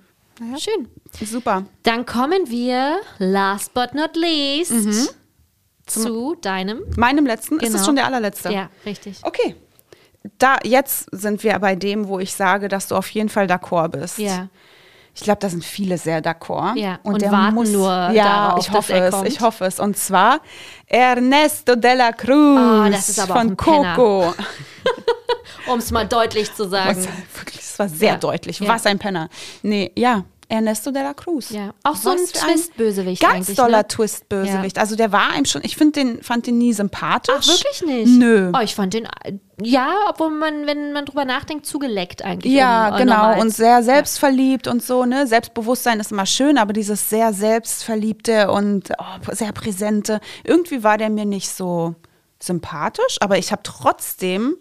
[0.58, 0.88] Schön.
[1.26, 1.64] super.
[1.82, 5.08] Dann kommen wir, last but not least, Mhm.
[5.86, 6.80] zu deinem.
[6.96, 7.72] Meinem letzten, ist Genau.
[7.76, 8.50] das schon der allerletzte?
[8.52, 9.18] Ja, richtig.
[9.22, 9.54] Okay.
[10.38, 13.88] Da, jetzt sind wir bei dem, wo ich sage, dass du auf jeden Fall d'accord
[13.88, 14.18] bist.
[14.18, 14.48] Ja.
[15.14, 16.76] Ich glaube, da sind viele sehr d'accord.
[16.76, 19.28] Ja, und der warten muss, nur ja, darauf, ich dass hoffe er es, kommt.
[19.28, 19.80] ich hoffe es.
[19.80, 20.40] Und zwar
[20.86, 23.56] Ernesto de la Cruz Ah, das ist aber auch von.
[23.56, 24.34] Coco.
[25.66, 26.96] Um es mal deutlich zu sagen.
[26.96, 28.16] Was, wirklich, das war sehr Ja.
[28.16, 28.60] deutlich.
[28.60, 28.68] Ja.
[28.68, 29.28] Was ein Penner.
[29.62, 30.24] Nee, ja.
[30.50, 31.50] Ernesto de la Cruz.
[31.50, 31.72] Ja.
[31.84, 33.88] Auch so ein Was Twist-Bösewicht Ganz eigentlich, doller ne?
[33.88, 34.78] Twist-Bösewicht.
[34.78, 37.34] Also der war einem schon, ich finde den, fand den nie sympathisch.
[37.38, 38.18] Ach, wirklich nicht?
[38.18, 38.50] Nö.
[38.54, 39.06] Oh, ich fand den,
[39.62, 42.52] ja, obwohl man, wenn man drüber nachdenkt, zugeleckt eigentlich.
[42.52, 43.40] Ja, um, äh, genau.
[43.40, 45.26] Und sehr selbstverliebt und so, ne?
[45.26, 51.10] Selbstbewusstsein ist immer schön, aber dieses sehr selbstverliebte und oh, sehr präsente, irgendwie war der
[51.10, 51.94] mir nicht so
[52.40, 54.56] sympathisch, aber ich habe trotzdem,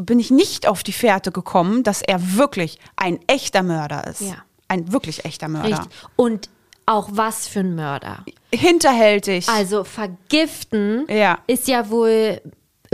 [0.00, 4.22] bin ich nicht auf die Fährte gekommen, dass er wirklich ein echter Mörder ist.
[4.22, 4.36] Ja.
[4.68, 5.68] Ein wirklich echter Mörder.
[5.80, 5.88] Richtig.
[6.16, 6.48] Und
[6.86, 8.24] auch was für ein Mörder.
[8.52, 9.48] Hinterhältig.
[9.48, 11.38] Also vergiften Ja.
[11.46, 12.40] ist ja wohl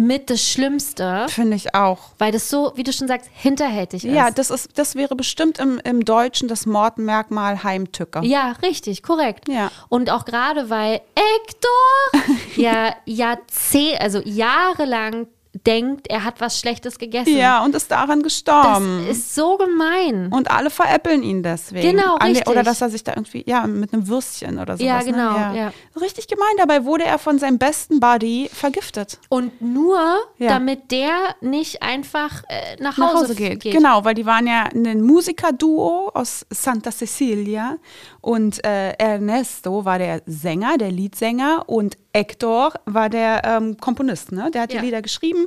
[0.00, 2.10] mit das Schlimmste, Finde ich auch.
[2.18, 4.12] weil das so, wie du schon sagst, hinterhältig ist.
[4.12, 8.22] Ja, das, ist, das wäre bestimmt im, im Deutschen das Mordmerkmal Heimtücker.
[8.24, 9.48] Ja, richtig, korrekt.
[9.48, 9.70] Ja.
[9.88, 15.28] Und auch gerade weil Hector ja Jahrzeh also jahrelang
[15.66, 17.36] denkt, er hat was Schlechtes gegessen.
[17.36, 19.06] Ja, und ist daran Das gestorben.
[19.08, 20.30] ist so gemein.
[20.32, 21.96] Und alle veräppeln ihn deswegen.
[21.96, 22.48] Genau, Alle- richtig.
[22.48, 24.86] Oder dass er sich da irgendwie, ja, mit einem Würstchen oder sowas.
[24.86, 25.58] Ja, genau, Ne?
[25.58, 25.72] ja.
[26.00, 26.48] Richtig gemein.
[26.58, 29.18] Dabei wurde er von seinem besten Buddy vergiftet.
[29.28, 29.98] Und nur,
[30.38, 30.48] Ja.
[30.48, 33.60] damit der nicht einfach äh, nach, Nach Hause, Hause geht.
[33.62, 37.76] Genau, weil die waren ja ein Musikerduo aus Santa Cecilia.
[38.24, 41.64] Und äh, Ernesto war der Sänger, der Leadsänger.
[41.66, 44.50] Und Hector war der ähm, Komponist, ne?
[44.50, 44.80] Der hat Ja.
[44.80, 45.46] die Lieder geschrieben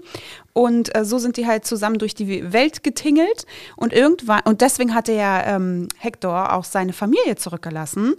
[0.53, 3.45] und äh, so sind die halt zusammen durch die Welt getingelt
[3.77, 8.13] und irgendwann und deswegen hatte ja ähm, Hector auch seine Familie zurückgelassen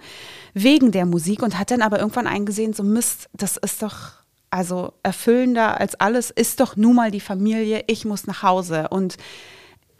[0.55, 4.13] wegen der Musik und hat dann aber irgendwann eingesehen, so Mist, das ist doch
[4.51, 7.85] also erfüllender als alles ist doch nun mal die Familie.
[7.87, 9.19] Ich muss nach Hause und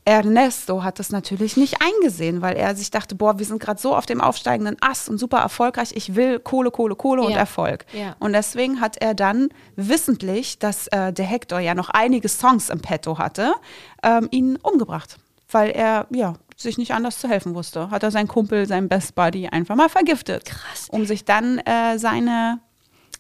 [0.09, 3.95] Ernesto hat das natürlich nicht eingesehen, weil er sich dachte, boah, wir sind gerade so
[3.95, 5.91] auf dem aufsteigenden Ast und super erfolgreich.
[5.95, 7.37] Ich will Kohle, Kohle, Kohle und Ja.
[7.37, 7.85] Erfolg.
[7.93, 8.17] Ja.
[8.19, 12.81] Und deswegen hat er dann wissentlich, dass äh, der Hector ja noch einige Songs im
[12.81, 13.53] Petto hatte,
[14.03, 15.19] ähm, ihn umgebracht,
[15.51, 17.91] weil er ja sich nicht anders zu helfen wusste.
[17.91, 20.89] Hat er seinen Kumpel, seinen Best Buddy einfach mal vergiftet, Krass.
[20.91, 22.61] um sich dann äh, seine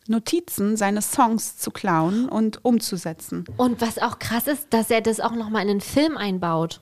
[0.09, 3.45] Notizen, seine Songs zu klauen und umzusetzen.
[3.57, 6.81] Und was auch krass ist, dass er das auch nochmal in den Film einbaut.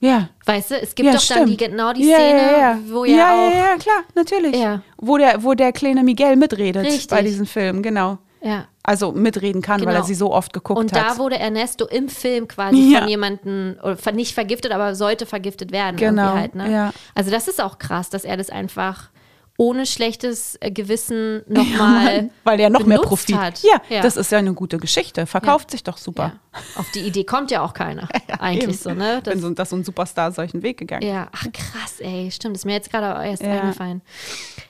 [0.00, 1.70] Ja, Weißt du, es gibt ja, doch dann die, stimmt.
[1.72, 2.78] genau die Ja, Szene, ja, ja.
[2.88, 3.50] wo ja, er auch.
[3.52, 4.54] ja, ja, klar, natürlich.
[4.56, 4.82] Ja.
[4.98, 7.08] Wo, der, wo der kleine Miguel mitredet Richtig.
[7.08, 8.18] bei diesem Film, genau.
[8.42, 8.66] Ja.
[8.82, 10.00] Also mitreden kann, weil Genau.
[10.00, 11.12] er sie so oft geguckt Und hat.
[11.12, 13.00] da wurde Ernesto im Film quasi Ja.
[13.00, 13.76] von jemandem,
[14.12, 15.96] nicht vergiftet, aber sollte vergiftet werden.
[15.96, 16.70] Genau, Halt, ne?
[16.70, 16.92] ja.
[17.14, 19.08] Also das ist auch krass, dass er das einfach
[19.56, 23.62] ohne schlechtes äh, Gewissen nochmal weil er noch mehr Profit hat.
[23.62, 24.02] Ja, ja.
[24.02, 25.26] das ist ja eine gute Geschichte.
[25.26, 26.32] Verkauft sich doch super.
[26.54, 26.60] ja.
[26.76, 28.08] Auf die Idee kommt ja auch keiner.
[28.40, 28.72] eigentlich Eben.
[28.74, 29.20] so, ne?
[29.22, 32.56] Das, Wenn so, dass so ein Superstar solchen Weg gegangen ja, ach krass, ey, stimmt,
[32.56, 33.60] ist mir jetzt gerade erst Ja.
[33.60, 34.02] eingefallen.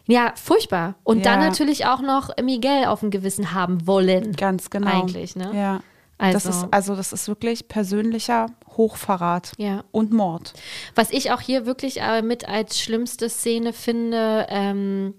[0.06, 0.96] Ja, furchtbar.
[1.02, 1.48] Und dann Ja.
[1.48, 4.32] natürlich auch noch Miguel auf dem Gewissen haben wollen.
[4.32, 4.90] Ganz genau.
[5.02, 5.50] Eigentlich, ne?
[5.54, 5.80] Ja.
[6.18, 8.46] Also- das ist, also das ist wirklich persönlicher
[8.76, 9.84] Hochverrat Ja.
[9.90, 10.52] und Mord.
[10.94, 15.14] Was ich auch hier wirklich äh, mit als schlimmste Szene finde, ähm,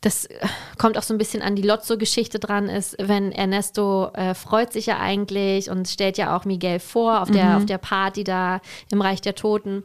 [0.00, 0.38] das äh,
[0.78, 4.86] kommt auch so ein bisschen an die Lotso-Geschichte dran, ist, wenn Ernesto äh, freut sich
[4.86, 8.60] ja eigentlich und stellt ja auch Miguel vor auf der, auf der Party da
[8.92, 9.82] im Reich der Toten.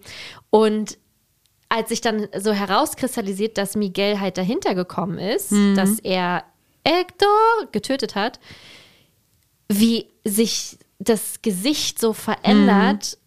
[0.49, 0.97] Und
[1.69, 6.43] als sich dann so herauskristallisiert, dass Miguel halt dahinter gekommen ist, dass er
[6.85, 7.27] Hector
[7.71, 8.39] getötet hat,
[9.71, 13.17] wie sich das Gesicht so verändert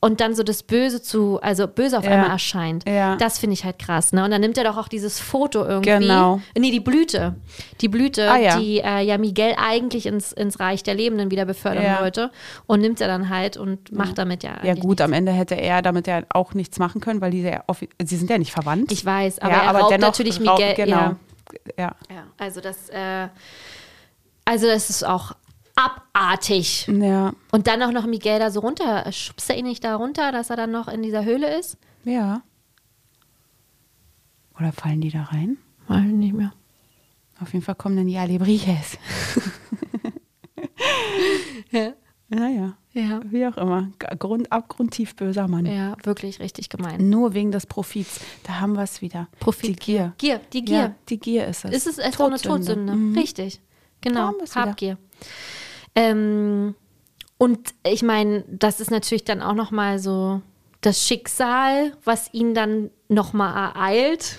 [0.00, 2.10] und dann so das Böse zu, also böse auf Ja.
[2.12, 2.88] einmal erscheint.
[2.88, 3.14] Ja.
[3.16, 4.24] Das finde ich halt krass, ne?
[4.24, 5.90] Und dann nimmt er doch auch dieses Foto irgendwie.
[5.90, 6.40] Genau.
[6.58, 7.36] Nee, die Blüte.
[7.80, 8.58] Die Blüte, Ah, ja.
[8.58, 12.00] die äh, ja Miguel eigentlich ins, ins Reich der Lebenden wieder befördern Ja.
[12.00, 12.32] wollte.
[12.66, 14.58] Und nimmt er dann halt und macht damit ja.
[14.64, 17.62] Ja gut, am Ende hätte er damit ja auch nichts machen können, weil die ja
[17.68, 18.90] offi- sie sind ja nicht verwandt.
[18.90, 20.74] Ich weiß, aber ja, er aber raubt dennoch natürlich Miguel.
[20.74, 20.96] Genau.
[20.96, 21.16] Ja.
[21.78, 21.94] Ja.
[22.10, 23.28] ja, also das, äh,
[24.44, 25.32] also das ist auch
[25.74, 26.86] abartig.
[26.88, 27.32] Ja.
[27.50, 29.10] Und dann auch noch Miguel da so runter.
[29.12, 31.76] Schubst er ihn nicht da runter, dass er dann noch in dieser Höhle ist?
[32.04, 32.42] Ja.
[34.58, 35.56] Oder fallen die da rein?
[35.88, 36.52] Weiß ich nicht mehr.
[37.40, 38.98] Auf jeden Fall kommen dann die Alebrijes.
[41.70, 41.92] Ja.
[42.28, 42.76] Naja.
[42.92, 43.20] Ja.
[43.24, 43.90] Wie auch immer.
[44.18, 45.66] Grund, abgrundtief böser Mann.
[45.66, 47.08] Ja, wirklich richtig gemein.
[47.08, 48.20] Nur wegen des Profits.
[48.44, 49.28] Da haben wir es wieder.
[49.40, 49.70] Profit.
[49.70, 50.12] Die Gier.
[50.18, 50.78] Gier, die Gier.
[50.78, 51.72] Ja, die Gier ist es.
[51.72, 52.94] Ist es echt so eine Todsünde?
[52.94, 53.16] Mhm.
[53.16, 53.60] Richtig.
[54.00, 54.32] Genau.
[54.38, 54.98] wir's wieder.
[55.94, 56.74] Ähm,
[57.38, 60.40] und ich meine, das ist natürlich dann auch nochmal so
[60.80, 64.36] das Schicksal, was ihn dann nochmal ereilt.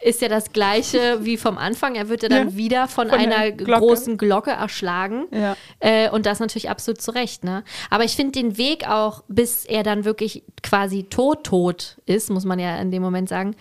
[0.00, 1.94] Ist ja das gleiche wie vom Anfang.
[1.96, 3.80] Er wird ja dann Ja, wieder von, von einer Glocke.
[3.80, 5.26] großen Glocke erschlagen.
[5.32, 5.56] Ja.
[5.80, 7.42] Äh, und das natürlich absolut zu Recht.
[7.42, 7.64] Ne?
[7.90, 12.44] Aber ich finde den Weg auch, bis er dann wirklich quasi tot, tot ist, muss
[12.44, 13.56] man ja in dem Moment sagen,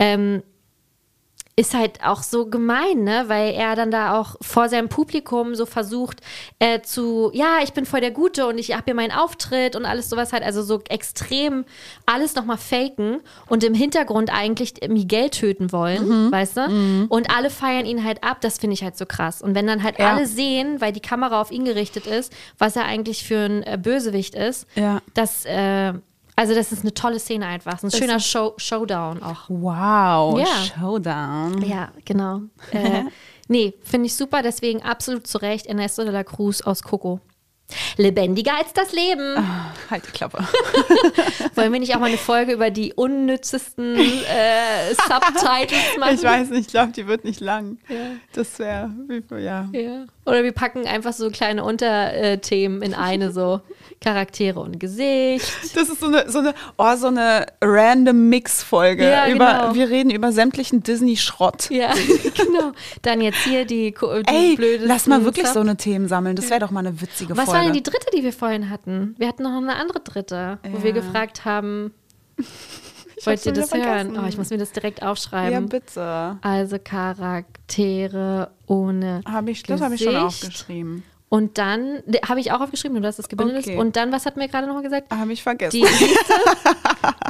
[0.00, 0.42] ähm,
[1.58, 3.24] ist halt auch so gemein, ne?
[3.28, 6.20] Weil er dann da auch vor seinem Publikum so versucht
[6.58, 9.86] äh, zu, ja, ich bin voll der Gute und ich habe hier meinen Auftritt und
[9.86, 11.64] alles sowas halt, also so extrem
[12.04, 17.06] alles nochmal faken und im Hintergrund eigentlich Miguel töten wollen, weißt du?
[17.08, 19.40] Und alle feiern ihn halt ab, das finde ich halt so krass.
[19.40, 20.12] Und wenn dann halt Ja.
[20.12, 23.78] alle sehen, weil die Kamera auf ihn gerichtet ist, was er eigentlich für ein äh,
[23.82, 25.00] Bösewicht ist, Ja.
[25.14, 25.94] das, äh,
[26.36, 29.44] also das ist eine tolle Szene einfach, so ein schöner Show Showdown auch.
[29.48, 30.38] Wow.
[30.38, 30.46] Ja.
[30.78, 31.62] Showdown.
[31.62, 32.42] Ja, genau.
[32.72, 33.04] Äh,
[33.48, 37.20] nee, finde ich super, deswegen absolut zu Recht Ernesto de la Cruz aus Coco.
[37.96, 39.34] Lebendiger als das Leben.
[39.90, 40.38] Halt die Klappe.
[41.56, 46.14] Wollen wir nicht auch mal eine Folge über die unnützesten äh, Subtitles machen?
[46.14, 47.78] Ich weiß nicht, ich glaube, die wird nicht lang.
[48.34, 48.92] Das wäre,
[49.30, 49.68] ja.
[49.72, 50.06] Ja.
[50.26, 53.60] Oder wir packen einfach so kleine Unterthemen in eine, so
[54.00, 55.50] Charaktere und Gesicht.
[55.74, 59.04] Das ist so eine, so eine, oh, so eine random Mix-Folge.
[59.08, 59.74] Ja, über, genau.
[59.74, 61.70] Wir reden über sämtlichen Disney-Schrott.
[61.70, 61.92] Ja,
[62.34, 62.72] genau.
[63.02, 66.36] Dann jetzt hier die, die Ey, blödesten lass mal wirklich Sub- so eine Themen sammeln.
[66.36, 67.58] Das wäre doch mal eine witzige Was Folge.
[67.58, 69.14] war denn die dritte, die wir vorhin hatten?
[69.18, 70.96] Wir hatten noch eine andere dritte, wo wir Ja.
[70.96, 71.94] gefragt haben,
[73.26, 74.18] wollt ihr das hören?
[74.18, 75.68] Oh, ich muss mir das direkt Ja, aufschreiben.
[75.68, 76.38] bitte.
[76.40, 81.02] also Charaktere ohne Hab ich, das habe ich schon aufgeschrieben.
[81.28, 83.66] Und dann, ne, habe ich auch aufgeschrieben, du hast das gebündelt.
[83.66, 83.76] Okay.
[83.76, 85.10] Und dann, was hat mir gerade nochmal gesagt?
[85.12, 85.80] Habe ich vergessen.
[85.80, 85.86] Die,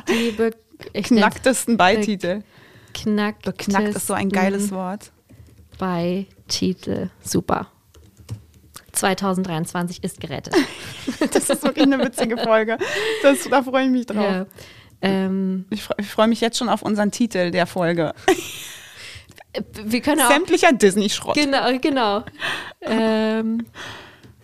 [0.08, 0.50] siehste,
[0.94, 2.42] die Knacktesten Beititel.
[2.92, 5.10] Knackt Beknackt ist so ein geiles Wort.
[5.78, 7.08] bei Titel.
[7.22, 7.68] Super.
[8.92, 10.54] 2023 ist gerettet.
[11.32, 12.76] Das ist wirklich eine witzige Folge.
[13.22, 14.16] Das, da freue ich mich drauf.
[14.18, 14.46] Ja.
[15.02, 18.14] Ähm, Ich freue freu mich jetzt schon auf unseren Titel der Folge.
[19.84, 20.30] wir können auch.
[20.30, 21.34] Sämtlicher Disney-Schrott.
[21.34, 22.24] Genau, genau.
[22.80, 23.66] ähm,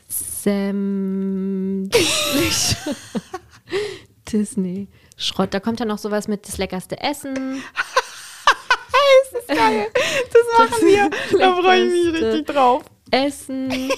[0.08, 1.88] Sam.
[4.32, 4.88] Disney.
[5.16, 5.54] Schrott.
[5.54, 7.62] Da kommt ja noch sowas mit das leckerste Essen.
[9.46, 9.86] Geil.
[9.94, 11.10] Das machen wir.
[11.38, 12.82] Da freue ich mich richtig drauf.
[13.10, 13.90] Essen.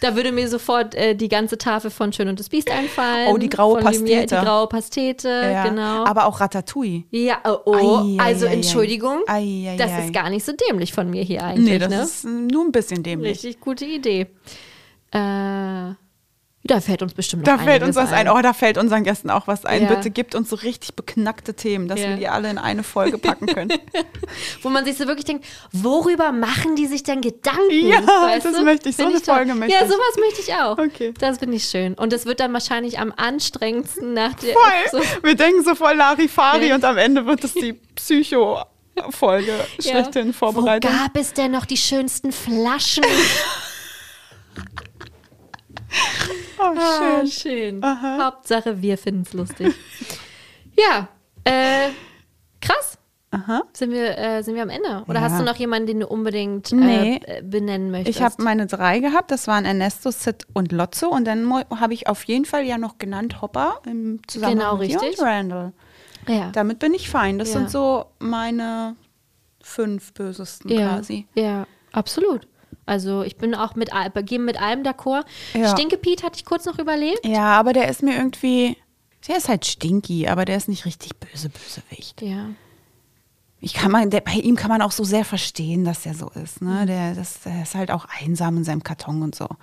[0.00, 3.28] Da würde mir sofort äh, die ganze Tafel von Schön und das Biest einfallen.
[3.32, 4.36] Oh, die graue Von Lumière, Pastete.
[4.40, 5.64] Die graue Pastete, Ja.
[5.68, 6.04] genau.
[6.04, 7.04] Aber auch Ratatouille.
[7.10, 8.16] ja, oh, oh.
[8.18, 8.52] Ei, also ei.
[8.54, 12.02] Entschuldigung, Ei, das ist gar nicht so dämlich von mir hier eigentlich, Nee, das ne?
[12.02, 13.32] ist nur ein bisschen dämlich.
[13.44, 14.26] Richtig gute Idee.
[15.12, 15.90] Äh,
[16.62, 18.28] da fällt uns bestimmt noch Da fällt uns was ein.
[18.28, 19.82] Oh, da fällt unseren Gästen auch was ein.
[19.84, 19.88] Ja.
[19.88, 22.10] Bitte gibt uns so richtig beknackte Themen, dass Ja.
[22.10, 23.72] wir die alle in eine Folge packen können.
[24.62, 27.88] Wo man sich so wirklich denkt, worüber machen die sich denn Gedanken?
[27.88, 28.62] Ja, weißt das du?
[28.64, 28.96] möchte ich.
[28.96, 29.36] So eine toll.
[29.36, 29.88] Folge möchte Ja, ich.
[29.90, 30.78] sowas möchte ich auch.
[30.78, 31.14] Okay.
[31.18, 31.94] Das finde ich schön.
[31.94, 34.52] Und das wird dann wahrscheinlich am anstrengendsten nach der.
[34.52, 34.62] Voll.
[34.92, 36.74] So, Wir denken so voll Larifari Ja.
[36.74, 40.90] und am Ende wird es die Psycho-Folge schlechthin Wo vorbereitet.
[40.90, 43.04] gab es denn noch die schönsten Flaschen?
[46.62, 47.26] Oh, Ah, schön.
[47.80, 47.84] schön.
[48.22, 49.74] Hauptsache, wir finden es lustig.
[50.78, 51.08] ja,
[51.44, 51.88] äh,
[52.60, 52.98] krass.
[53.32, 53.62] Aha.
[53.72, 55.04] Sind wir, äh, sind wir am Ende?
[55.06, 55.20] Oder Ja.
[55.20, 57.20] hast du noch jemanden, den du unbedingt Nee.
[57.24, 58.18] äh, äh, benennen möchtest?
[58.18, 61.08] Ich habe meine drei gehabt, das waren Ernesto, Sid und Lotso.
[61.08, 64.90] Und dann habe ich auf jeden Fall ja noch genannt Hopper im Zusammenhang Genau, mit
[64.90, 65.18] richtig.
[65.20, 65.72] und Randall.
[66.26, 66.50] ja.
[66.50, 67.38] Damit bin ich fein.
[67.38, 67.58] Das Ja.
[67.60, 68.96] sind so meine
[69.62, 71.28] fünf bösesten quasi.
[71.34, 72.48] Ja, absolut.
[72.90, 73.90] Also ich bin auch mit,
[74.26, 75.24] gehen mit allem d'accord.
[75.54, 75.70] Ja.
[75.70, 77.24] Stinke Pete hatte ich kurz noch überlegt.
[77.24, 78.76] Ja, aber der ist mir irgendwie.
[79.28, 82.20] Der ist halt stinky, aber der ist nicht richtig böse, Bösewicht.
[82.20, 82.46] Ja.
[83.60, 86.30] Ich kann man, der, bei ihm kann man auch so sehr verstehen, dass der so
[86.30, 86.62] ist.
[86.62, 86.84] Ne?
[86.86, 89.46] Der, das, der ist halt auch einsam in seinem Karton und so.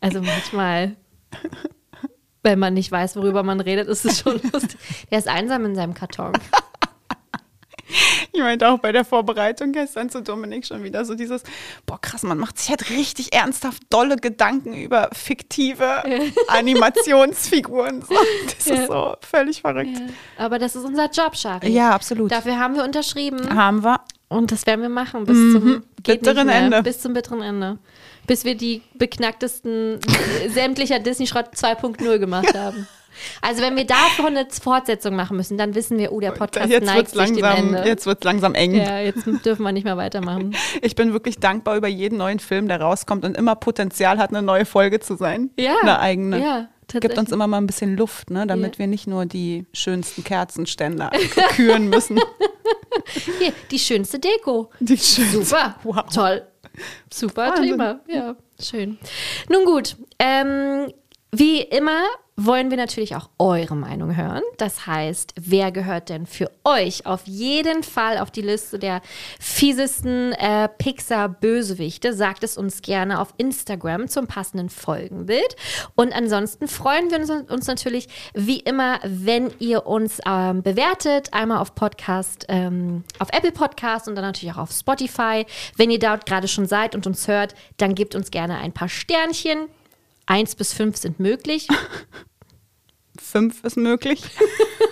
[0.00, 0.96] Also manchmal,
[2.42, 4.76] wenn man nicht weiß, worüber man redet, ist es schon lustig.
[5.12, 6.32] Der ist einsam in seinem Karton.
[8.32, 11.42] Ich meinte auch bei der Vorbereitung gestern zu Dominik schon wieder so dieses,
[11.86, 16.02] boah krass, man macht sich halt richtig ernsthaft dolle Gedanken über fiktive
[16.48, 18.02] Animationsfiguren.
[18.02, 18.14] So.
[18.56, 18.74] Das Ja.
[18.74, 20.00] ist so völlig verrückt.
[20.38, 21.68] Aber das ist unser Job, Shari.
[21.70, 22.30] Ja, absolut.
[22.32, 23.54] Dafür haben wir unterschrieben.
[23.54, 24.00] Haben wir.
[24.28, 26.82] Und das werden wir machen bis zum geht Bitteren Ende.
[26.82, 27.78] Bis zum bitteren Ende.
[28.26, 29.98] Bis wir die beknacktesten
[30.48, 32.88] sämtlicher Disney-Schrott 2.0 gemacht haben.
[33.40, 36.86] Also wenn wir davon eine Fortsetzung machen müssen, dann wissen wir, oh, der Podcast Jetzt
[36.86, 37.88] neigt wird es sich dem langsam, Ende.
[37.88, 38.74] jetzt wird's langsam eng.
[38.74, 40.54] ja, jetzt dürfen wir nicht mehr weitermachen.
[40.82, 44.42] Ich bin wirklich dankbar über jeden neuen Film, der rauskommt und immer Potenzial hat, eine
[44.42, 45.50] neue Folge zu sein.
[45.58, 46.40] Ja, Eine eigene.
[46.42, 46.68] ja,
[47.00, 48.78] Gibt uns immer mal ein bisschen Luft, ne, damit Ja.
[48.80, 51.10] wir nicht nur die schönsten Kerzenständer
[51.56, 52.20] küren müssen.
[53.38, 54.70] Hier, die schönste Deko.
[54.80, 55.44] Die schönsten.
[55.44, 56.02] Super, Wow.
[56.12, 56.42] toll.
[57.12, 57.64] Super Wahnsinn.
[57.70, 58.00] Thema.
[58.08, 58.98] Ja, schön.
[59.48, 60.92] Nun gut, ähm,
[61.30, 62.00] wie immer
[62.36, 64.42] wollen wir natürlich auch eure Meinung hören.
[64.56, 69.02] Das heißt, wer gehört denn für euch auf jeden Fall auf die Liste der
[69.38, 72.14] fiesesten äh, Pixar-Bösewichte?
[72.14, 75.56] Sagt es uns gerne auf Instagram zum passenden Folgenbild.
[75.94, 81.34] Und ansonsten freuen wir uns, uns natürlich wie immer, wenn ihr uns ähm, bewertet.
[81.34, 85.44] Einmal auf Podcast, ähm, auf Apple Podcast und dann natürlich auch auf Spotify.
[85.76, 88.88] Wenn ihr dort gerade schon seid und uns hört, dann gebt uns gerne ein paar
[88.88, 89.68] Sternchen.
[90.32, 91.68] Eins bis fünf sind möglich.
[93.18, 94.22] Fünf ist möglich.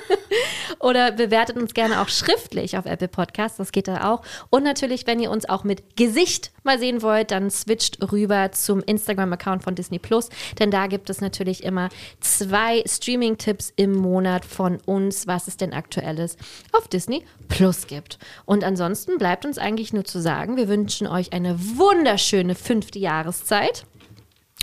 [0.80, 4.22] Oder bewertet uns gerne auch schriftlich auf Apple Podcasts, das geht da auch.
[4.50, 8.80] Und natürlich, wenn ihr uns auch mit Gesicht mal sehen wollt, dann switcht rüber zum
[8.80, 11.88] Instagram-Account von Disney Plus, denn da gibt es natürlich immer
[12.20, 16.36] zwei Streaming-Tipps im Monat von uns, was es denn aktuelles
[16.72, 18.18] auf Disney Plus gibt.
[18.44, 23.86] Und ansonsten bleibt uns eigentlich nur zu sagen, wir wünschen euch eine wunderschöne fünfte Jahreszeit.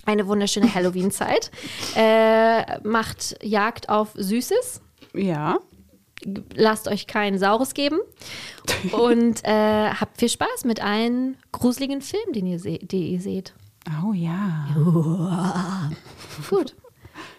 [0.07, 1.51] Eine wunderschöne Halloween-Zeit.
[1.95, 4.81] Äh, macht Jagd auf Süßes
[5.13, 5.59] Ja.
[6.55, 7.99] lasst euch kein Saures geben
[8.93, 13.53] und äh, habt viel Spaß mit allen gruseligen Filmen, den ihr se die ihr seht.
[14.05, 14.67] Oh ja.
[16.49, 16.75] Gut.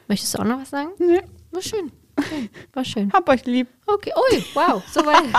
[0.07, 0.91] Möchtest du auch noch was sagen?
[0.99, 1.23] Nee.
[1.51, 1.91] War schön.
[2.23, 2.49] Schön.
[2.73, 3.13] War schön.
[3.13, 3.69] Hab euch lieb.
[3.87, 4.13] Okay.
[4.33, 5.25] Ui, wow, soweit.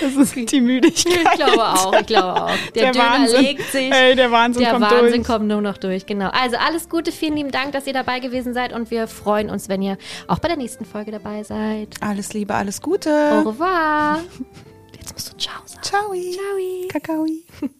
[0.00, 1.12] Das ist die Müdigkeit.
[1.22, 2.50] Ich glaube auch, ich glaube auch.
[2.74, 3.40] Der, Der Döner Wahnsinn.
[3.42, 3.92] legt sich.
[3.92, 5.26] Ey, der Wahnsinn der kommt Wahnsinn durch.
[5.26, 6.30] kommt nur noch durch, genau.
[6.30, 9.68] Also alles Gute, vielen lieben Dank, dass ihr dabei gewesen seid und wir freuen uns,
[9.68, 11.88] wenn ihr auch bei der nächsten Folge dabei seid.
[12.00, 13.10] Alles Liebe, alles Au Gute.
[13.46, 14.20] revoir.
[14.98, 15.82] Jetzt musst du Ciao sagen.
[15.82, 16.12] Ciao.
[16.12, 16.88] Ciao.
[16.88, 17.70] Kakaoi.